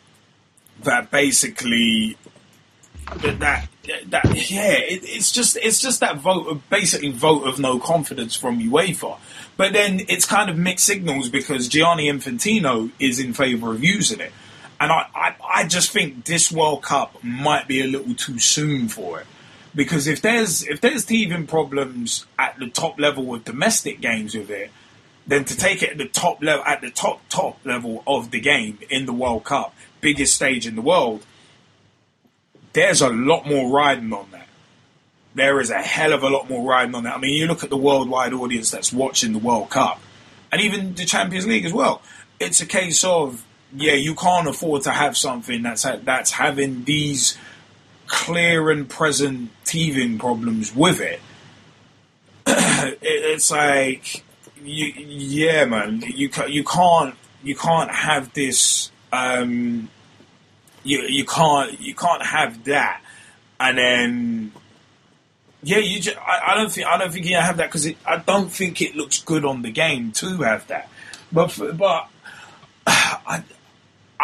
that 0.84 1.10
basically 1.10 2.16
that 3.16 3.40
that, 3.40 3.68
that 4.06 4.48
yeah. 4.48 4.70
It, 4.70 5.02
it's 5.02 5.32
just 5.32 5.56
it's 5.60 5.80
just 5.80 5.98
that 5.98 6.18
vote 6.18 6.46
of 6.46 6.70
basically 6.70 7.10
vote 7.10 7.48
of 7.48 7.58
no 7.58 7.80
confidence 7.80 8.36
from 8.36 8.60
UEFA. 8.60 9.18
But 9.56 9.72
then 9.72 10.02
it's 10.08 10.26
kind 10.26 10.48
of 10.48 10.56
mixed 10.56 10.86
signals 10.86 11.28
because 11.28 11.66
Gianni 11.66 12.08
Infantino 12.08 12.92
is 13.00 13.18
in 13.18 13.32
favour 13.32 13.72
of 13.72 13.82
using 13.82 14.20
it. 14.20 14.30
And 14.80 14.90
I, 14.90 15.06
I, 15.14 15.34
I, 15.60 15.68
just 15.68 15.90
think 15.92 16.24
this 16.24 16.50
World 16.50 16.82
Cup 16.82 17.22
might 17.22 17.68
be 17.68 17.80
a 17.80 17.86
little 17.86 18.14
too 18.14 18.38
soon 18.38 18.88
for 18.88 19.20
it. 19.20 19.26
Because 19.74 20.06
if 20.06 20.20
there's 20.20 20.62
if 20.62 20.80
there's 20.80 21.04
teething 21.04 21.46
problems 21.46 22.26
at 22.38 22.58
the 22.58 22.68
top 22.68 22.98
level 22.98 23.24
with 23.24 23.44
domestic 23.44 24.00
games 24.00 24.34
with 24.34 24.50
it, 24.50 24.70
then 25.26 25.44
to 25.44 25.56
take 25.56 25.82
it 25.82 25.90
at 25.90 25.98
the 25.98 26.08
top 26.08 26.42
level 26.42 26.64
at 26.64 26.80
the 26.80 26.90
top 26.90 27.20
top 27.28 27.58
level 27.64 28.02
of 28.06 28.30
the 28.30 28.40
game 28.40 28.78
in 28.90 29.06
the 29.06 29.12
World 29.12 29.44
Cup, 29.44 29.74
biggest 30.00 30.34
stage 30.34 30.66
in 30.66 30.76
the 30.76 30.82
world, 30.82 31.24
there's 32.72 33.00
a 33.00 33.08
lot 33.08 33.46
more 33.46 33.70
riding 33.70 34.12
on 34.12 34.30
that. 34.32 34.48
There 35.34 35.60
is 35.60 35.70
a 35.70 35.80
hell 35.80 36.12
of 36.12 36.22
a 36.22 36.28
lot 36.28 36.48
more 36.48 36.68
riding 36.68 36.94
on 36.94 37.04
that. 37.04 37.16
I 37.16 37.18
mean, 37.18 37.32
you 37.32 37.46
look 37.46 37.64
at 37.64 37.70
the 37.70 37.76
worldwide 37.76 38.32
audience 38.32 38.70
that's 38.70 38.92
watching 38.92 39.32
the 39.32 39.38
World 39.38 39.70
Cup, 39.70 40.00
and 40.52 40.60
even 40.60 40.94
the 40.94 41.04
Champions 41.04 41.46
League 41.46 41.64
as 41.64 41.72
well. 41.72 42.02
It's 42.38 42.60
a 42.60 42.66
case 42.66 43.02
of 43.02 43.44
yeah, 43.74 43.94
you 43.94 44.14
can't 44.14 44.48
afford 44.48 44.82
to 44.82 44.90
have 44.90 45.16
something 45.16 45.62
that's 45.62 45.82
ha- 45.82 45.98
that's 46.02 46.32
having 46.32 46.84
these 46.84 47.36
clear 48.06 48.70
and 48.70 48.88
present 48.88 49.50
teething 49.64 50.18
problems 50.18 50.74
with 50.74 51.00
it. 51.00 51.20
it 52.46 52.98
it's 53.02 53.50
like, 53.50 54.22
you, 54.62 54.86
yeah, 54.86 55.64
man, 55.64 56.02
you 56.06 56.30
you 56.48 56.64
can't 56.64 57.14
you 57.42 57.56
can't 57.56 57.90
have 57.90 58.32
this. 58.32 58.90
Um, 59.12 59.88
you 60.84 61.02
you 61.02 61.24
can't 61.24 61.80
you 61.80 61.94
can't 61.94 62.24
have 62.24 62.64
that, 62.64 63.02
and 63.58 63.78
then 63.78 64.52
yeah, 65.64 65.78
you 65.78 65.98
just, 65.98 66.18
I, 66.18 66.52
I 66.52 66.54
don't 66.54 66.70
think 66.70 66.86
I 66.86 66.98
don't 66.98 67.12
think 67.12 67.26
you 67.26 67.36
have 67.36 67.56
that 67.56 67.70
because 67.70 67.88
I 68.06 68.18
don't 68.18 68.50
think 68.50 68.82
it 68.82 68.94
looks 68.94 69.22
good 69.22 69.44
on 69.44 69.62
the 69.62 69.70
game 69.70 70.12
to 70.12 70.42
have 70.42 70.66
that. 70.68 70.88
But 71.32 71.50
for, 71.50 71.72
but 71.72 72.08
I, 72.86 73.42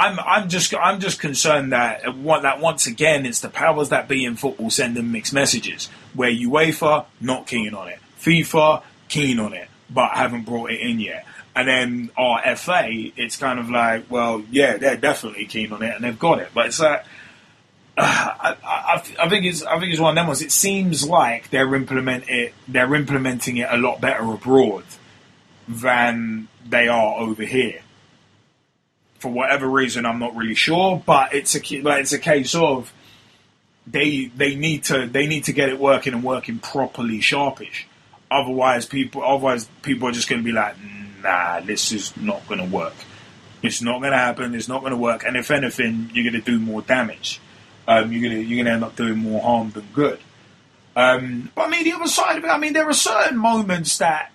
I'm 0.01 0.18
I'm 0.18 0.48
just 0.48 0.74
I'm 0.74 0.98
just 0.98 1.20
concerned 1.20 1.74
that 1.74 2.03
that 2.05 2.61
once 2.61 2.86
again 2.86 3.26
it's 3.26 3.40
the 3.40 3.51
powers 3.51 3.90
that 3.90 4.09
be 4.09 4.24
in 4.24 4.34
football 4.34 4.70
sending 4.70 5.12
mixed 5.12 5.34
messages. 5.34 5.90
Where 6.14 6.30
UEFA 6.30 7.05
not 7.20 7.46
keen 7.46 7.74
on 7.74 7.88
it, 7.88 7.98
FIFA 8.18 8.82
keen 9.09 9.38
on 9.38 9.53
it, 9.53 9.68
but 9.90 10.12
haven't 10.12 10.46
brought 10.46 10.70
it 10.70 10.80
in 10.80 11.01
yet. 11.01 11.26
And 11.55 11.68
then 11.68 12.11
our 12.16 12.57
FA, 12.57 12.88
it's 12.88 13.36
kind 13.36 13.59
of 13.59 13.68
like, 13.68 14.11
well, 14.11 14.42
yeah, 14.51 14.78
they're 14.78 14.96
definitely 14.96 15.44
keen 15.44 15.70
on 15.72 15.82
it 15.82 15.94
and 15.94 16.03
they've 16.03 16.18
got 16.18 16.38
it, 16.40 16.48
but 16.55 16.66
it's 16.66 16.80
like. 16.80 17.05
I, 18.03 18.57
I, 18.64 19.03
I, 19.18 19.28
think 19.28 19.44
it's 19.44 19.62
I 19.62 19.78
think 19.78 19.92
it's 19.92 20.01
one 20.01 20.11
of 20.11 20.14
them 20.14 20.28
ones. 20.28 20.40
It 20.40 20.53
seems 20.53 21.07
like 21.07 21.51
they're 21.51 21.74
implement 21.74 22.30
it 22.30 22.55
they're 22.66 22.94
implementing 22.94 23.59
it 23.59 23.68
a 23.70 23.76
lot 23.76 24.01
better 24.01 24.22
abroad 24.22 24.84
than 25.68 26.48
they 26.66 26.88
are 26.88 27.18
over 27.18 27.44
here 27.44 27.82
for 29.20 29.30
whatever 29.30 29.68
reason, 29.68 30.06
I'm 30.06 30.18
not 30.18 30.34
really 30.34 30.54
sure, 30.54 31.00
but 31.04 31.34
it's 31.34 31.54
a 31.54 31.80
but 31.82 32.00
it's 32.00 32.12
a 32.12 32.18
case 32.18 32.54
of 32.54 32.92
they 33.86 34.26
they 34.34 34.56
need 34.56 34.84
to 34.84 35.06
they 35.06 35.26
need 35.26 35.44
to 35.44 35.52
get 35.52 35.68
it 35.68 35.78
working 35.78 36.14
and 36.14 36.24
working 36.24 36.58
properly, 36.58 37.20
sharpish. 37.20 37.86
Otherwise, 38.30 38.86
people 38.86 39.22
otherwise 39.22 39.68
people 39.82 40.08
are 40.08 40.12
just 40.12 40.28
going 40.28 40.40
to 40.40 40.44
be 40.44 40.52
like, 40.52 40.74
nah, 41.22 41.60
this 41.60 41.92
is 41.92 42.16
not 42.16 42.46
going 42.48 42.60
to 42.60 42.74
work. 42.74 42.94
It's 43.62 43.82
not 43.82 44.00
going 44.00 44.12
to 44.12 44.18
happen. 44.18 44.54
It's 44.54 44.68
not 44.68 44.80
going 44.80 44.92
to 44.92 44.96
work. 44.96 45.22
And 45.24 45.36
if 45.36 45.50
anything, 45.50 46.10
you're 46.14 46.30
going 46.30 46.42
to 46.42 46.50
do 46.50 46.58
more 46.58 46.80
damage. 46.80 47.40
Um, 47.86 48.10
you're 48.12 48.22
going 48.22 48.40
to 48.40 48.42
you're 48.42 48.64
going 48.64 48.66
to 48.66 48.72
end 48.72 48.84
up 48.84 48.96
doing 48.96 49.18
more 49.18 49.42
harm 49.42 49.70
than 49.70 49.86
good. 49.92 50.18
Um, 50.96 51.50
but 51.54 51.66
I 51.66 51.70
mean, 51.70 51.84
the 51.84 51.92
other 51.92 52.08
side 52.08 52.38
of 52.38 52.44
it, 52.44 52.48
I 52.48 52.58
mean, 52.58 52.72
there 52.72 52.88
are 52.88 52.94
certain 52.94 53.36
moments 53.36 53.98
that 53.98 54.32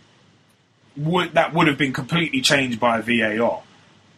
would 0.96 1.34
that 1.34 1.54
would 1.54 1.68
have 1.68 1.78
been 1.78 1.94
completely 1.94 2.42
changed 2.42 2.80
by 2.80 3.02
VAR. 3.02 3.64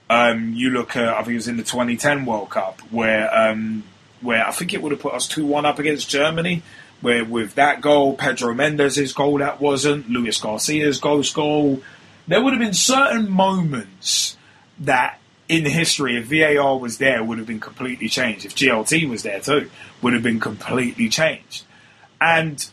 Um, 0.10 0.54
you 0.54 0.70
look 0.70 0.96
at, 0.96 1.10
I 1.10 1.18
think 1.18 1.30
it 1.30 1.36
was 1.36 1.48
in 1.48 1.58
the 1.58 1.64
2010 1.64 2.26
World 2.26 2.50
Cup 2.50 2.80
where 2.92 3.34
um, 3.36 3.84
where 4.22 4.46
I 4.48 4.52
think 4.52 4.74
it 4.74 4.82
would 4.82 4.92
have 4.92 5.02
put 5.02 5.14
us 5.14 5.28
two 5.28 5.46
one 5.46 5.66
up 5.66 5.80
against 5.80 6.10
Germany. 6.10 6.64
Where 7.00 7.24
with 7.24 7.56
that 7.56 7.82
goal, 7.82 8.16
Pedro 8.16 8.56
Mendes' 8.56 9.14
goal 9.14 9.38
that 9.38 9.62
wasn't, 9.62 10.10
Luis 10.10 10.40
Garcia's 10.40 11.00
ghost 11.00 11.36
goal, 11.36 11.84
there 12.28 12.44
would 12.44 12.54
have 12.54 12.60
been 12.60 12.74
certain 12.74 13.30
moments 13.30 14.36
that 14.80 15.20
in 15.48 15.66
history, 15.66 16.18
if 16.18 16.26
VAR 16.26 16.78
was 16.78 16.98
there, 16.98 17.24
would 17.24 17.38
have 17.38 17.48
been 17.48 17.60
completely 17.60 18.10
changed. 18.10 18.46
If 18.46 18.56
GLT 18.56 19.08
was 19.10 19.24
there 19.24 19.40
too, 19.40 19.70
would 20.02 20.14
have 20.14 20.24
been 20.24 20.40
completely 20.40 21.08
changed. 21.10 21.64
And 22.20 22.68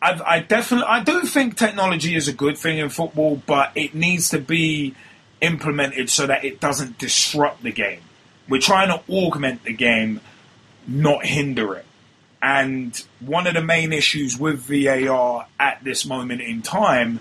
I've, 0.00 0.22
I 0.22 0.40
definitely, 0.40 0.86
I 0.88 1.02
do 1.02 1.22
think 1.22 1.56
technology 1.56 2.14
is 2.14 2.28
a 2.28 2.32
good 2.32 2.58
thing 2.58 2.78
in 2.78 2.90
football, 2.90 3.42
but 3.46 3.72
it 3.74 3.94
needs 3.94 4.30
to 4.30 4.38
be 4.38 4.94
implemented 5.40 6.10
so 6.10 6.26
that 6.26 6.44
it 6.44 6.60
doesn't 6.60 6.98
disrupt 6.98 7.62
the 7.62 7.72
game. 7.72 8.00
We're 8.48 8.60
trying 8.60 8.88
to 8.88 9.02
augment 9.12 9.64
the 9.64 9.72
game, 9.72 10.20
not 10.86 11.26
hinder 11.26 11.74
it. 11.74 11.84
And 12.42 12.96
one 13.20 13.46
of 13.46 13.54
the 13.54 13.62
main 13.62 13.92
issues 13.92 14.38
with 14.38 14.60
VAR 14.60 15.46
at 15.58 15.82
this 15.82 16.06
moment 16.06 16.42
in 16.42 16.62
time, 16.62 17.20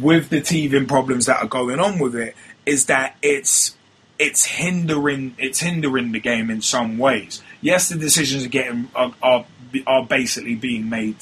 with 0.00 0.28
the 0.28 0.40
teething 0.40 0.86
problems 0.86 1.26
that 1.26 1.42
are 1.42 1.48
going 1.48 1.80
on 1.80 1.98
with 1.98 2.14
it, 2.14 2.36
is 2.66 2.86
that 2.86 3.16
it's 3.22 3.76
it's 4.18 4.44
hindering 4.44 5.34
it's 5.38 5.60
hindering 5.60 6.12
the 6.12 6.20
game 6.20 6.50
in 6.50 6.60
some 6.60 6.98
ways. 6.98 7.42
Yes, 7.60 7.88
the 7.88 7.96
decisions 7.96 8.44
are 8.44 8.48
getting 8.48 8.90
are 8.94 9.12
are, 9.22 9.46
are 9.86 10.06
basically 10.06 10.54
being 10.54 10.88
made. 10.88 11.16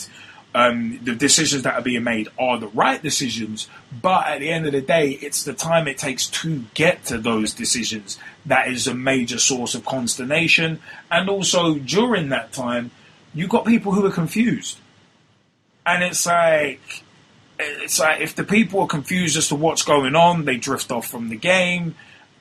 Um, 0.55 0.99
the 1.03 1.15
decisions 1.15 1.63
that 1.65 1.75
are 1.75 1.83
being 1.83 2.05
made 2.05 2.29
are 2.39 2.59
the 2.59 2.69
right 2.69 3.03
decisions, 3.03 3.69
but 4.03 4.27
at 4.27 4.41
the 4.41 4.51
end 4.51 4.67
of 4.67 4.73
the 4.73 4.81
day, 4.81 5.11
it's 5.11 5.45
the 5.45 5.53
time 5.53 5.87
it 5.87 5.99
takes 5.99 6.27
to 6.27 6.65
get 6.73 7.05
to 7.07 7.19
those 7.19 7.53
decisions 7.53 8.19
that 8.47 8.69
is 8.69 8.87
a 8.87 8.95
major 8.95 9.39
source 9.39 9.75
of 9.75 9.85
consternation. 9.85 10.81
And 11.11 11.29
also 11.29 11.75
during 11.75 12.31
that 12.31 12.53
time, 12.53 12.91
you've 13.35 13.51
got 13.51 13.67
people 13.67 13.93
who 13.93 14.05
are 14.07 14.11
confused, 14.11 14.79
and 15.85 16.03
it's 16.03 16.27
like 16.27 17.05
it's 17.59 17.99
like 17.99 18.21
if 18.21 18.35
the 18.35 18.45
people 18.45 18.81
are 18.81 18.87
confused 18.87 19.37
as 19.37 19.49
to 19.49 19.55
what's 19.55 19.83
going 19.83 20.17
on, 20.17 20.45
they 20.45 20.57
drift 20.57 20.91
off 20.91 21.07
from 21.07 21.29
the 21.29 21.37
game 21.37 21.95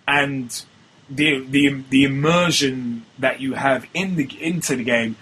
and 0.07 0.63
the 1.09 1.45
the 1.45 1.83
the 1.89 2.03
immersion 2.03 3.05
that 3.19 3.39
you 3.41 3.53
have 3.53 3.87
in 3.93 4.15
the 4.15 4.29
into 4.41 4.75
the 4.75 4.83
game 4.83 5.15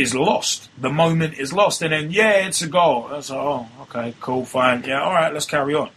is 0.00 0.14
lost. 0.14 0.68
The 0.78 0.90
moment 0.90 1.34
is 1.38 1.52
lost, 1.52 1.82
and 1.82 1.92
then 1.92 2.10
yeah, 2.10 2.46
it's 2.46 2.62
a 2.62 2.68
goal. 2.68 3.08
That's 3.08 3.30
oh 3.30 3.66
okay, 3.82 4.14
cool, 4.20 4.44
fine, 4.44 4.84
yeah, 4.84 5.02
all 5.02 5.12
right, 5.12 5.32
let's 5.32 5.46
carry 5.46 5.74
on. 5.74 5.90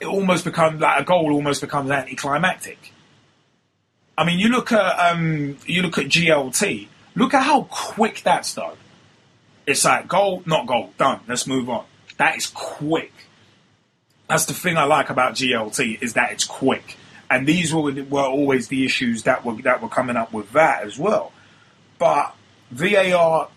It 0.00 0.06
almost 0.06 0.44
becomes 0.44 0.80
like 0.80 1.00
a 1.00 1.04
goal 1.04 1.32
almost 1.32 1.60
becomes 1.60 1.90
anticlimactic. 1.90 2.92
I 4.18 4.24
mean, 4.24 4.38
you 4.38 4.48
look 4.48 4.72
at 4.72 5.12
um, 5.12 5.56
you 5.66 5.82
look 5.82 5.98
at 5.98 6.06
GLT. 6.06 6.88
Look 7.14 7.32
at 7.32 7.42
how 7.42 7.62
quick 7.70 8.22
that's 8.22 8.54
done. 8.54 8.76
It's 9.66 9.84
like 9.84 10.06
goal, 10.06 10.42
not 10.44 10.66
goal, 10.66 10.92
done. 10.98 11.20
Let's 11.26 11.46
move 11.46 11.70
on. 11.70 11.86
That 12.18 12.36
is 12.36 12.46
quick. 12.46 13.12
That's 14.28 14.44
the 14.44 14.54
thing 14.54 14.76
I 14.76 14.84
like 14.84 15.08
about 15.08 15.34
GLT 15.34 16.02
is 16.02 16.14
that 16.14 16.32
it's 16.32 16.44
quick 16.44 16.96
and 17.30 17.46
these 17.46 17.74
were 17.74 17.92
were 18.04 18.22
always 18.22 18.68
the 18.68 18.84
issues 18.84 19.24
that 19.24 19.44
were 19.44 19.54
that 19.62 19.82
were 19.82 19.88
coming 19.88 20.16
up 20.16 20.32
with 20.32 20.52
that 20.52 20.84
as 20.84 20.98
well. 20.98 21.32
But 21.98 22.34
VAR, 22.70 23.48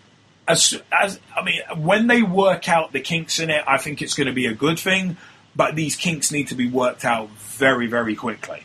as 0.46 0.80
as 0.92 1.20
I 1.36 1.42
mean, 1.42 1.60
when 1.76 2.06
they 2.06 2.22
work 2.22 2.68
out 2.68 2.92
the 2.92 3.00
kinks 3.00 3.38
in 3.38 3.50
it, 3.50 3.64
I 3.66 3.78
think 3.78 4.02
it's 4.02 4.14
going 4.14 4.26
to 4.26 4.32
be 4.32 4.46
a 4.46 4.54
good 4.54 4.78
thing. 4.78 5.16
But 5.56 5.74
these 5.74 5.96
kinks 5.96 6.30
need 6.30 6.48
to 6.48 6.54
be 6.54 6.68
worked 6.68 7.04
out 7.04 7.28
very 7.30 7.86
very 7.86 8.14
quickly. 8.14 8.64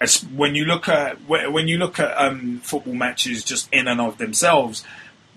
As 0.00 0.22
when 0.22 0.54
you 0.54 0.64
look 0.64 0.88
at 0.88 1.20
when 1.28 1.68
you 1.68 1.78
look 1.78 1.98
at 2.00 2.16
um, 2.16 2.60
football 2.60 2.94
matches 2.94 3.44
just 3.44 3.72
in 3.72 3.88
and 3.88 4.00
of 4.00 4.18
themselves, 4.18 4.84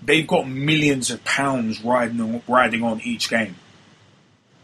they've 0.04 0.28
got 0.28 0.48
millions 0.48 1.10
of 1.12 1.24
pounds 1.26 1.84
riding 1.84 2.22
on, 2.22 2.42
riding 2.48 2.84
on 2.84 3.02
each 3.02 3.30
game. 3.30 3.56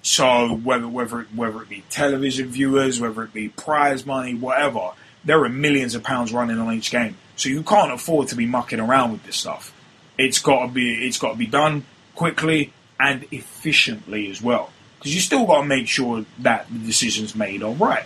So 0.02 0.56
whether 0.56 0.88
whether 0.88 1.24
whether 1.36 1.62
it 1.62 1.70
be 1.70 1.84
television 1.90 2.48
viewers, 2.48 3.00
whether 3.00 3.24
it 3.24 3.34
be 3.34 3.50
prize 3.50 4.06
money, 4.06 4.34
whatever, 4.36 4.92
there 5.26 5.44
are 5.44 5.50
millions 5.50 5.96
of 5.96 6.04
pounds 6.04 6.32
running 6.32 6.60
on 6.60 6.74
each 6.74 6.92
game. 6.92 7.18
So 7.36 7.50
you 7.50 7.64
can't 7.64 7.92
afford 7.92 8.30
to 8.30 8.36
be 8.36 8.46
mucking 8.46 8.80
around 8.80 9.12
with 9.12 9.26
this 9.26 9.36
stuff. 9.36 9.74
It's 10.20 10.40
got 10.40 10.68
to 10.68 10.72
be 10.72 11.08
it's 11.08 11.18
got 11.18 11.32
to 11.32 11.38
be 11.38 11.48
done 11.48 11.86
quickly 12.14 12.74
and 13.00 13.26
efficiently 13.32 14.30
as 14.30 14.42
well. 14.42 14.72
Because 14.98 15.16
you 15.16 15.22
still 15.22 15.46
got 15.46 15.62
to 15.62 15.66
make 15.66 15.88
sure 15.88 16.26
that 16.40 16.68
the 16.70 16.80
decisions 16.80 17.34
made 17.34 17.64
are 17.64 17.72
right. 17.72 18.04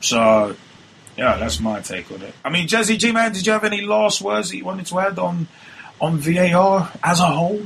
So, 0.00 0.56
yeah, 1.16 1.36
that's 1.36 1.60
my 1.60 1.80
take 1.80 2.10
on 2.10 2.22
it. 2.22 2.34
I 2.44 2.50
mean, 2.50 2.66
Jesse 2.66 2.96
G 2.96 3.12
man, 3.12 3.32
did 3.32 3.46
you 3.46 3.52
have 3.52 3.62
any 3.62 3.82
last 3.82 4.20
words 4.20 4.50
that 4.50 4.56
you 4.56 4.64
wanted 4.64 4.86
to 4.86 4.98
add 4.98 5.18
on 5.18 5.46
on 6.00 6.18
VAR 6.18 6.90
as 7.02 7.20
a 7.20 7.26
whole? 7.26 7.62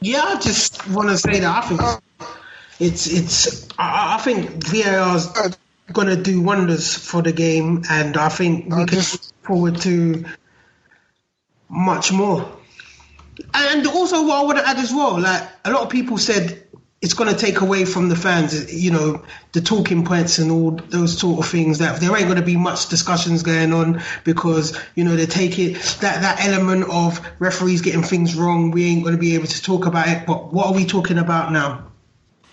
Yeah, 0.00 0.22
I 0.22 0.38
just 0.38 0.86
want 0.90 1.08
to 1.08 1.16
say 1.16 1.40
that 1.40 1.64
I 1.64 1.66
think 1.66 1.80
it's 2.78 3.06
it's 3.06 3.68
I, 3.78 4.16
I 4.16 4.22
think 4.22 4.62
VAR's 4.62 5.28
going 5.92 6.08
to 6.08 6.22
do 6.22 6.42
wonders 6.42 6.94
for 6.94 7.22
the 7.22 7.32
game, 7.32 7.84
and 7.88 8.18
I 8.18 8.28
think 8.28 8.66
we 8.66 8.84
can 8.84 8.98
look 8.98 9.20
forward 9.42 9.80
to 9.82 10.26
much 11.68 12.12
more. 12.12 12.50
And 13.52 13.86
also, 13.86 14.26
what 14.26 14.38
I 14.38 14.44
want 14.44 14.58
to 14.58 14.68
add 14.68 14.78
as 14.78 14.92
well, 14.92 15.20
like 15.20 15.42
a 15.64 15.70
lot 15.70 15.82
of 15.82 15.90
people 15.90 16.16
said 16.16 16.66
it's 17.02 17.12
going 17.12 17.32
to 17.32 17.38
take 17.38 17.60
away 17.60 17.84
from 17.84 18.08
the 18.08 18.16
fans, 18.16 18.72
you 18.72 18.90
know, 18.90 19.22
the 19.52 19.60
talking 19.60 20.04
points 20.04 20.38
and 20.38 20.50
all 20.50 20.70
those 20.70 21.18
sort 21.18 21.44
of 21.44 21.50
things. 21.50 21.78
That 21.78 22.00
there 22.00 22.16
ain't 22.16 22.26
going 22.26 22.38
to 22.38 22.44
be 22.44 22.56
much 22.56 22.88
discussions 22.88 23.42
going 23.42 23.72
on 23.72 24.02
because 24.24 24.78
you 24.94 25.04
know 25.04 25.14
they 25.14 25.26
take 25.26 25.58
it 25.58 25.74
that 26.00 26.22
that 26.22 26.44
element 26.44 26.84
of 26.90 27.20
referees 27.38 27.82
getting 27.82 28.02
things 28.02 28.34
wrong. 28.34 28.70
We 28.70 28.86
ain't 28.86 29.02
going 29.02 29.14
to 29.14 29.20
be 29.20 29.34
able 29.34 29.46
to 29.46 29.62
talk 29.62 29.86
about 29.86 30.08
it. 30.08 30.26
But 30.26 30.52
what 30.52 30.68
are 30.68 30.72
we 30.72 30.86
talking 30.86 31.18
about 31.18 31.52
now? 31.52 31.86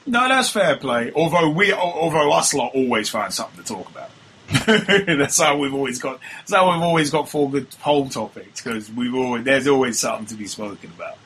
No, 0.05 0.27
that's 0.27 0.49
fair 0.49 0.75
play. 0.75 1.13
Although 1.15 1.49
we, 1.51 1.71
although 1.71 2.31
us 2.33 2.53
lot 2.53 2.75
always 2.75 3.07
find 3.07 3.33
something 3.33 3.63
to 3.63 3.73
talk 3.73 3.89
about. 3.89 4.09
that's 5.17 5.41
how 5.41 5.57
we've 5.57 5.73
always 5.73 5.99
got. 5.99 6.19
That's 6.39 6.53
how 6.53 6.71
we've 6.71 6.81
always 6.81 7.09
got 7.09 7.29
four 7.29 7.49
good 7.49 7.69
poll 7.79 8.07
topics 8.09 8.61
because 8.61 8.91
we've 8.91 9.13
always 9.13 9.43
there's 9.43 9.67
always 9.67 9.99
something 9.99 10.27
to 10.27 10.35
be 10.35 10.47
spoken 10.47 10.91
about. 10.95 11.17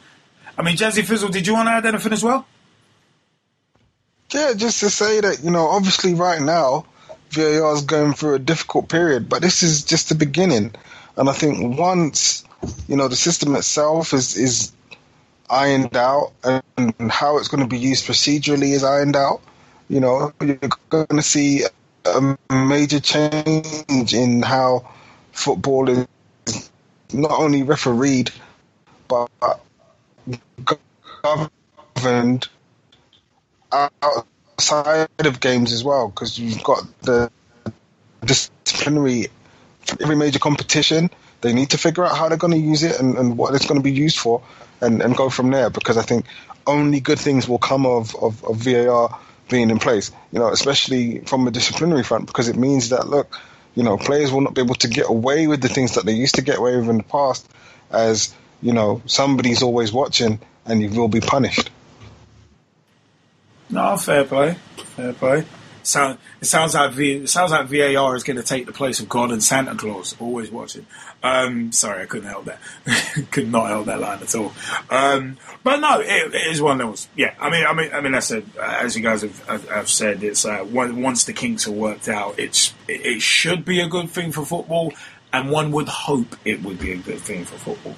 I 0.58 0.64
mean, 0.64 0.76
Jazzy 0.76 1.04
Fizzle, 1.04 1.30
did 1.30 1.46
you 1.46 1.54
want 1.54 1.68
to 1.68 1.72
add 1.72 1.86
anything 1.86 2.14
as 2.14 2.24
well? 2.24 2.48
Yeah, 4.34 4.54
just 4.56 4.80
to 4.82 4.90
say 4.90 5.22
that, 5.22 5.44
you 5.44 5.52
know, 5.52 5.68
obviously 5.68 6.14
right 6.14 6.42
now, 6.42 6.86
VAR 7.30 7.74
is 7.74 7.82
going 7.84 8.14
through 8.14 8.36
a 8.36 8.40
difficult 8.40 8.90
period, 8.90 9.30
but 9.30 9.42
this 9.42 9.64
is 9.64 9.84
just 9.84 10.10
the 10.10 10.16
beginning. 10.16 10.74
And 11.16 11.30
I 11.30 11.34
think 11.34 11.78
once, 11.78 12.44
you 12.88 12.98
know, 12.98 13.08
the 13.08 13.16
system 13.16 13.56
itself 13.56 14.14
is, 14.14 14.36
is 14.36 14.72
ironed 15.50 15.96
out 15.96 16.34
and 16.44 16.94
how 17.10 17.38
it's 17.38 17.48
going 17.48 17.64
to 17.64 17.70
be 17.70 17.80
used 17.80 18.06
procedurally 18.06 18.72
is 18.72 18.84
ironed 18.84 19.16
out, 19.16 19.42
you 19.90 20.00
know, 20.00 20.34
you're 20.42 20.58
going 20.90 21.08
to 21.08 21.22
see 21.22 21.64
a 22.08 22.38
major 22.54 23.00
change 23.00 24.14
in 24.14 24.42
how 24.42 24.90
football 25.32 25.90
is 25.90 26.08
not 27.14 27.32
only 27.32 27.64
refereed, 27.64 28.32
but 29.08 29.30
governed 31.96 32.48
outside 33.72 35.08
of 35.20 35.40
games 35.40 35.72
as 35.74 35.84
well 35.84 36.10
because 36.10 36.38
you've 36.38 36.64
got 36.64 36.84
the 37.02 37.32
disciplinary 38.24 39.28
every 40.02 40.16
major 40.16 40.40
competition. 40.40 41.10
They 41.42 41.54
need 41.54 41.70
to 41.72 41.78
figure 41.78 42.04
out 42.04 42.18
how 42.18 42.30
they're 42.30 42.38
going 42.38 42.54
to 42.54 42.60
use 42.60 42.84
it 42.84 43.00
and, 43.00 43.18
and 43.18 43.38
what 43.38 43.54
it's 43.54 43.66
going 43.68 43.80
to 43.80 43.84
be 43.84 43.92
used 43.92 44.18
for, 44.18 44.42
and, 44.82 45.02
and 45.02 45.16
go 45.16 45.30
from 45.30 45.52
there. 45.52 45.70
Because 45.70 45.98
I 45.98 46.02
think 46.02 46.26
only 46.66 47.00
good 47.00 47.20
things 47.20 47.48
will 47.48 47.60
come 47.60 47.86
of, 47.86 48.16
of, 48.16 48.44
of 48.44 48.58
VAR 48.58 49.20
being 49.50 49.70
in 49.70 49.80
place. 49.80 50.12
You 50.32 50.40
know, 50.40 50.50
especially 50.50 51.20
from 51.20 51.48
a 51.48 51.52
disciplinary 51.52 52.04
front, 52.04 52.28
because 52.28 52.48
it 52.48 52.56
means 52.56 52.90
that 52.90 53.08
look, 53.08 53.40
you 53.76 53.84
know, 53.84 53.98
players 53.98 54.32
will 54.32 54.42
not 54.42 54.54
be 54.54 54.62
able 54.62 54.76
to 54.76 54.88
get 54.88 55.10
away 55.10 55.48
with 55.48 55.62
the 55.62 55.70
things 55.70 55.96
that 55.96 56.06
they 56.06 56.14
used 56.14 56.36
to 56.36 56.42
get 56.42 56.58
away 56.58 56.76
with 56.78 56.90
in 56.90 56.98
the 56.98 57.04
past, 57.04 57.48
as 57.92 58.34
you 58.62 58.74
know, 58.74 59.02
somebody's 59.06 59.62
always 59.62 59.94
watching 59.94 60.40
and 60.66 60.82
you 60.82 60.90
will 60.90 61.08
be 61.08 61.22
punished. 61.22 61.70
No, 63.70 63.98
fair 63.98 64.24
play, 64.24 64.56
fair 64.78 65.14
play. 65.14 65.46
Sound, 65.88 66.18
it 66.42 66.46
sounds 66.46 66.74
like 66.74 66.92
v, 66.92 67.14
it 67.14 67.30
sounds 67.30 67.52
like 67.52 67.68
VAR 67.68 68.14
is 68.18 68.26
going 68.26 68.36
to 68.36 68.44
take 68.44 68.66
the 68.66 68.74
place 68.74 69.00
of 69.00 69.08
God 69.08 69.32
and 69.32 69.42
Santa 69.42 69.74
Claus. 69.74 70.18
Always 70.20 70.52
watching. 70.52 70.86
Um, 71.24 71.72
sorry, 71.72 72.04
I 72.04 72.06
couldn't 72.06 72.28
help 72.28 72.44
that. 72.44 72.60
Could 73.32 73.50
not 73.50 73.70
help 73.70 73.86
that 73.86 74.02
line 74.02 74.20
at 74.22 74.36
all. 74.36 74.52
Um, 74.90 75.38
but 75.64 75.78
no, 75.78 76.02
it, 76.02 76.36
it 76.36 76.48
is 76.48 76.62
one 76.62 76.82
of 76.82 76.88
those. 76.90 77.08
Yeah, 77.16 77.34
I 77.40 77.50
mean, 77.50 77.66
I 77.66 77.74
mean, 77.74 77.94
I 77.94 78.02
mean, 78.02 78.22
said, 78.22 78.44
uh, 78.60 78.80
as 78.82 78.98
you 78.98 79.02
guys 79.02 79.22
have, 79.22 79.70
have 79.70 79.90
said, 79.90 80.24
it's 80.24 80.44
uh, 80.44 80.68
once 80.70 81.24
the 81.24 81.32
kinks 81.32 81.70
are 81.70 81.72
worked 81.72 82.10
out, 82.10 82.38
it's 82.38 82.74
it, 82.90 83.06
it 83.06 83.22
should 83.22 83.64
be 83.64 83.80
a 83.80 83.88
good 83.88 84.10
thing 84.10 84.34
for 84.34 84.44
football, 84.44 84.92
and 85.32 85.50
one 85.50 85.72
would 85.72 85.88
hope 85.88 86.36
it 86.44 86.64
would 86.64 86.80
be 86.80 86.92
a 86.92 86.98
good 86.98 87.20
thing 87.20 87.46
for 87.46 87.58
football. 87.58 87.96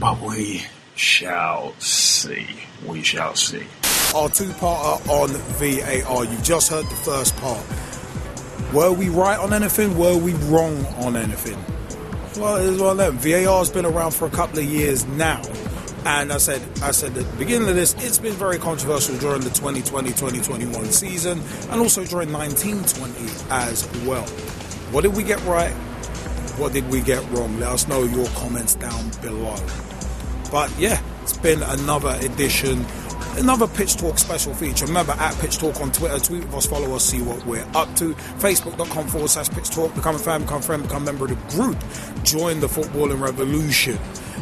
But 0.00 0.22
we 0.22 0.62
shall 0.94 1.74
see. 1.78 2.46
We 2.86 3.02
shall 3.02 3.34
see 3.34 3.66
our 4.14 4.28
two-parter 4.28 5.08
on 5.08 5.30
VAR. 5.58 6.24
You've 6.24 6.42
just 6.42 6.70
heard 6.70 6.84
the 6.86 6.96
first 6.96 7.36
part. 7.36 7.64
Were 8.72 8.92
we 8.92 9.08
right 9.08 9.38
on 9.38 9.52
anything? 9.52 9.96
Were 9.98 10.16
we 10.16 10.32
wrong 10.34 10.84
on 10.96 11.16
anything? 11.16 11.58
Well, 12.40 12.56
it's 12.56 12.80
one 12.80 12.92
of 12.92 12.96
them. 12.98 13.18
VAR's 13.18 13.70
been 13.70 13.84
around 13.84 14.12
for 14.12 14.26
a 14.26 14.30
couple 14.30 14.58
of 14.58 14.64
years 14.64 15.04
now. 15.06 15.42
And 16.04 16.32
I 16.32 16.38
said, 16.38 16.60
I 16.82 16.90
said 16.90 17.16
at 17.16 17.30
the 17.30 17.36
beginning 17.36 17.68
of 17.68 17.76
this, 17.76 17.94
it's 17.98 18.18
been 18.18 18.32
very 18.32 18.58
controversial 18.58 19.16
during 19.18 19.42
the 19.42 19.50
2020-2021 19.50 20.86
season, 20.86 21.40
and 21.70 21.80
also 21.80 22.04
during 22.04 22.32
1920 22.32 23.50
as 23.50 23.86
well. 24.04 24.26
What 24.90 25.02
did 25.02 25.14
we 25.14 25.22
get 25.22 25.40
right? 25.44 25.72
What 26.58 26.72
did 26.72 26.88
we 26.90 27.02
get 27.02 27.22
wrong? 27.30 27.60
Let 27.60 27.70
us 27.70 27.86
know 27.88 28.02
your 28.02 28.26
comments 28.30 28.74
down 28.74 29.10
below. 29.20 29.56
But 30.50 30.76
yeah, 30.78 31.00
it's 31.22 31.36
been 31.38 31.62
another 31.62 32.18
edition 32.20 32.84
another 33.38 33.66
Pitch 33.66 33.96
Talk 33.96 34.18
special 34.18 34.54
feature. 34.54 34.86
Remember, 34.86 35.12
at 35.12 35.34
Pitch 35.38 35.58
Talk 35.58 35.80
on 35.80 35.92
Twitter, 35.92 36.18
tweet 36.18 36.44
with 36.44 36.54
us, 36.54 36.66
follow 36.66 36.94
us, 36.94 37.04
see 37.04 37.22
what 37.22 37.44
we're 37.46 37.66
up 37.74 37.94
to. 37.96 38.14
Facebook.com 38.38 39.08
forward 39.08 39.30
slash 39.30 39.50
Pitch 39.50 39.70
Talk. 39.70 39.94
Become 39.94 40.16
a 40.16 40.18
fan, 40.18 40.42
become 40.42 40.58
a 40.58 40.62
friend, 40.62 40.82
become 40.82 41.02
a 41.02 41.06
member 41.06 41.24
of 41.24 41.30
the 41.30 41.56
group. 41.56 41.78
Join 42.24 42.60
the 42.60 42.66
footballing 42.66 43.20
revolution 43.20 43.98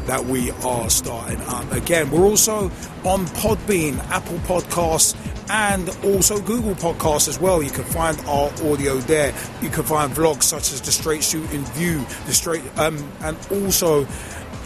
that 0.07 0.25
we 0.25 0.51
are 0.51 0.89
starting 0.91 1.41
up. 1.43 1.71
Again, 1.73 2.11
we're 2.11 2.25
also 2.25 2.65
on 3.05 3.27
Podbean, 3.27 3.99
Apple 4.11 4.39
Podcasts, 4.39 5.15
and 5.51 5.89
also 6.05 6.41
Google 6.41 6.75
Podcasts 6.75 7.29
as 7.29 7.41
well. 7.41 7.63
You 7.63 7.71
can 7.71 7.85
find 7.85 8.19
our 8.21 8.51
audio 8.65 8.99
there. 8.99 9.35
You 9.61 9.69
can 9.69 9.83
find 9.83 10.13
vlogs 10.13 10.45
such 10.45 10.73
as 10.73 10.81
the 10.81 10.93
Straight 10.93 11.25
Shoot 11.25 11.41
Shooting 11.41 11.65
View, 11.73 11.99
the 12.27 12.33
Straight, 12.33 12.63
um, 12.79 12.97
and 13.21 13.37
also 13.51 14.07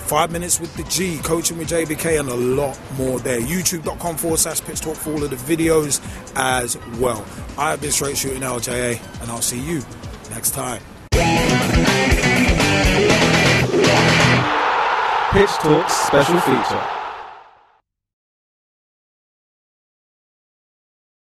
Five 0.05 0.31
Minutes 0.31 0.61
with 0.61 0.75
the 0.77 0.85
G, 0.85 1.19
Coaching 1.23 1.57
with 1.57 1.69
JBK, 1.69 2.21
and 2.21 2.29
a 2.29 2.35
lot 2.35 2.79
more 2.99 3.19
there. 3.21 3.41
YouTube.com 3.41 4.17
forward 4.17 4.39
slash 4.39 4.61
pitch 4.61 4.81
talk 4.81 4.97
for 4.97 5.13
all 5.13 5.25
of 5.25 5.31
the 5.31 5.57
videos 5.57 6.01
as 6.37 6.77
well. 6.99 7.25
I've 7.57 7.81
been 7.81 7.91
straight 7.91 8.19
shooting 8.19 8.43
LJA, 8.43 9.01
and 9.23 9.31
I'll 9.31 9.41
see 9.41 9.61
you 9.61 9.83
next 10.31 10.51
time. 10.53 10.83
Pitch 15.33 15.51
Talks 15.51 15.93
special 15.93 16.41
feature. 16.41 17.04